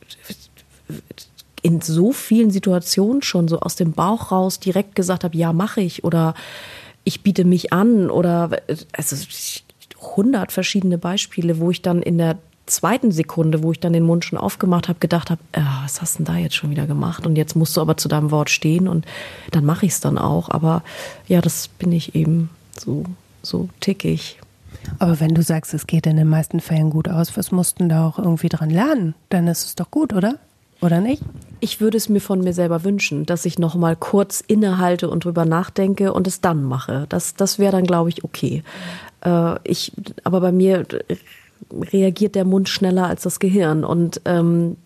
in 1.62 1.80
so 1.80 2.12
vielen 2.12 2.52
Situationen 2.52 3.22
schon 3.22 3.48
so 3.48 3.62
aus 3.62 3.78
dem 3.78 3.94
Bauch 3.94 4.32
raus 4.32 4.60
direkt 4.60 4.96
gesagt 4.96 5.24
habe, 5.24 5.38
ja, 5.38 5.54
mache 5.54 5.80
ich 5.80 6.04
oder 6.04 6.34
ich 7.06 7.24
biete 7.24 7.46
mich 7.46 7.72
an 7.72 8.10
oder 8.10 8.50
also 8.92 9.16
100 10.02 10.52
verschiedene 10.52 10.98
Beispiele, 10.98 11.60
wo 11.60 11.72
ich 11.72 11.82
dann 11.82 12.02
in 12.02 12.18
der 12.18 12.38
zweiten 12.72 13.12
Sekunde, 13.12 13.64
wo 13.64 13.72
ich 13.72 13.80
dann 13.80 13.94
den 13.94 14.04
Mund 14.04 14.26
schon 14.26 14.40
aufgemacht 14.40 14.88
habe, 14.88 15.00
gedacht 15.00 15.30
habe, 15.30 15.42
äh, 15.52 15.62
was 15.84 16.02
hast 16.02 16.16
du 16.16 16.24
denn 16.24 16.34
da 16.34 16.40
jetzt 16.40 16.56
schon 16.56 16.72
wieder 16.72 16.88
gemacht? 16.88 17.28
Und 17.28 17.36
jetzt 17.36 17.56
musst 17.56 17.78
du 17.78 17.82
aber 17.82 17.98
zu 17.98 18.08
deinem 18.08 18.32
Wort 18.32 18.50
stehen 18.50 18.88
und 18.88 19.06
dann 19.52 19.66
mache 19.66 19.86
ich 19.86 19.94
es 19.94 20.00
dann 20.00 20.18
auch. 20.18 20.50
Aber 20.50 20.84
ja, 21.28 21.42
das 21.42 21.68
bin 21.68 21.92
ich 21.92 22.16
eben 22.16 22.50
so, 22.78 23.06
so 23.44 23.70
tickig. 23.80 24.40
Aber 25.00 25.20
wenn 25.20 25.36
du 25.36 25.44
sagst, 25.44 25.74
es 25.74 25.86
geht 25.86 26.08
in 26.08 26.18
den 26.18 26.30
meisten 26.30 26.60
Fällen 26.60 26.90
gut 26.90 27.08
aus, 27.08 27.38
was 27.38 27.52
mussten 27.52 27.90
da 27.90 28.08
auch 28.08 28.18
irgendwie 28.18 28.50
dran 28.50 28.70
lernen? 28.70 29.14
Dann 29.30 29.48
ist 29.48 29.66
es 29.66 29.76
doch 29.76 29.92
gut, 29.92 30.14
oder? 30.14 30.40
Oder 30.82 31.00
nicht? 31.00 31.22
Ich 31.60 31.80
würde 31.80 31.98
es 31.98 32.10
mir 32.10 32.22
von 32.22 32.42
mir 32.42 32.54
selber 32.54 32.84
wünschen, 32.84 33.28
dass 33.28 33.46
ich 33.46 33.60
noch 33.60 33.76
mal 33.76 33.96
kurz 33.96 34.42
innehalte 34.42 35.10
und 35.10 35.26
drüber 35.26 35.46
nachdenke 35.46 36.12
und 36.12 36.26
es 36.26 36.42
dann 36.42 36.64
mache. 36.64 37.06
Das, 37.10 37.36
das 37.36 37.60
wäre 37.60 37.72
dann, 37.74 37.86
glaube 37.86 38.10
ich, 38.10 38.24
okay. 38.24 38.64
Äh, 39.24 39.58
ich, 39.64 39.92
aber 40.24 40.42
bei 40.42 40.52
mir 40.52 40.88
reagiert 41.72 42.36
der 42.36 42.46
Mund 42.46 42.70
schneller 42.70 43.08
als 43.08 43.24
das 43.24 43.40
Gehirn. 43.40 43.84
Und 43.84 44.22
ähm, 44.26 44.78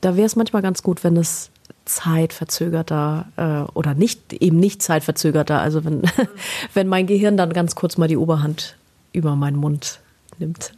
da 0.00 0.16
wäre 0.16 0.26
es 0.26 0.36
manchmal 0.36 0.62
ganz 0.62 0.82
gut, 0.82 1.04
wenn 1.04 1.16
es 1.16 1.50
zeitverzögerter 1.84 3.26
äh, 3.36 3.72
oder 3.72 3.94
nicht 3.94 4.32
eben 4.34 4.58
nicht 4.58 4.82
zeitverzögerter, 4.82 5.60
also 5.60 5.84
wenn, 5.84 6.02
wenn 6.74 6.86
mein 6.86 7.06
Gehirn 7.06 7.36
dann 7.36 7.52
ganz 7.52 7.74
kurz 7.74 7.96
mal 7.96 8.08
die 8.08 8.16
Oberhand 8.16 8.76
über 9.12 9.36
meinen 9.36 9.56
Mund 9.56 10.00
nimmt. 10.38 10.72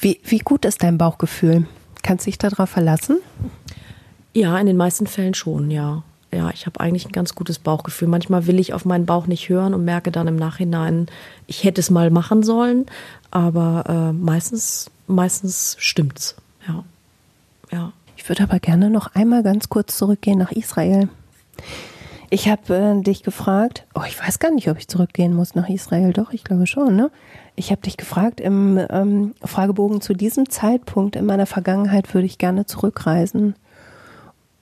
Wie, 0.00 0.20
wie 0.24 0.38
gut 0.38 0.64
ist 0.64 0.82
dein 0.82 0.98
Bauchgefühl? 0.98 1.66
Kannst 2.02 2.26
du 2.26 2.30
dich 2.30 2.38
darauf 2.38 2.70
verlassen? 2.70 3.18
Ja, 4.34 4.58
in 4.58 4.66
den 4.66 4.76
meisten 4.76 5.06
Fällen 5.06 5.34
schon, 5.34 5.70
ja. 5.70 6.02
Ja, 6.34 6.50
ich 6.50 6.64
habe 6.64 6.80
eigentlich 6.80 7.04
ein 7.06 7.12
ganz 7.12 7.34
gutes 7.34 7.58
Bauchgefühl. 7.58 8.08
Manchmal 8.08 8.46
will 8.46 8.58
ich 8.58 8.72
auf 8.72 8.86
meinen 8.86 9.04
Bauch 9.04 9.26
nicht 9.26 9.48
hören 9.50 9.74
und 9.74 9.84
merke 9.84 10.10
dann 10.10 10.28
im 10.28 10.36
Nachhinein, 10.36 11.06
ich 11.46 11.64
hätte 11.64 11.80
es 11.80 11.90
mal 11.90 12.10
machen 12.10 12.42
sollen, 12.42 12.86
aber 13.30 13.84
äh, 13.86 14.12
meistens, 14.12 14.90
meistens 15.06 15.76
stimmt's. 15.78 16.36
Ja. 16.66 16.84
ja. 17.70 17.92
Ich 18.16 18.28
würde 18.28 18.44
aber 18.44 18.60
gerne 18.60 18.88
noch 18.88 19.14
einmal 19.14 19.42
ganz 19.42 19.68
kurz 19.68 19.98
zurückgehen 19.98 20.38
nach 20.38 20.52
Israel. 20.52 21.08
Ich 22.30 22.48
habe 22.48 22.74
äh, 22.74 23.02
dich 23.02 23.22
gefragt, 23.24 23.84
oh, 23.94 24.04
ich 24.06 24.18
weiß 24.18 24.38
gar 24.38 24.52
nicht, 24.52 24.70
ob 24.70 24.78
ich 24.78 24.88
zurückgehen 24.88 25.34
muss 25.34 25.54
nach 25.54 25.68
Israel. 25.68 26.14
Doch, 26.14 26.32
ich 26.32 26.44
glaube 26.44 26.66
schon, 26.66 26.96
ne? 26.96 27.10
Ich 27.56 27.70
habe 27.70 27.82
dich 27.82 27.98
gefragt 27.98 28.40
im 28.40 28.80
ähm, 28.88 29.34
Fragebogen 29.44 30.00
zu 30.00 30.14
diesem 30.14 30.48
Zeitpunkt 30.48 31.16
in 31.16 31.26
meiner 31.26 31.44
Vergangenheit 31.44 32.14
würde 32.14 32.24
ich 32.24 32.38
gerne 32.38 32.64
zurückreisen. 32.64 33.54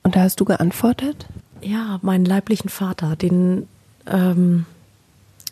Und 0.03 0.17
da 0.17 0.23
hast 0.23 0.41
du 0.41 0.45
geantwortet? 0.45 1.29
Ja, 1.62 1.99
meinen 2.03 2.25
leiblichen 2.25 2.68
Vater, 2.68 3.16
den 3.16 3.66
ähm, 4.07 4.66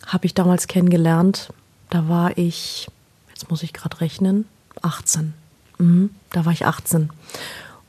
habe 0.07 0.27
ich 0.27 0.35
damals 0.35 0.67
kennengelernt. 0.67 1.53
Da 1.91 2.09
war 2.09 2.37
ich 2.37 2.89
jetzt 3.39 3.51
muss 3.51 3.63
ich 3.63 3.73
gerade 3.73 4.01
rechnen, 4.01 4.47
18. 4.83 5.33
Mhm, 5.79 6.11
da 6.31 6.45
war 6.45 6.53
ich 6.53 6.67
18. 6.67 7.11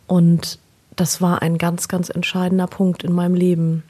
Und 0.05 0.59
das 0.95 1.21
war 1.21 1.41
ein 1.41 1.57
ganz, 1.57 1.87
ganz 1.87 2.09
entscheidender 2.09 2.67
Punkt 2.67 3.03
in 3.03 3.13
meinem 3.13 3.33
Leben, 3.33 3.83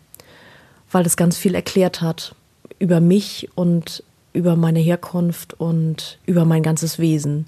weil 0.89 1.05
es 1.05 1.17
ganz 1.17 1.35
viel 1.35 1.55
erklärt 1.55 2.01
hat 2.01 2.33
über 2.79 3.01
mich 3.01 3.49
und 3.55 4.03
über 4.31 4.55
meine 4.55 4.79
Herkunft 4.79 5.53
und 5.53 6.17
über 6.25 6.45
mein 6.45 6.63
ganzes 6.63 6.97
Wesen. 6.97 7.45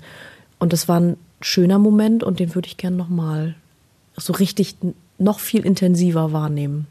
Und 0.59 0.73
das 0.73 0.89
war 0.89 0.99
ein 0.99 1.17
schöner 1.39 1.79
Moment 1.79 2.21
und 2.21 2.41
den 2.41 2.53
würde 2.53 2.67
ich 2.67 2.75
gerne 2.75 2.97
nochmal 2.97 3.55
so 4.17 4.33
richtig 4.33 4.75
noch 5.21 5.39
viel 5.39 5.65
intensiver 5.65 6.33
wahrnehmen. 6.33 6.87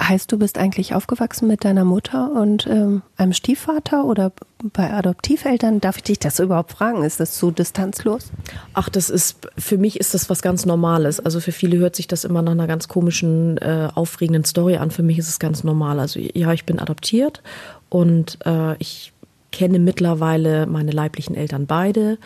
Heißt, 0.00 0.30
du 0.30 0.38
bist 0.38 0.58
eigentlich 0.58 0.94
aufgewachsen 0.94 1.48
mit 1.48 1.64
deiner 1.64 1.84
Mutter 1.84 2.30
und 2.32 2.68
ähm, 2.68 3.02
einem 3.16 3.32
Stiefvater 3.32 4.04
oder 4.04 4.30
bei 4.62 4.92
Adoptiveltern? 4.92 5.80
Darf 5.80 5.96
ich 5.96 6.04
dich 6.04 6.18
das 6.20 6.38
überhaupt 6.38 6.70
fragen? 6.70 7.02
Ist 7.02 7.18
das 7.18 7.36
so 7.36 7.50
distanzlos? 7.50 8.30
Ach, 8.74 8.88
das 8.88 9.10
ist, 9.10 9.48
für 9.58 9.76
mich 9.76 9.98
ist 9.98 10.14
das 10.14 10.30
was 10.30 10.40
ganz 10.40 10.66
Normales. 10.66 11.18
Also 11.18 11.40
für 11.40 11.50
viele 11.50 11.78
hört 11.78 11.96
sich 11.96 12.06
das 12.06 12.24
immer 12.24 12.42
nach 12.42 12.52
einer 12.52 12.68
ganz 12.68 12.86
komischen, 12.86 13.58
äh, 13.58 13.88
aufregenden 13.92 14.44
Story 14.44 14.76
an. 14.76 14.92
Für 14.92 15.02
mich 15.02 15.18
ist 15.18 15.28
es 15.28 15.40
ganz 15.40 15.64
normal. 15.64 15.98
Also 15.98 16.20
ja, 16.20 16.52
ich 16.52 16.64
bin 16.64 16.78
adoptiert 16.78 17.42
und 17.88 18.38
äh, 18.46 18.76
ich 18.76 19.12
kenne 19.50 19.80
mittlerweile 19.80 20.66
meine 20.66 20.92
leiblichen 20.92 21.34
Eltern 21.34 21.66
beide. 21.66 22.18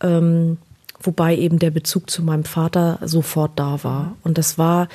Ähm, 0.00 0.58
wobei 1.04 1.36
eben 1.36 1.58
der 1.58 1.70
Bezug 1.70 2.10
zu 2.10 2.22
meinem 2.22 2.44
Vater 2.44 2.98
sofort 3.02 3.52
da 3.56 3.82
war. 3.84 4.16
Und 4.22 4.38
das 4.38 4.58
war 4.58 4.88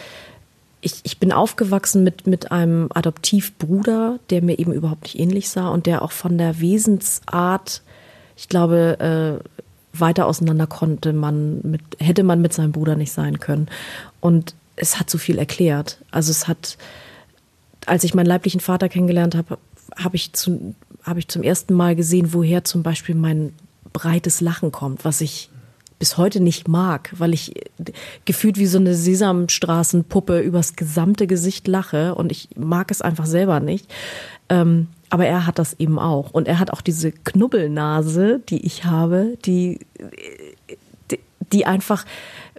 ich, 0.82 1.01
ich 1.03 1.20
bin 1.20 1.32
aufgewachsen 1.32 2.03
mit, 2.03 2.26
mit 2.26 2.51
einem 2.51 2.89
Adoptivbruder, 2.93 4.20
der 4.30 4.41
mir 4.41 4.60
eben 4.60 4.72
überhaupt 4.72 5.03
nicht 5.03 5.20
ähnlich 5.20 5.49
sah 5.49 5.70
und 5.70 5.86
der 5.86 6.01
auch 6.01 6.12
von 6.12 6.38
der 6.38 6.60
Wesensart, 6.62 7.82
ich 8.38 8.47
glaube, 8.47 9.41
äh, 9.43 9.99
weiter 9.99 10.28
auseinander 10.28 10.68
konnte 10.68 11.14
man 11.14 11.60
mit, 11.64 11.82
hätte 11.97 12.24
man 12.24 12.41
mit 12.41 12.53
seinem 12.53 12.72
Bruder 12.72 12.95
nicht 12.95 13.12
sein 13.12 13.39
können. 13.39 13.68
Und 14.22 14.55
es 14.76 14.99
hat 14.99 15.10
so 15.10 15.18
viel 15.18 15.38
erklärt. 15.38 15.97
Also 16.12 16.32
es 16.32 16.47
hat, 16.47 16.78
als 17.86 18.03
ich 18.03 18.14
meinen 18.14 18.28
leiblichen 18.28 18.62
Vater 18.62 18.88
kennengelernt 18.88 19.36
habe, 19.36 19.57
habe 19.97 20.16
ich, 20.16 20.32
zu, 20.34 20.76
hab 21.03 21.18
ich 21.18 21.28
zum 21.28 21.43
ersten 21.43 21.74
Mal 21.74 21.95
gesehen, 21.95 22.34
woher 22.34 22.64
zum 22.64 22.84
Beispiel 22.84 23.16
mein 23.16 23.53
breites 23.91 24.39
Lachen 24.39 24.72
kommt, 24.72 25.03
was 25.03 25.20
ich 25.20 25.49
bis 26.00 26.18
heute 26.18 26.39
nicht 26.39 26.68
mag, 26.68 27.14
weil 27.18 27.34
ich 27.34 27.54
gefühlt 28.26 28.58
wie 28.58 28.66
so 28.66 28.80
eine 28.80 28.95
Sesamstraßenpuppe 28.95 30.39
übers 30.39 30.76
gesamte 30.76 31.28
Gesicht 31.28 31.68
lache 31.68 32.16
und 32.16 32.32
ich 32.32 32.50
mag 32.56 32.89
es 32.89 33.02
einfach 33.02 33.26
selber 33.26 33.60
nicht. 33.60 33.91
Ähm, 34.47 34.88
aber 35.10 35.26
er 35.26 35.45
hat 35.45 35.60
das 35.60 35.74
eben 35.80 36.00
auch. 36.00 36.32
Und 36.32 36.47
er 36.47 36.60
hat 36.60 36.72
auch 36.72 36.82
diese 36.82 37.12
Knubbelnase, 37.12 38.41
die 38.47 38.66
ich 38.66 38.86
habe, 38.86 39.38
die, 39.45 39.80
die, 41.12 41.20
die 41.52 41.66
einfach, 41.66 42.06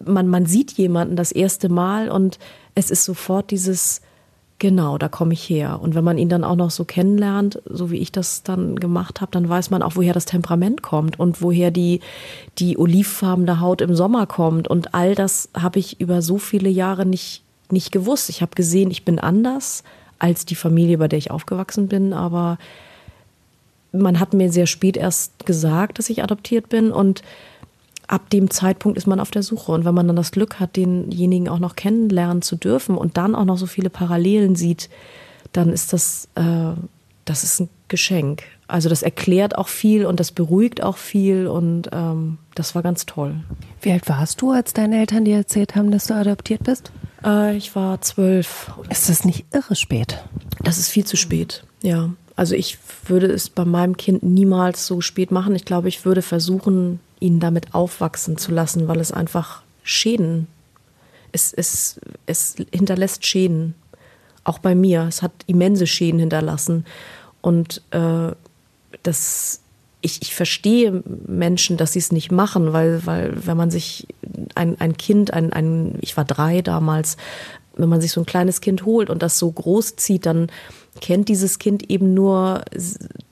man, 0.05 0.28
man 0.28 0.47
sieht 0.47 0.72
jemanden 0.72 1.16
das 1.16 1.32
erste 1.32 1.68
Mal 1.68 2.11
und 2.11 2.38
es 2.74 2.91
ist 2.91 3.05
sofort 3.05 3.51
dieses, 3.51 4.03
Genau, 4.61 4.99
da 4.99 5.09
komme 5.09 5.33
ich 5.33 5.49
her. 5.49 5.81
Und 5.81 5.95
wenn 5.95 6.05
man 6.05 6.19
ihn 6.19 6.29
dann 6.29 6.45
auch 6.45 6.55
noch 6.55 6.71
so 6.71 6.85
kennenlernt, 6.85 7.63
so 7.65 7.91
wie 7.91 7.97
ich 7.97 8.13
das 8.13 8.43
dann 8.43 8.77
gemacht 8.77 9.23
habe, 9.23 9.33
dann 9.33 9.49
weiß 9.49 9.71
man 9.71 9.83
auch, 9.83 9.97
woher 9.97 10.13
das 10.13 10.27
Temperament 10.27 10.83
kommt 10.83 11.19
und 11.19 11.41
woher 11.41 11.71
die, 11.71 12.01
die 12.59 12.77
olivfarbene 12.77 13.61
Haut 13.61 13.81
im 13.81 13.97
Sommer 13.97 14.27
kommt. 14.27 14.69
Und 14.69 14.93
all 14.95 15.15
das 15.15 15.49
habe 15.55 15.79
ich 15.79 15.99
über 15.99 16.21
so 16.21 16.37
viele 16.37 16.69
Jahre 16.69 17.07
nicht, 17.07 17.43
nicht 17.71 17.91
gewusst. 17.91 18.29
Ich 18.29 18.43
habe 18.43 18.55
gesehen, 18.55 18.91
ich 18.91 19.07
bin 19.07 19.19
anders 19.19 19.83
als 20.19 20.45
die 20.45 20.57
Familie, 20.57 20.99
bei 20.99 21.09
der 21.09 21.19
ich 21.19 21.31
aufgewachsen 21.31 21.89
bin, 21.89 22.13
aber 22.13 22.59
man 23.93 24.21
hat 24.21 24.35
mir 24.35 24.53
sehr 24.53 24.67
spät 24.67 24.99
erst 24.99 25.47
gesagt, 25.47 25.99
dass 25.99 26.11
ich 26.11 26.23
adoptiert 26.23 26.69
bin 26.69 26.93
und 26.93 27.23
ab 28.11 28.29
dem 28.31 28.51
Zeitpunkt 28.51 28.99
ist 28.99 29.07
man 29.07 29.21
auf 29.21 29.31
der 29.31 29.43
Suche. 29.43 29.73
Und 29.73 29.85
wenn 29.85 29.95
man 29.95 30.07
dann 30.07 30.17
das 30.17 30.33
Glück 30.33 30.59
hat, 30.59 30.77
denjenigen 30.77 31.49
auch 31.49 31.61
noch 31.61 31.77
kennenlernen 31.77 32.43
zu 32.43 32.57
dürfen 32.57 32.97
und 32.97 33.17
dann 33.17 33.35
auch 33.35 33.45
noch 33.45 33.57
so 33.57 33.67
viele 33.67 33.91
Parallelen 33.91 34.57
sieht, 34.57 34.91
dann 35.53 35.73
ist 35.73 35.93
das, 35.93 36.29
äh, 36.35 36.73
das 37.25 37.45
ist 37.45 37.61
ein 37.61 37.69
Geschenk. 37.89 38.43
Also 38.67 38.89
das 38.89 39.03
erklärt 39.03 39.57
auch 39.57 39.69
viel 39.69 40.07
und 40.07 40.21
das 40.21 40.33
beruhigt 40.33 40.83
auch 40.83 40.97
viel 40.97 41.47
und 41.47 41.89
ähm, 41.93 42.39
das 42.55 42.75
war 42.75 42.83
ganz 42.83 43.07
toll. 43.07 43.37
Wie 43.83 43.93
alt 43.93 44.09
warst 44.09 44.43
du, 44.43 44.51
als 44.51 44.73
deine 44.73 44.99
Eltern 44.99 45.25
dir 45.25 45.37
erzählt 45.37 45.75
haben, 45.75 45.91
dass 45.91 46.07
du 46.07 46.15
adoptiert 46.15 46.65
bist? 46.65 46.93
Äh, 47.25 47.57
ich 47.57 47.75
war 47.75 48.01
zwölf. 48.01 48.73
Ist 48.89 49.09
das 49.09 49.25
nicht 49.25 49.45
irre 49.53 49.75
spät? 49.77 50.23
Das 50.63 50.79
ist 50.79 50.89
viel 50.89 51.05
zu 51.05 51.17
spät, 51.17 51.65
ja. 51.83 52.11
Also 52.37 52.55
ich 52.55 52.79
würde 53.07 53.27
es 53.27 53.51
bei 53.51 53.65
meinem 53.65 53.97
Kind 53.97 54.23
niemals 54.23 54.87
so 54.87 55.01
spät 55.01 55.31
machen. 55.31 55.55
Ich 55.55 55.65
glaube, 55.65 55.89
ich 55.89 56.05
würde 56.05 56.23
versuchen, 56.23 57.01
ihn 57.21 57.39
damit 57.39 57.75
aufwachsen 57.75 58.37
zu 58.37 58.51
lassen, 58.53 58.89
weil 58.89 58.99
es 58.99 59.12
einfach 59.12 59.62
Schäden, 59.83 60.47
es, 61.33 61.53
es, 61.53 62.01
es 62.27 62.57
hinterlässt 62.73 63.25
Schäden. 63.25 63.75
Auch 64.45 64.59
bei 64.59 64.75
mir. 64.75 65.03
Es 65.09 65.23
hat 65.23 65.33
immense 65.47 65.87
Schäden 65.87 66.18
hinterlassen. 66.18 66.87
Und 67.41 67.83
äh, 67.91 68.33
das, 69.03 69.61
ich, 70.01 70.23
ich 70.23 70.35
verstehe 70.35 71.03
Menschen, 71.27 71.77
dass 71.77 71.93
sie 71.93 71.99
es 71.99 72.12
nicht 72.12 72.33
machen, 72.33 72.73
weil, 72.73 73.07
weil 73.07 73.47
wenn 73.47 73.57
man 73.57 73.71
sich 73.71 74.07
ein, 74.55 74.81
ein 74.81 74.97
Kind, 74.97 75.33
ein, 75.33 75.53
ein, 75.53 75.99
ich 76.01 76.16
war 76.16 76.25
drei 76.25 76.62
damals, 76.62 77.16
wenn 77.75 77.89
man 77.89 78.01
sich 78.01 78.12
so 78.12 78.21
ein 78.21 78.27
kleines 78.27 78.61
Kind 78.61 78.85
holt 78.85 79.11
und 79.11 79.23
das 79.23 79.39
so 79.39 79.51
groß 79.51 79.97
zieht, 79.97 80.27
dann 80.27 80.49
kennt 81.01 81.29
dieses 81.29 81.59
Kind 81.59 81.89
eben 81.91 82.14
nur 82.14 82.64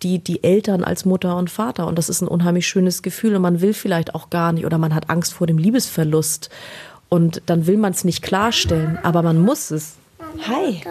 die, 0.02 0.18
die 0.18 0.44
Eltern 0.44 0.84
als 0.84 1.04
Mutter 1.04 1.36
und 1.36 1.50
Vater. 1.50 1.86
Und 1.86 1.98
das 1.98 2.08
ist 2.08 2.22
ein 2.22 2.28
unheimlich 2.28 2.66
schönes 2.66 3.02
Gefühl. 3.02 3.36
Und 3.36 3.42
man 3.42 3.60
will 3.60 3.74
vielleicht 3.74 4.14
auch 4.14 4.30
gar 4.30 4.52
nicht 4.52 4.64
oder 4.64 4.78
man 4.78 4.94
hat 4.94 5.10
Angst 5.10 5.34
vor 5.34 5.46
dem 5.46 5.58
Liebesverlust. 5.58 6.50
Und 7.08 7.42
dann 7.46 7.66
will 7.66 7.76
man 7.76 7.92
es 7.92 8.04
nicht 8.04 8.22
klarstellen, 8.22 8.98
aber 9.02 9.22
man 9.22 9.40
muss 9.40 9.70
es. 9.70 9.94
Hi. 10.46 10.82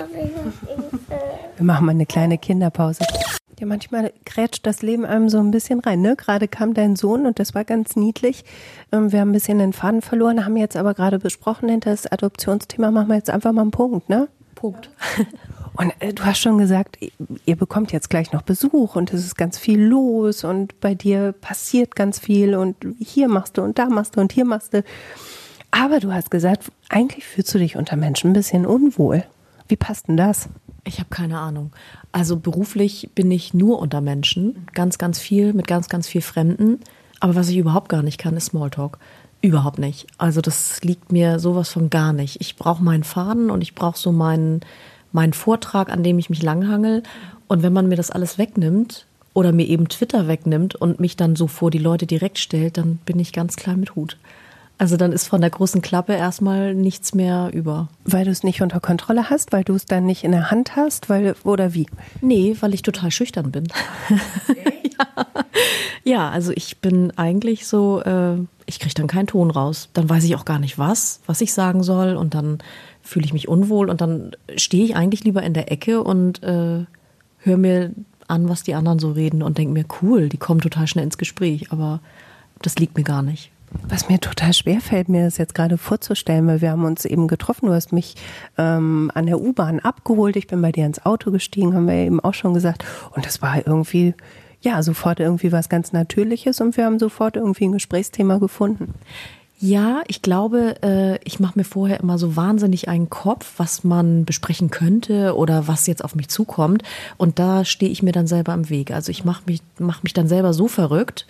Wir 1.57 1.65
machen 1.65 1.85
mal 1.85 1.91
eine 1.91 2.05
kleine 2.05 2.37
Kinderpause. 2.37 3.03
Ja, 3.59 3.65
manchmal 3.65 4.13
grätscht 4.23 4.67
das 4.67 4.83
Leben 4.83 5.03
einem 5.03 5.29
so 5.29 5.39
ein 5.39 5.49
bisschen 5.49 5.79
rein. 5.79 6.01
Ne? 6.01 6.15
Gerade 6.15 6.47
kam 6.47 6.75
dein 6.75 6.95
Sohn 6.95 7.25
und 7.25 7.39
das 7.39 7.55
war 7.55 7.63
ganz 7.63 7.95
niedlich. 7.95 8.45
Ähm, 8.91 9.11
wir 9.11 9.19
haben 9.19 9.29
ein 9.29 9.33
bisschen 9.33 9.57
den 9.57 9.73
Faden 9.73 10.03
verloren, 10.03 10.45
haben 10.45 10.57
jetzt 10.57 10.77
aber 10.77 10.93
gerade 10.93 11.17
besprochen, 11.17 11.67
hinter 11.67 11.89
das 11.89 12.05
Adoptionsthema 12.05 12.91
machen 12.91 13.07
wir 13.07 13.15
jetzt 13.15 13.31
einfach 13.31 13.51
mal 13.53 13.63
einen 13.63 13.71
Punkt, 13.71 14.09
ne? 14.09 14.27
Punkt. 14.53 14.89
Und 15.75 15.93
äh, 15.99 16.13
du 16.13 16.25
hast 16.25 16.39
schon 16.39 16.57
gesagt, 16.57 16.97
ihr 17.45 17.55
bekommt 17.55 17.91
jetzt 17.91 18.09
gleich 18.09 18.31
noch 18.31 18.41
Besuch 18.41 18.95
und 18.95 19.13
es 19.13 19.23
ist 19.23 19.35
ganz 19.35 19.59
viel 19.59 19.79
los 19.79 20.43
und 20.43 20.79
bei 20.81 20.95
dir 20.95 21.33
passiert 21.33 21.95
ganz 21.95 22.17
viel 22.17 22.55
und 22.55 22.75
hier 22.97 23.27
machst 23.27 23.59
du 23.59 23.61
und 23.61 23.77
da 23.77 23.85
machst 23.85 24.15
du 24.15 24.21
und 24.21 24.31
hier 24.31 24.45
machst 24.45 24.73
du. 24.73 24.83
Aber 25.69 25.99
du 25.99 26.11
hast 26.11 26.31
gesagt, 26.31 26.71
eigentlich 26.89 27.25
fühlst 27.25 27.53
du 27.53 27.59
dich 27.59 27.75
unter 27.75 27.95
Menschen 27.95 28.31
ein 28.31 28.33
bisschen 28.33 28.65
unwohl. 28.65 29.23
Wie 29.67 29.75
passt 29.75 30.07
denn 30.07 30.17
das? 30.17 30.49
Ich 30.83 30.97
habe 30.97 31.09
keine 31.09 31.37
Ahnung. 31.37 31.71
Also 32.17 32.35
beruflich 32.35 33.11
bin 33.13 33.29
ich 33.29 33.53
nur 33.53 33.77
unter 33.77 34.01
Menschen, 34.01 34.65
ganz, 34.73 34.97
ganz 34.97 35.19
viel, 35.19 35.53
mit 35.53 35.67
ganz, 35.67 35.87
ganz 35.87 36.07
viel 36.07 36.21
Fremden. 36.23 36.79
Aber 37.19 37.35
was 37.35 37.47
ich 37.49 37.57
überhaupt 37.57 37.89
gar 37.89 38.01
nicht 38.01 38.17
kann, 38.17 38.35
ist 38.35 38.45
Smalltalk. 38.45 38.97
Überhaupt 39.39 39.77
nicht. 39.77 40.07
Also 40.17 40.41
das 40.41 40.81
liegt 40.81 41.11
mir 41.11 41.37
sowas 41.37 41.69
von 41.69 41.91
gar 41.91 42.13
nicht. 42.13 42.41
Ich 42.41 42.55
brauche 42.55 42.83
meinen 42.83 43.03
Faden 43.03 43.51
und 43.51 43.61
ich 43.61 43.75
brauche 43.75 43.99
so 43.99 44.11
meinen 44.11 44.61
mein 45.11 45.31
Vortrag, 45.31 45.91
an 45.91 46.01
dem 46.01 46.17
ich 46.17 46.31
mich 46.31 46.41
langhangel. 46.41 47.03
Und 47.47 47.61
wenn 47.61 47.71
man 47.71 47.87
mir 47.87 47.97
das 47.97 48.09
alles 48.09 48.39
wegnimmt 48.39 49.05
oder 49.35 49.51
mir 49.51 49.67
eben 49.67 49.87
Twitter 49.87 50.27
wegnimmt 50.27 50.73
und 50.73 50.99
mich 50.99 51.17
dann 51.17 51.35
so 51.35 51.45
vor 51.45 51.69
die 51.69 51.77
Leute 51.77 52.07
direkt 52.07 52.39
stellt, 52.39 52.79
dann 52.79 52.97
bin 53.05 53.19
ich 53.19 53.31
ganz 53.31 53.57
klein 53.57 53.79
mit 53.79 53.95
Hut. 53.95 54.17
Also 54.79 54.95
dann 54.95 55.11
ist 55.11 55.27
von 55.27 55.41
der 55.41 55.49
großen 55.49 55.81
Klappe 55.81 56.13
erstmal 56.13 56.75
nichts 56.75 57.15
mehr 57.15 57.49
über. 57.51 57.89
Weil 58.05 58.25
du 58.25 58.31
es 58.31 58.43
nicht 58.43 58.61
unter 58.61 58.79
Kontrolle 58.79 59.29
hast, 59.29 59.51
weil 59.51 59.63
du 59.63 59.73
es 59.73 59.85
dann 59.85 60.05
nicht 60.05 60.23
in 60.23 60.31
der 60.31 60.51
Hand 60.51 60.75
hast, 60.75 61.09
weil 61.09 61.35
oder 61.43 61.73
wie? 61.73 61.87
Nee, 62.21 62.55
weil 62.59 62.75
ich 62.75 62.83
total 62.83 63.09
schüchtern 63.09 63.51
bin. 63.51 63.67
ja. 64.99 65.25
ja. 66.03 66.29
also 66.29 66.51
ich 66.55 66.77
bin 66.77 67.11
eigentlich 67.17 67.65
so, 67.65 68.01
äh, 68.01 68.35
ich 68.67 68.79
kriege 68.79 68.93
dann 68.93 69.07
keinen 69.07 69.27
Ton 69.27 69.49
raus. 69.49 69.89
Dann 69.93 70.09
weiß 70.09 70.23
ich 70.25 70.35
auch 70.35 70.45
gar 70.45 70.59
nicht 70.59 70.77
was, 70.77 71.21
was 71.25 71.41
ich 71.41 71.53
sagen 71.53 71.81
soll 71.81 72.15
und 72.15 72.35
dann 72.35 72.59
fühle 73.01 73.25
ich 73.25 73.33
mich 73.33 73.47
unwohl 73.47 73.89
und 73.89 74.01
dann 74.01 74.35
stehe 74.57 74.85
ich 74.85 74.95
eigentlich 74.95 75.23
lieber 75.23 75.41
in 75.41 75.53
der 75.53 75.71
Ecke 75.71 76.03
und 76.03 76.43
äh, 76.43 76.85
höre 77.39 77.57
mir 77.57 77.93
an, 78.27 78.49
was 78.49 78.61
die 78.61 78.75
anderen 78.75 78.99
so 78.99 79.11
reden 79.11 79.41
und 79.41 79.57
denke 79.57 79.73
mir, 79.73 79.85
cool, 80.01 80.29
die 80.29 80.37
kommen 80.37 80.61
total 80.61 80.85
schnell 80.85 81.05
ins 81.05 81.17
Gespräch, 81.17 81.71
aber 81.71 82.01
das 82.61 82.75
liegt 82.77 82.97
mir 82.97 83.03
gar 83.03 83.23
nicht. 83.23 83.51
Was 83.89 84.07
mir 84.07 84.19
total 84.19 84.53
schwer 84.53 84.79
fällt, 84.79 85.09
mir 85.09 85.25
das 85.25 85.37
jetzt 85.37 85.53
gerade 85.53 85.77
vorzustellen, 85.77 86.47
weil 86.47 86.61
wir 86.61 86.71
haben 86.71 86.85
uns 86.85 87.03
eben 87.03 87.27
getroffen, 87.27 87.67
du 87.67 87.73
hast 87.73 87.91
mich 87.91 88.15
ähm, 88.57 89.11
an 89.13 89.25
der 89.25 89.41
U-Bahn 89.41 89.79
abgeholt, 89.79 90.35
ich 90.37 90.47
bin 90.47 90.61
bei 90.61 90.71
dir 90.71 90.85
ins 90.85 91.05
Auto 91.05 91.31
gestiegen, 91.31 91.73
haben 91.73 91.87
wir 91.87 91.95
eben 91.95 92.19
auch 92.21 92.33
schon 92.33 92.53
gesagt, 92.53 92.85
und 93.11 93.25
das 93.25 93.41
war 93.41 93.57
irgendwie, 93.57 94.13
ja, 94.61 94.81
sofort 94.83 95.19
irgendwie 95.19 95.51
was 95.51 95.67
ganz 95.67 95.91
Natürliches 95.91 96.61
und 96.61 96.77
wir 96.77 96.85
haben 96.85 96.97
sofort 96.97 97.35
irgendwie 97.35 97.65
ein 97.65 97.73
Gesprächsthema 97.73 98.37
gefunden. 98.37 98.93
Ja, 99.59 100.03
ich 100.05 100.21
glaube, 100.21 100.75
äh, 100.83 101.17
ich 101.23 101.39
mache 101.39 101.57
mir 101.57 101.63
vorher 101.63 101.99
immer 101.99 102.19
so 102.19 102.35
wahnsinnig 102.35 102.89
einen 102.89 103.09
Kopf, 103.09 103.53
was 103.57 103.83
man 103.83 104.23
besprechen 104.23 104.69
könnte 104.69 105.35
oder 105.35 105.67
was 105.67 105.87
jetzt 105.87 106.03
auf 106.03 106.13
mich 106.13 106.27
zukommt. 106.27 106.83
Und 107.17 107.39
da 107.39 107.65
stehe 107.65 107.91
ich 107.91 108.03
mir 108.03 108.11
dann 108.11 108.27
selber 108.27 108.53
im 108.53 108.69
Weg. 108.69 108.91
Also 108.91 109.09
ich 109.09 109.25
mache 109.25 109.41
mich, 109.47 109.63
mach 109.79 110.03
mich 110.03 110.13
dann 110.13 110.27
selber 110.27 110.53
so 110.53 110.67
verrückt, 110.67 111.25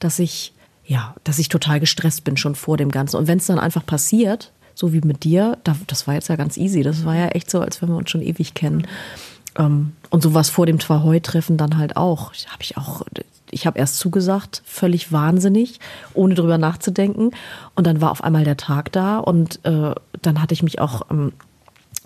dass 0.00 0.18
ich, 0.18 0.52
ja, 0.88 1.14
dass 1.22 1.38
ich 1.38 1.48
total 1.48 1.78
gestresst 1.78 2.24
bin 2.24 2.36
schon 2.36 2.54
vor 2.54 2.76
dem 2.76 2.90
Ganzen. 2.90 3.16
Und 3.16 3.28
wenn 3.28 3.38
es 3.38 3.46
dann 3.46 3.58
einfach 3.58 3.84
passiert, 3.84 4.52
so 4.74 4.92
wie 4.92 5.02
mit 5.02 5.22
dir, 5.22 5.58
das 5.86 6.06
war 6.06 6.14
jetzt 6.14 6.28
ja 6.28 6.36
ganz 6.36 6.56
easy. 6.56 6.82
Das 6.82 7.04
war 7.04 7.14
ja 7.14 7.28
echt 7.28 7.50
so, 7.50 7.60
als 7.60 7.82
wenn 7.82 7.90
wir 7.90 7.96
uns 7.96 8.10
schon 8.10 8.22
ewig 8.22 8.54
kennen. 8.54 8.86
Ähm, 9.56 9.92
und 10.10 10.22
sowas 10.22 10.50
vor 10.50 10.66
dem 10.66 10.78
Twahoi-Treffen 10.78 11.58
dann 11.58 11.76
halt 11.76 11.96
auch. 11.96 12.32
Habe 12.32 12.62
ich 12.62 12.76
auch 12.76 13.02
ich 13.50 13.66
habe 13.66 13.78
erst 13.78 13.98
zugesagt, 13.98 14.62
völlig 14.64 15.12
wahnsinnig, 15.12 15.80
ohne 16.14 16.34
drüber 16.34 16.58
nachzudenken. 16.58 17.30
Und 17.74 17.86
dann 17.86 18.00
war 18.00 18.10
auf 18.10 18.22
einmal 18.22 18.44
der 18.44 18.56
Tag 18.56 18.92
da 18.92 19.18
und 19.18 19.64
äh, 19.64 19.94
dann 20.22 20.42
hatte 20.42 20.54
ich 20.54 20.62
mich 20.62 20.80
auch 20.80 21.02
ähm, 21.10 21.32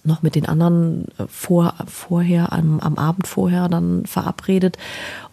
noch 0.04 0.22
mit 0.22 0.34
den 0.34 0.46
anderen 0.46 1.06
äh, 1.18 1.26
vor, 1.28 1.74
vorher, 1.86 2.52
am, 2.52 2.80
am 2.80 2.96
Abend 2.96 3.26
vorher 3.26 3.68
dann 3.68 4.06
verabredet 4.06 4.78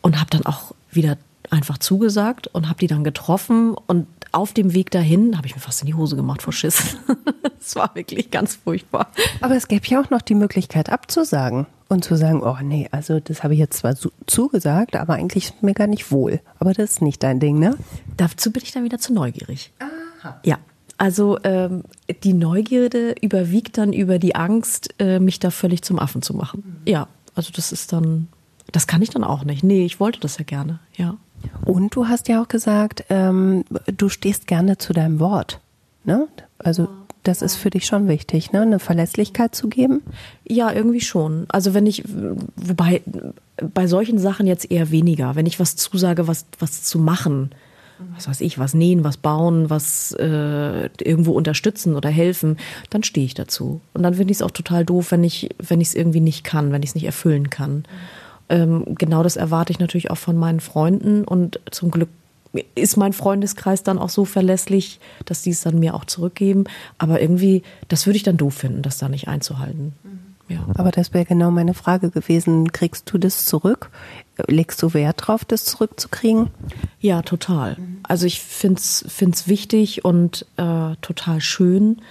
und 0.01 0.19
habe 0.19 0.29
dann 0.29 0.45
auch 0.45 0.73
wieder 0.91 1.17
einfach 1.51 1.77
zugesagt 1.77 2.47
und 2.47 2.67
habe 2.67 2.79
die 2.79 2.87
dann 2.87 3.03
getroffen 3.03 3.75
und 3.87 4.07
auf 4.31 4.53
dem 4.53 4.73
Weg 4.73 4.91
dahin 4.91 5.37
habe 5.37 5.47
ich 5.47 5.55
mir 5.55 5.61
fast 5.61 5.81
in 5.81 5.87
die 5.87 5.95
Hose 5.95 6.15
gemacht 6.15 6.41
vor 6.41 6.53
Schiss. 6.53 6.97
Es 7.61 7.75
war 7.75 7.93
wirklich 7.93 8.31
ganz 8.31 8.55
furchtbar. 8.55 9.11
Aber 9.41 9.55
es 9.55 9.67
gäbe 9.67 9.85
ja 9.87 10.01
auch 10.01 10.09
noch 10.09 10.21
die 10.21 10.33
Möglichkeit 10.33 10.89
abzusagen 10.89 11.67
und 11.87 12.03
zu 12.03 12.15
sagen, 12.15 12.41
oh 12.41 12.57
nee, 12.63 12.87
also 12.91 13.19
das 13.19 13.43
habe 13.43 13.53
ich 13.53 13.59
jetzt 13.59 13.77
zwar 13.77 13.95
zugesagt, 14.25 14.95
aber 14.95 15.15
eigentlich 15.15 15.45
ist 15.45 15.61
mir 15.61 15.73
gar 15.73 15.85
nicht 15.85 16.09
wohl. 16.11 16.39
Aber 16.57 16.73
das 16.73 16.91
ist 16.91 17.01
nicht 17.01 17.21
dein 17.21 17.39
Ding, 17.39 17.59
ne? 17.59 17.75
Dazu 18.17 18.51
bin 18.51 18.63
ich 18.63 18.71
dann 18.71 18.85
wieder 18.85 18.97
zu 18.97 19.13
neugierig. 19.13 19.71
Aha. 19.79 20.39
Ja. 20.45 20.57
Also 20.97 21.37
ähm, 21.43 21.83
die 22.23 22.33
Neugierde 22.33 23.13
überwiegt 23.21 23.77
dann 23.77 23.93
über 23.93 24.19
die 24.19 24.35
Angst, 24.35 24.95
äh, 24.99 25.19
mich 25.19 25.39
da 25.39 25.51
völlig 25.51 25.81
zum 25.81 25.99
Affen 25.99 26.21
zu 26.21 26.33
machen. 26.33 26.63
Mhm. 26.65 26.91
Ja, 26.91 27.07
also 27.35 27.51
das 27.55 27.71
ist 27.71 27.93
dann, 27.93 28.27
das 28.71 28.87
kann 28.87 29.01
ich 29.01 29.09
dann 29.09 29.23
auch 29.23 29.43
nicht. 29.43 29.63
Nee, 29.63 29.85
ich 29.85 29.99
wollte 29.99 30.19
das 30.19 30.37
ja 30.37 30.43
gerne, 30.43 30.79
ja. 30.95 31.17
Und 31.65 31.95
du 31.95 32.07
hast 32.07 32.27
ja 32.27 32.41
auch 32.41 32.47
gesagt, 32.47 33.05
ähm, 33.09 33.65
du 33.85 34.09
stehst 34.09 34.47
gerne 34.47 34.77
zu 34.77 34.93
deinem 34.93 35.19
Wort. 35.19 35.59
Ne? 36.03 36.27
Also 36.57 36.87
das 37.23 37.41
ist 37.41 37.55
für 37.55 37.69
dich 37.69 37.85
schon 37.85 38.07
wichtig, 38.07 38.51
ne? 38.51 38.61
eine 38.61 38.79
Verlässlichkeit 38.79 39.53
zu 39.53 39.67
geben? 39.67 40.01
Ja, 40.47 40.71
irgendwie 40.71 41.01
schon. 41.01 41.45
Also 41.49 41.73
wenn 41.73 41.85
ich, 41.85 42.03
wobei 42.55 43.01
bei 43.73 43.87
solchen 43.87 44.19
Sachen 44.19 44.47
jetzt 44.47 44.71
eher 44.71 44.89
weniger. 44.91 45.35
Wenn 45.35 45.45
ich 45.45 45.59
was 45.59 45.75
zusage, 45.75 46.27
was, 46.27 46.45
was 46.59 46.83
zu 46.83 46.97
machen, 46.97 47.51
was 48.15 48.29
weiß 48.29 48.41
ich, 48.41 48.57
was 48.57 48.73
nähen, 48.73 49.03
was 49.03 49.17
bauen, 49.17 49.69
was 49.69 50.13
äh, 50.13 50.85
irgendwo 51.03 51.33
unterstützen 51.33 51.95
oder 51.95 52.09
helfen, 52.09 52.57
dann 52.89 53.03
stehe 53.03 53.25
ich 53.25 53.33
dazu. 53.33 53.81
Und 53.93 54.03
dann 54.03 54.13
finde 54.13 54.31
ich 54.31 54.37
es 54.37 54.41
auch 54.41 54.51
total 54.51 54.85
doof, 54.85 55.11
wenn 55.11 55.23
ich 55.25 55.49
wenn 55.57 55.81
ich 55.81 55.89
es 55.89 55.95
irgendwie 55.95 56.21
nicht 56.21 56.45
kann, 56.45 56.71
wenn 56.71 56.81
ich 56.81 56.91
es 56.91 56.95
nicht 56.95 57.03
erfüllen 57.03 57.49
kann. 57.49 57.79
Mhm. 57.79 57.83
Ähm, 58.49 58.95
genau 58.95 59.23
das 59.23 59.35
erwarte 59.35 59.71
ich 59.71 59.79
natürlich 59.79 60.11
auch 60.11 60.17
von 60.17 60.37
meinen 60.37 60.59
Freunden 60.59 61.23
und 61.23 61.59
zum 61.71 61.91
Glück 61.91 62.09
ist 62.73 62.97
mein 62.97 63.13
Freundeskreis 63.13 63.83
dann 63.83 63.99
auch 63.99 64.09
so 64.09 64.25
verlässlich, 64.25 64.99
dass 65.25 65.43
die 65.43 65.51
es 65.51 65.61
dann 65.61 65.77
mir 65.77 65.93
auch 65.93 66.05
zurückgeben. 66.05 66.63
Aber 66.97 67.21
irgendwie, 67.21 67.61
das 67.89 68.07
würde 68.07 68.17
ich 68.17 68.23
dann 68.23 68.37
doof 68.37 68.55
finden, 68.55 68.81
das 68.81 68.97
da 68.97 69.07
nicht 69.07 69.27
einzuhalten. 69.27 69.93
Mhm. 70.03 70.29
Ja. 70.49 70.65
Aber 70.75 70.89
das 70.89 71.13
wäre 71.13 71.25
genau 71.25 71.51
meine 71.51 71.75
Frage 71.75 72.09
gewesen. 72.09 72.71
Kriegst 72.71 73.11
du 73.11 73.19
das 73.19 73.45
zurück? 73.45 73.91
Legst 74.47 74.81
du 74.81 74.93
Wert 74.95 75.27
drauf, 75.27 75.45
das 75.45 75.63
zurückzukriegen? 75.63 76.49
Ja, 76.99 77.21
total. 77.21 77.77
Also 78.01 78.25
ich 78.25 78.41
finde 78.41 78.79
es 78.79 79.47
wichtig 79.47 80.03
und 80.03 80.47
äh, 80.57 80.95
total 81.01 81.39
schön, 81.39 82.01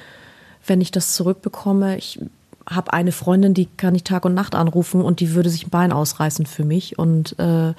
wenn 0.65 0.81
ich 0.81 0.93
das 0.93 1.15
zurückbekomme. 1.15 1.99
Ich 1.99 2.21
habe 2.69 2.93
eine 2.93 3.13
Freundin, 3.13 3.55
die 3.55 3.67
kann 3.77 3.95
ich 3.95 4.05
Tag 4.05 4.25
und 4.25 4.35
Nacht 4.35 4.55
anrufen 4.55 5.01
und 5.01 5.21
die 5.21 5.35
würde 5.35 5.51
sich 5.51 5.67
ein 5.67 5.71
Bein 5.71 5.93
ausreißen 5.93 6.47
für 6.47 6.65
mich 6.65 6.99
und 6.99 7.39
äh, 7.39 7.73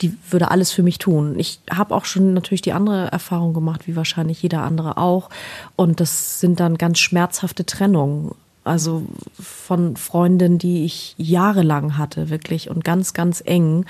die 0.00 0.16
würde 0.30 0.50
alles 0.50 0.72
für 0.72 0.82
mich 0.82 0.98
tun. 0.98 1.38
Ich 1.38 1.60
habe 1.70 1.94
auch 1.94 2.04
schon 2.04 2.34
natürlich 2.34 2.62
die 2.62 2.72
andere 2.72 3.10
Erfahrung 3.10 3.54
gemacht, 3.54 3.86
wie 3.86 3.96
wahrscheinlich 3.96 4.42
jeder 4.42 4.62
andere 4.62 4.96
auch. 4.98 5.30
Und 5.76 6.00
das 6.00 6.40
sind 6.40 6.60
dann 6.60 6.78
ganz 6.78 6.98
schmerzhafte 6.98 7.64
Trennungen. 7.64 8.32
Also 8.64 9.04
von 9.38 9.96
Freundinnen, 9.96 10.58
die 10.58 10.84
ich 10.84 11.14
jahrelang 11.18 11.98
hatte, 11.98 12.30
wirklich 12.30 12.70
und 12.70 12.82
ganz, 12.82 13.12
ganz 13.12 13.42
eng. 13.44 13.84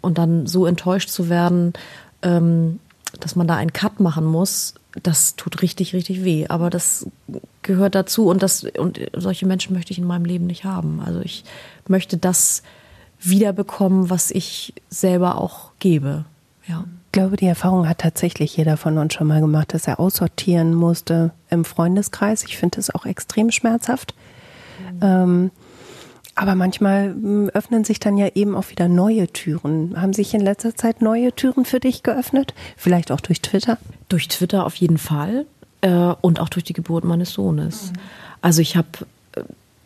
Und 0.00 0.18
dann 0.18 0.46
so 0.46 0.66
enttäuscht 0.66 1.10
zu 1.10 1.28
werden, 1.28 1.72
ähm, 2.22 2.78
dass 3.18 3.34
man 3.34 3.48
da 3.48 3.56
einen 3.56 3.72
Cut 3.72 3.98
machen 3.98 4.24
muss, 4.24 4.74
das 5.02 5.36
tut 5.36 5.62
richtig, 5.62 5.94
richtig 5.94 6.24
weh. 6.24 6.46
Aber 6.48 6.70
das 6.70 7.06
gehört 7.62 7.94
dazu 7.94 8.26
und 8.26 8.42
das 8.42 8.64
und 8.64 9.00
solche 9.16 9.46
Menschen 9.46 9.74
möchte 9.74 9.92
ich 9.92 9.98
in 9.98 10.06
meinem 10.06 10.24
Leben 10.24 10.46
nicht 10.46 10.64
haben. 10.64 11.00
Also 11.04 11.20
ich 11.20 11.44
möchte 11.88 12.16
das 12.16 12.62
wiederbekommen, 13.20 14.10
was 14.10 14.30
ich 14.30 14.74
selber 14.88 15.38
auch 15.38 15.72
gebe. 15.78 16.24
Ja. 16.66 16.84
Ich 17.06 17.12
glaube, 17.12 17.36
die 17.36 17.46
Erfahrung 17.46 17.88
hat 17.88 17.98
tatsächlich 17.98 18.56
jeder 18.56 18.76
von 18.76 18.96
uns 18.96 19.14
schon 19.14 19.26
mal 19.26 19.40
gemacht, 19.40 19.74
dass 19.74 19.88
er 19.88 19.98
aussortieren 19.98 20.74
musste 20.74 21.32
im 21.50 21.64
Freundeskreis. 21.64 22.44
Ich 22.44 22.56
finde 22.56 22.78
es 22.78 22.94
auch 22.94 23.04
extrem 23.04 23.50
schmerzhaft. 23.50 24.14
Mhm. 24.78 25.00
Ähm, 25.02 25.50
aber 26.40 26.54
manchmal 26.54 27.10
hm, 27.10 27.50
öffnen 27.50 27.84
sich 27.84 28.00
dann 28.00 28.16
ja 28.16 28.28
eben 28.34 28.56
auch 28.56 28.70
wieder 28.70 28.88
neue 28.88 29.28
Türen. 29.28 30.00
Haben 30.00 30.14
sich 30.14 30.32
in 30.32 30.40
letzter 30.40 30.74
Zeit 30.74 31.02
neue 31.02 31.32
Türen 31.34 31.66
für 31.66 31.80
dich 31.80 32.02
geöffnet? 32.02 32.54
Vielleicht 32.78 33.12
auch 33.12 33.20
durch 33.20 33.42
Twitter? 33.42 33.76
Durch 34.08 34.26
Twitter 34.28 34.64
auf 34.64 34.74
jeden 34.76 34.96
Fall 34.96 35.44
äh, 35.82 36.14
und 36.22 36.40
auch 36.40 36.48
durch 36.48 36.64
die 36.64 36.72
Geburt 36.72 37.04
meines 37.04 37.34
Sohnes. 37.34 37.92
Also 38.40 38.62
ich 38.62 38.74
habe 38.74 38.88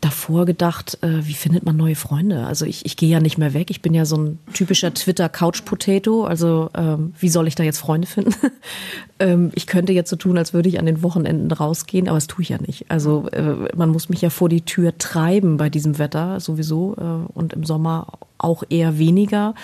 davor 0.05 0.44
gedacht, 0.44 0.98
äh, 1.00 1.26
wie 1.26 1.32
findet 1.32 1.64
man 1.64 1.76
neue 1.76 1.94
Freunde? 1.94 2.44
Also 2.44 2.66
ich, 2.66 2.84
ich 2.84 2.96
gehe 2.96 3.09
ja 3.09 3.20
nicht 3.20 3.38
mehr 3.38 3.55
weg. 3.55 3.70
Ich 3.70 3.80
bin 3.80 3.94
ja 3.94 4.05
so 4.05 4.16
ein 4.16 4.38
typischer 4.52 4.92
Twitter-Couch-Potato. 4.92 6.24
Also 6.24 6.68
ähm, 6.74 7.14
wie 7.18 7.30
soll 7.30 7.48
ich 7.48 7.55
da 7.55 7.62
jetzt 7.62 7.78
Freunde 7.78 8.07
finden? 8.07 8.34
ähm, 9.18 9.50
ich 9.55 9.66
könnte 9.66 9.94
jetzt 9.94 10.11
so 10.11 10.16
tun, 10.16 10.36
als 10.36 10.52
würde 10.52 10.68
ich 10.68 10.78
an 10.78 10.84
den 10.84 11.02
Wochenenden 11.02 11.50
rausgehen, 11.50 12.09
aber 12.09 12.18
das 12.18 12.26
tue 12.26 12.42
ich 12.42 12.50
ja 12.50 12.59
nicht. 12.59 12.90
Also 12.90 13.28
äh, 13.30 13.74
man 13.74 13.88
muss 13.88 14.11
mich 14.11 14.20
ja 14.20 14.28
vor 14.28 14.50
die 14.50 14.62
Tür 14.62 14.98
treiben 14.98 15.57
bei 15.57 15.70
diesem 15.70 15.98
Wetter 15.98 16.38
sowieso 16.38 16.94
äh, 16.98 17.32
und 17.32 17.55
im 17.55 17.64
Sommer 17.64 18.09
auch 18.36 18.62
eher 18.68 18.98
weniger. 18.98 19.55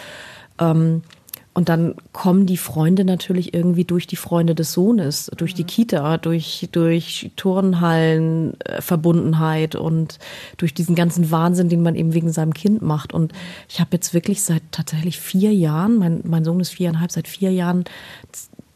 Ähm, 0.58 1.02
und 1.52 1.68
dann 1.68 1.96
kommen 2.12 2.46
die 2.46 2.56
Freunde 2.56 3.04
natürlich 3.04 3.52
irgendwie 3.54 3.84
durch 3.84 4.06
die 4.06 4.16
Freunde 4.16 4.54
des 4.54 4.72
Sohnes, 4.72 5.30
durch 5.36 5.52
die 5.52 5.64
Kita, 5.64 6.16
durch, 6.16 6.68
durch 6.70 7.32
Turnhallen, 7.34 8.54
äh, 8.64 9.76
und 9.76 10.18
durch 10.58 10.74
diesen 10.74 10.94
ganzen 10.94 11.30
Wahnsinn, 11.32 11.68
den 11.68 11.82
man 11.82 11.96
eben 11.96 12.14
wegen 12.14 12.32
seinem 12.32 12.54
Kind 12.54 12.82
macht. 12.82 13.12
Und 13.12 13.32
ich 13.68 13.80
habe 13.80 13.90
jetzt 13.94 14.14
wirklich 14.14 14.42
seit 14.42 14.62
tatsächlich 14.70 15.18
vier 15.18 15.52
Jahren, 15.52 15.98
mein, 15.98 16.20
mein 16.24 16.44
Sohn 16.44 16.60
ist 16.60 16.70
viereinhalb, 16.70 17.10
seit 17.10 17.26
vier 17.26 17.50
Jahren 17.50 17.84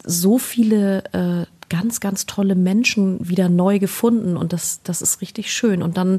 so 0.04 0.38
viele 0.38 1.04
äh, 1.12 1.46
ganz, 1.68 2.00
ganz 2.00 2.26
tolle 2.26 2.56
Menschen 2.56 3.28
wieder 3.28 3.48
neu 3.48 3.78
gefunden. 3.78 4.36
Und 4.36 4.52
das, 4.52 4.80
das 4.82 5.00
ist 5.00 5.20
richtig 5.20 5.52
schön. 5.52 5.80
Und 5.80 5.96
dann 5.96 6.18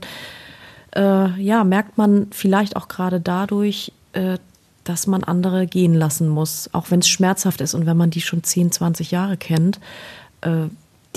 äh, 0.96 1.42
ja, 1.42 1.66
merkt 1.66 1.98
man 1.98 2.28
vielleicht 2.32 2.78
auch 2.78 2.88
gerade 2.88 3.20
dadurch, 3.20 3.92
äh, 4.14 4.38
dass 4.96 5.08
man 5.08 5.26
andere 5.26 5.68
gehen 5.68 5.94
lassen 5.94 6.30
muss, 6.30 6.70
auch 6.72 6.90
wenn 6.90 7.02
es 7.02 7.10
schmerzhaft 7.10 7.60
ist 7.60 7.74
und 7.74 7.86
wenn 7.86 7.98
man 7.98 8.12
die 8.12 8.22
schon 8.22 8.44
10, 8.44 8.72
20 8.72 9.12
Jahre 9.12 9.36
kennt, 9.36 9.82
äh, 10.40 10.68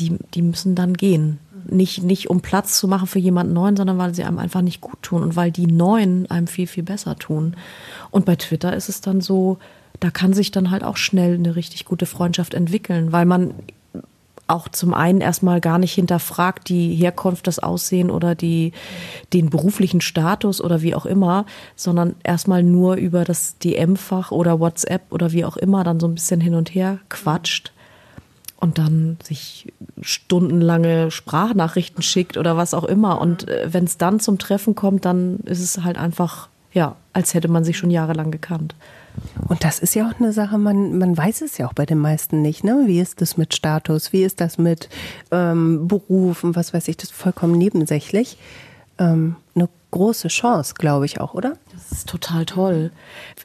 die, 0.01 0.19
die 0.35 0.43
müssen 0.43 0.75
dann 0.75 0.95
gehen. 0.95 1.39
Nicht, 1.71 2.03
nicht 2.03 2.29
um 2.29 2.41
Platz 2.41 2.77
zu 2.77 2.89
machen 2.89 3.07
für 3.07 3.21
jemanden 3.21 3.53
Neuen, 3.53 3.77
sondern 3.77 3.97
weil 3.97 4.17
sie 4.17 4.25
einem 4.25 4.41
einfach 4.41 4.63
nicht 4.63 4.81
gut 4.81 5.01
tun 5.03 5.23
und 5.23 5.37
weil 5.37 5.53
die 5.53 5.69
Neuen 5.69 6.29
einem 6.29 6.49
viel, 6.49 6.67
viel 6.67 6.83
besser 6.83 7.15
tun. 7.15 7.55
Und 8.11 8.25
bei 8.25 8.35
Twitter 8.35 8.75
ist 8.75 8.89
es 8.89 9.01
dann 9.01 9.21
so, 9.21 9.59
da 10.01 10.11
kann 10.11 10.33
sich 10.33 10.51
dann 10.51 10.73
halt 10.73 10.83
auch 10.83 10.97
schnell 10.97 11.35
eine 11.35 11.55
richtig 11.55 11.85
gute 11.85 12.07
Freundschaft 12.07 12.55
entwickeln, 12.55 13.13
weil 13.13 13.27
man 13.27 13.55
auch 14.49 14.69
zum 14.69 14.95
einen 14.95 15.21
erstmal 15.21 15.61
gar 15.61 15.79
nicht 15.79 15.93
hinterfragt 15.93 16.69
die 16.69 16.95
Herkunft, 16.95 17.47
das 17.47 17.59
Aussehen 17.59 18.11
oder 18.11 18.35
die, 18.35 18.73
den 19.33 19.51
beruflichen 19.51 20.01
Status 20.01 20.61
oder 20.61 20.83
wie 20.83 20.95
auch 20.95 21.07
immer, 21.07 21.47
sondern 21.77 22.17
erstmal 22.25 22.63
nur 22.63 22.97
über 22.97 23.25
das 23.25 23.59
DM-Fach 23.59 24.31
oder 24.31 24.59
WhatsApp 24.59 25.03
oder 25.11 25.33
wie 25.33 25.45
auch 25.45 25.57
immer 25.57 25.85
dann 25.85 26.01
so 26.01 26.09
ein 26.09 26.15
bisschen 26.15 26.41
hin 26.41 26.55
und 26.55 26.75
her 26.75 26.99
quatscht 27.09 27.73
und 28.61 28.79
dann 28.79 29.19
sich 29.23 29.73
stundenlange 30.01 31.11
Sprachnachrichten 31.11 32.03
schickt 32.03 32.37
oder 32.37 32.57
was 32.57 32.75
auch 32.75 32.85
immer. 32.85 33.21
Und 33.21 33.49
äh, 33.49 33.73
wenn 33.73 33.85
es 33.85 33.99
dann 33.99 34.19
zum 34.19 34.39
Treffen 34.39 34.75
kommt, 34.75 35.05
dann 35.05 35.39
ist 35.45 35.63
es 35.63 35.85
halt 35.85 35.97
einfach, 35.97 36.49
ja, 36.73 36.97
als 37.13 37.35
hätte 37.35 37.49
man 37.49 37.65
sich 37.65 37.79
schon 37.79 37.91
jahrelang 37.91 38.31
gekannt. 38.31 38.75
Und 39.49 39.65
das 39.65 39.79
ist 39.79 39.95
ja 39.95 40.09
auch 40.09 40.21
eine 40.21 40.33
Sache, 40.33 40.59
man, 40.59 40.99
man 40.99 41.17
weiß 41.17 41.43
es 41.43 41.59
ja 41.59 41.67
auch 41.67 41.73
bei 41.73 41.87
den 41.87 41.99
meisten 41.99 42.43
nicht, 42.43 42.65
ne? 42.65 42.85
Wie 42.87 43.01
ist 43.01 43.21
das 43.21 43.37
mit 43.37 43.55
Status? 43.55 44.13
Wie 44.13 44.23
ist 44.23 44.41
das 44.41 44.59
mit 44.59 44.89
ähm, 45.31 45.89
Beruf 45.89 46.45
und 46.45 46.57
was 46.57 46.75
weiß 46.75 46.89
ich, 46.89 46.97
das 46.97 47.11
ist 47.11 47.17
vollkommen 47.17 47.57
nebensächlich. 47.57 48.39
Ähm, 48.99 49.37
eine 49.55 49.69
große 49.91 50.29
Chance, 50.29 50.75
glaube 50.77 51.07
ich 51.07 51.21
auch, 51.21 51.35
oder? 51.35 51.55
Das 51.73 51.93
ist 51.93 52.09
total 52.09 52.45
toll. 52.47 52.91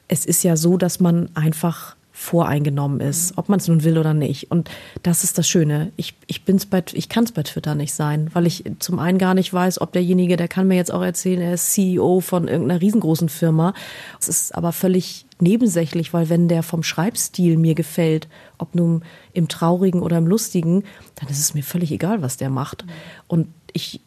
Es 0.08 0.26
ist 0.26 0.44
ja 0.44 0.56
so, 0.56 0.76
dass 0.76 1.00
man 1.00 1.30
einfach 1.34 1.96
voreingenommen 2.16 3.00
ist, 3.00 3.36
ob 3.36 3.48
man 3.48 3.58
es 3.58 3.66
nun 3.66 3.82
will 3.82 3.98
oder 3.98 4.14
nicht. 4.14 4.50
Und 4.52 4.70
das 5.02 5.24
ist 5.24 5.36
das 5.36 5.48
Schöne. 5.48 5.90
Ich, 5.96 6.14
ich 6.28 6.42
ich 6.46 7.08
kann 7.08 7.24
es 7.24 7.32
bei 7.32 7.42
Twitter 7.42 7.74
nicht 7.74 7.92
sein, 7.92 8.30
weil 8.32 8.46
ich 8.46 8.64
zum 8.78 9.00
einen 9.00 9.18
gar 9.18 9.34
nicht 9.34 9.52
weiß, 9.52 9.80
ob 9.80 9.92
derjenige, 9.92 10.36
der 10.36 10.46
kann 10.46 10.68
mir 10.68 10.76
jetzt 10.76 10.92
auch 10.92 11.02
erzählen, 11.02 11.40
er 11.40 11.54
ist 11.54 11.72
CEO 11.72 12.20
von 12.20 12.46
irgendeiner 12.46 12.80
riesengroßen 12.80 13.28
Firma. 13.28 13.74
Es 14.20 14.28
ist 14.28 14.54
aber 14.54 14.70
völlig 14.70 15.26
nebensächlich, 15.40 16.12
weil 16.12 16.28
wenn 16.28 16.48
der 16.48 16.62
vom 16.62 16.82
Schreibstil 16.82 17.56
mir 17.56 17.74
gefällt, 17.74 18.28
ob 18.58 18.74
nun 18.74 19.02
im 19.32 19.48
Traurigen 19.48 20.02
oder 20.02 20.18
im 20.18 20.26
Lustigen, 20.26 20.84
dann 21.16 21.28
ist 21.28 21.40
es 21.40 21.54
mir 21.54 21.62
völlig 21.62 21.90
egal, 21.90 22.22
was 22.22 22.36
der 22.36 22.50
macht. 22.50 22.84
Und 23.26 23.48
ich 23.72 24.00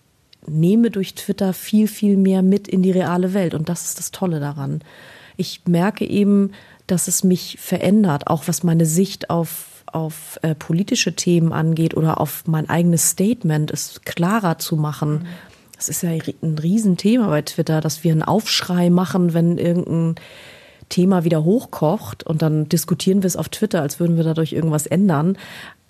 nehme 0.47 0.91
durch 0.91 1.13
Twitter 1.15 1.53
viel, 1.53 1.87
viel 1.87 2.17
mehr 2.17 2.41
mit 2.41 2.67
in 2.67 2.81
die 2.81 2.91
reale 2.91 3.33
Welt. 3.33 3.53
Und 3.53 3.69
das 3.69 3.85
ist 3.85 3.99
das 3.99 4.11
Tolle 4.11 4.39
daran. 4.39 4.81
Ich 5.35 5.61
merke 5.65 6.05
eben, 6.05 6.51
dass 6.87 7.07
es 7.07 7.23
mich 7.23 7.57
verändert, 7.59 8.27
auch 8.27 8.47
was 8.47 8.63
meine 8.63 8.85
Sicht 8.85 9.29
auf, 9.29 9.83
auf 9.87 10.39
äh, 10.41 10.55
politische 10.55 11.15
Themen 11.15 11.51
angeht 11.51 11.95
oder 11.95 12.21
auf 12.21 12.43
mein 12.47 12.69
eigenes 12.69 13.09
Statement, 13.09 13.71
es 13.71 14.01
klarer 14.05 14.57
zu 14.57 14.77
machen. 14.77 15.11
Mhm. 15.11 15.25
das 15.75 15.89
ist 15.89 16.01
ja 16.01 16.09
ein 16.09 16.57
Riesenthema 16.57 17.27
bei 17.27 17.41
Twitter, 17.41 17.81
dass 17.81 18.03
wir 18.03 18.13
einen 18.13 18.23
Aufschrei 18.23 18.89
machen, 18.89 19.33
wenn 19.33 19.57
irgendein 19.57 20.15
Thema 20.89 21.23
wieder 21.23 21.43
hochkocht 21.43 22.23
und 22.23 22.41
dann 22.41 22.69
diskutieren 22.69 23.23
wir 23.23 23.27
es 23.27 23.35
auf 23.35 23.49
Twitter, 23.49 23.81
als 23.81 23.99
würden 23.99 24.17
wir 24.17 24.23
dadurch 24.23 24.53
irgendwas 24.53 24.87
ändern. 24.87 25.37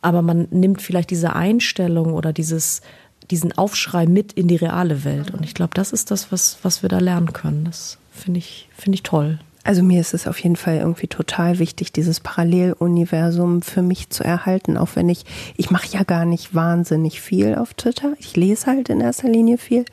Aber 0.01 0.21
man 0.21 0.47
nimmt 0.51 0.81
vielleicht 0.81 1.09
diese 1.09 1.35
Einstellung 1.35 2.13
oder 2.13 2.33
dieses, 2.33 2.81
diesen 3.29 3.57
Aufschrei 3.57 4.05
mit 4.05 4.33
in 4.33 4.47
die 4.47 4.55
reale 4.55 5.03
Welt. 5.03 5.31
Und 5.31 5.43
ich 5.43 5.53
glaube, 5.53 5.71
das 5.73 5.91
ist 5.91 6.11
das, 6.11 6.31
was, 6.31 6.59
was 6.61 6.81
wir 6.81 6.89
da 6.89 6.99
lernen 6.99 7.33
können. 7.33 7.65
Das 7.65 7.97
finde 8.11 8.39
ich, 8.39 8.69
finde 8.75 8.95
ich 8.95 9.03
toll. 9.03 9.39
Also 9.63 9.83
mir 9.83 9.99
ist 9.99 10.13
es 10.13 10.27
auf 10.27 10.39
jeden 10.39 10.55
Fall 10.55 10.77
irgendwie 10.77 11.07
total 11.07 11.59
wichtig, 11.59 11.91
dieses 11.91 12.21
Paralleluniversum 12.21 13.61
für 13.61 13.81
mich 13.81 14.09
zu 14.09 14.23
erhalten, 14.23 14.77
auch 14.77 14.91
wenn 14.95 15.09
ich, 15.09 15.25
ich 15.57 15.71
mache 15.71 15.89
ja 15.89 16.03
gar 16.03 16.23
nicht 16.23 16.55
wahnsinnig 16.55 17.19
viel 17.19 17.55
auf 17.55 17.73
Twitter. 17.73 18.13
Ich 18.17 18.37
lese 18.37 18.67
halt 18.67 18.87
in 18.87 19.01
erster 19.01 19.27
Linie 19.27 19.57
viel. 19.57 19.83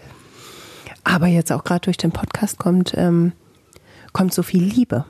Aber 1.03 1.27
jetzt 1.27 1.51
auch 1.51 1.65
gerade 1.65 1.81
durch 1.81 1.97
den 1.97 2.13
Podcast 2.13 2.59
kommt, 2.59 2.95
ähm, 2.97 3.33
kommt 4.15 4.33
so 4.33 4.43
viel 4.43 4.65
Liebe. 4.65 5.05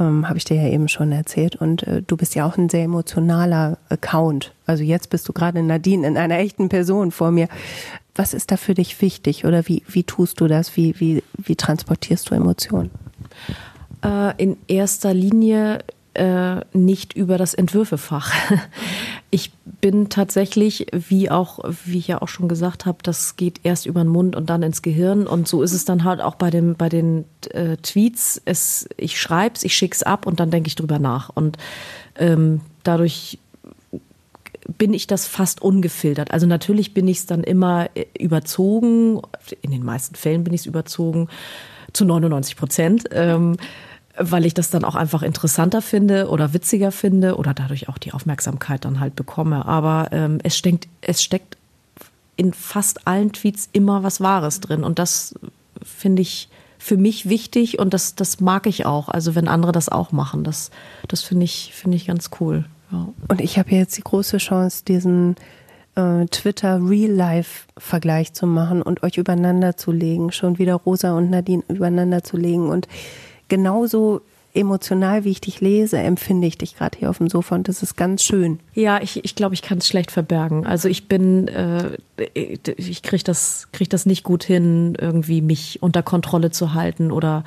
Ähm, 0.00 0.28
Habe 0.28 0.38
ich 0.38 0.44
dir 0.44 0.56
ja 0.56 0.68
eben 0.68 0.88
schon 0.88 1.12
erzählt. 1.12 1.54
Und 1.54 1.84
äh, 1.84 2.02
du 2.02 2.16
bist 2.16 2.34
ja 2.34 2.44
auch 2.44 2.56
ein 2.56 2.68
sehr 2.68 2.82
emotionaler 2.82 3.78
Account. 3.88 4.52
Also 4.66 4.82
jetzt 4.82 5.10
bist 5.10 5.28
du 5.28 5.32
gerade 5.32 5.62
Nadine 5.62 6.04
in 6.08 6.16
einer 6.16 6.38
echten 6.38 6.68
Person 6.68 7.12
vor 7.12 7.30
mir. 7.30 7.48
Was 8.16 8.34
ist 8.34 8.50
da 8.50 8.56
für 8.56 8.74
dich 8.74 9.00
wichtig 9.00 9.44
oder 9.44 9.68
wie, 9.68 9.84
wie 9.86 10.02
tust 10.02 10.40
du 10.40 10.48
das? 10.48 10.76
Wie, 10.76 10.98
wie, 10.98 11.22
wie 11.38 11.56
transportierst 11.56 12.30
du 12.30 12.34
Emotionen? 12.34 12.90
Äh, 14.04 14.42
in 14.42 14.56
erster 14.66 15.14
Linie 15.14 15.78
äh, 16.14 16.56
nicht 16.72 17.14
über 17.14 17.38
das 17.38 17.54
Entwürfefach. 17.54 18.32
Ich 19.34 19.50
bin 19.80 20.10
tatsächlich, 20.10 20.88
wie 20.92 21.30
auch, 21.30 21.60
wie 21.86 21.96
ich 21.96 22.08
ja 22.08 22.20
auch 22.20 22.28
schon 22.28 22.48
gesagt 22.48 22.84
habe, 22.84 22.98
das 23.02 23.36
geht 23.36 23.60
erst 23.62 23.86
über 23.86 24.04
den 24.04 24.08
Mund 24.08 24.36
und 24.36 24.50
dann 24.50 24.62
ins 24.62 24.82
Gehirn. 24.82 25.26
Und 25.26 25.48
so 25.48 25.62
ist 25.62 25.72
es 25.72 25.86
dann 25.86 26.04
halt 26.04 26.20
auch 26.20 26.34
bei 26.34 26.50
dem, 26.50 26.74
bei 26.74 26.90
den 26.90 27.24
äh, 27.50 27.78
Tweets. 27.78 28.42
Es, 28.44 28.88
ich 28.98 29.18
schreib's, 29.18 29.64
ich 29.64 29.74
schick's 29.74 30.02
ab 30.02 30.26
und 30.26 30.38
dann 30.38 30.50
denke 30.50 30.68
ich 30.68 30.74
drüber 30.74 30.98
nach. 30.98 31.30
Und 31.30 31.56
ähm, 32.16 32.60
dadurch 32.82 33.38
bin 34.78 34.92
ich 34.92 35.06
das 35.06 35.26
fast 35.26 35.62
ungefiltert. 35.62 36.30
Also 36.30 36.46
natürlich 36.46 36.92
bin 36.92 37.08
ich 37.08 37.20
es 37.20 37.26
dann 37.26 37.42
immer 37.42 37.88
äh, 37.94 38.04
überzogen. 38.18 39.22
In 39.62 39.70
den 39.70 39.82
meisten 39.82 40.14
Fällen 40.14 40.44
bin 40.44 40.52
ich 40.52 40.60
es 40.60 40.66
überzogen 40.66 41.28
zu 41.94 42.04
99 42.04 42.56
Prozent. 42.56 43.04
Ähm, 43.12 43.56
weil 44.18 44.44
ich 44.44 44.54
das 44.54 44.70
dann 44.70 44.84
auch 44.84 44.94
einfach 44.94 45.22
interessanter 45.22 45.80
finde 45.80 46.28
oder 46.28 46.52
witziger 46.52 46.92
finde 46.92 47.36
oder 47.36 47.54
dadurch 47.54 47.88
auch 47.88 47.98
die 47.98 48.12
Aufmerksamkeit 48.12 48.84
dann 48.84 49.00
halt 49.00 49.16
bekomme. 49.16 49.66
Aber 49.66 50.08
ähm, 50.12 50.38
es, 50.42 50.56
steckt, 50.56 50.88
es 51.00 51.22
steckt 51.22 51.56
in 52.36 52.52
fast 52.52 53.06
allen 53.06 53.32
Tweets 53.32 53.68
immer 53.72 54.02
was 54.02 54.20
Wahres 54.20 54.60
drin 54.60 54.84
und 54.84 54.98
das 54.98 55.34
finde 55.82 56.22
ich 56.22 56.48
für 56.78 56.96
mich 56.96 57.28
wichtig 57.28 57.78
und 57.78 57.94
das, 57.94 58.16
das 58.16 58.40
mag 58.40 58.66
ich 58.66 58.86
auch. 58.86 59.08
Also 59.08 59.34
wenn 59.34 59.48
andere 59.48 59.72
das 59.72 59.88
auch 59.88 60.10
machen, 60.10 60.42
das, 60.42 60.70
das 61.06 61.22
finde 61.22 61.44
ich, 61.44 61.72
finde 61.74 61.96
ich 61.96 62.06
ganz 62.06 62.30
cool. 62.40 62.64
Ja. 62.90 63.08
Und 63.28 63.40
ich 63.40 63.58
habe 63.58 63.70
jetzt 63.70 63.96
die 63.96 64.02
große 64.02 64.38
Chance, 64.38 64.84
diesen 64.86 65.36
äh, 65.94 66.26
Twitter 66.26 66.80
Real-Life-Vergleich 66.82 68.32
zu 68.32 68.46
machen 68.46 68.82
und 68.82 69.02
euch 69.04 69.16
übereinander 69.16 69.76
zu 69.76 69.92
legen, 69.92 70.32
schon 70.32 70.58
wieder 70.58 70.74
Rosa 70.74 71.16
und 71.16 71.30
Nadine 71.30 71.62
übereinander 71.68 72.24
zu 72.24 72.36
legen 72.36 72.68
und 72.68 72.88
genauso 73.52 74.22
emotional, 74.54 75.24
wie 75.24 75.30
ich 75.30 75.42
dich 75.42 75.60
lese, 75.60 75.98
empfinde 75.98 76.46
ich 76.46 76.56
dich 76.56 76.74
gerade 76.74 76.98
hier 76.98 77.10
auf 77.10 77.18
dem 77.18 77.28
Sofa 77.28 77.54
und 77.54 77.68
das 77.68 77.82
ist 77.82 77.96
ganz 77.96 78.22
schön. 78.22 78.60
Ja, 78.72 79.02
ich, 79.02 79.22
ich 79.26 79.34
glaube, 79.34 79.54
ich 79.54 79.60
kann 79.60 79.76
es 79.76 79.86
schlecht 79.86 80.10
verbergen. 80.10 80.66
Also 80.66 80.88
ich 80.88 81.06
bin, 81.06 81.48
äh, 81.48 81.98
ich 82.34 83.02
kriege 83.02 83.24
das, 83.24 83.68
krieg 83.72 83.90
das 83.90 84.06
nicht 84.06 84.24
gut 84.24 84.42
hin, 84.42 84.96
irgendwie 84.98 85.42
mich 85.42 85.82
unter 85.82 86.02
Kontrolle 86.02 86.50
zu 86.50 86.72
halten 86.72 87.12
oder 87.12 87.44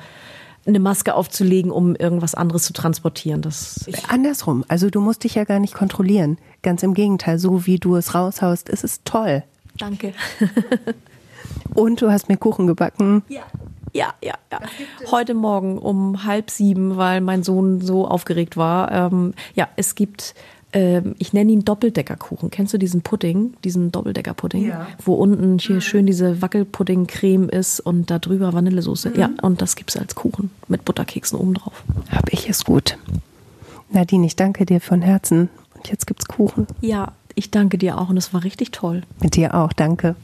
eine 0.64 0.78
Maske 0.78 1.16
aufzulegen, 1.16 1.72
um 1.72 1.96
irgendwas 1.96 2.36
anderes 2.36 2.62
zu 2.62 2.72
transportieren. 2.72 3.42
Das 3.42 3.84
Andersrum, 4.08 4.64
also 4.68 4.88
du 4.88 5.00
musst 5.00 5.24
dich 5.24 5.34
ja 5.34 5.42
gar 5.42 5.58
nicht 5.58 5.74
kontrollieren. 5.74 6.38
Ganz 6.62 6.84
im 6.84 6.94
Gegenteil, 6.94 7.40
so 7.40 7.66
wie 7.66 7.80
du 7.80 7.96
es 7.96 8.14
raushaust, 8.14 8.68
ist 8.68 8.84
es 8.84 9.02
toll. 9.02 9.42
Danke. 9.76 10.12
und 11.74 12.00
du 12.00 12.12
hast 12.12 12.28
mir 12.28 12.36
Kuchen 12.36 12.68
gebacken. 12.68 13.24
Ja. 13.28 13.42
Ja, 13.96 14.12
ja, 14.22 14.34
ja. 14.52 14.60
Heute 15.10 15.32
Morgen 15.32 15.78
um 15.78 16.24
halb 16.24 16.50
sieben, 16.50 16.98
weil 16.98 17.22
mein 17.22 17.42
Sohn 17.42 17.80
so 17.80 18.06
aufgeregt 18.06 18.58
war. 18.58 18.92
Ähm, 18.92 19.32
ja, 19.54 19.68
es 19.76 19.94
gibt, 19.94 20.34
ähm, 20.74 21.14
ich 21.18 21.32
nenne 21.32 21.50
ihn 21.50 21.64
Doppeldeckerkuchen. 21.64 22.50
Kennst 22.50 22.74
du 22.74 22.78
diesen 22.78 23.00
Pudding, 23.00 23.54
diesen 23.64 23.92
Doppeldeckerpudding? 23.92 24.68
Ja. 24.68 24.86
Wo 25.02 25.14
unten 25.14 25.58
hier 25.58 25.76
mhm. 25.76 25.80
schön 25.80 26.04
diese 26.04 26.42
Wackelpudding-Creme 26.42 27.48
ist 27.48 27.80
und 27.80 28.10
da 28.10 28.18
drüber 28.18 28.52
Vanillesoße. 28.52 29.10
Mhm. 29.10 29.16
Ja, 29.18 29.30
und 29.40 29.62
das 29.62 29.76
gibt 29.76 29.88
es 29.88 29.96
als 29.96 30.14
Kuchen 30.14 30.50
mit 30.68 30.84
Butterkeksen 30.84 31.38
obendrauf. 31.38 31.82
Hab 32.10 32.30
ich 32.30 32.50
es 32.50 32.66
gut. 32.66 32.98
Nadine, 33.88 34.26
ich 34.26 34.36
danke 34.36 34.66
dir 34.66 34.82
von 34.82 35.00
Herzen. 35.00 35.48
Und 35.74 35.88
jetzt 35.88 36.06
gibt's 36.06 36.26
Kuchen. 36.26 36.66
Ja, 36.82 37.12
ich 37.34 37.50
danke 37.50 37.78
dir 37.78 37.96
auch 37.98 38.10
und 38.10 38.18
es 38.18 38.34
war 38.34 38.44
richtig 38.44 38.72
toll. 38.72 39.04
Mit 39.22 39.36
dir 39.36 39.54
auch, 39.54 39.72
danke. 39.72 40.16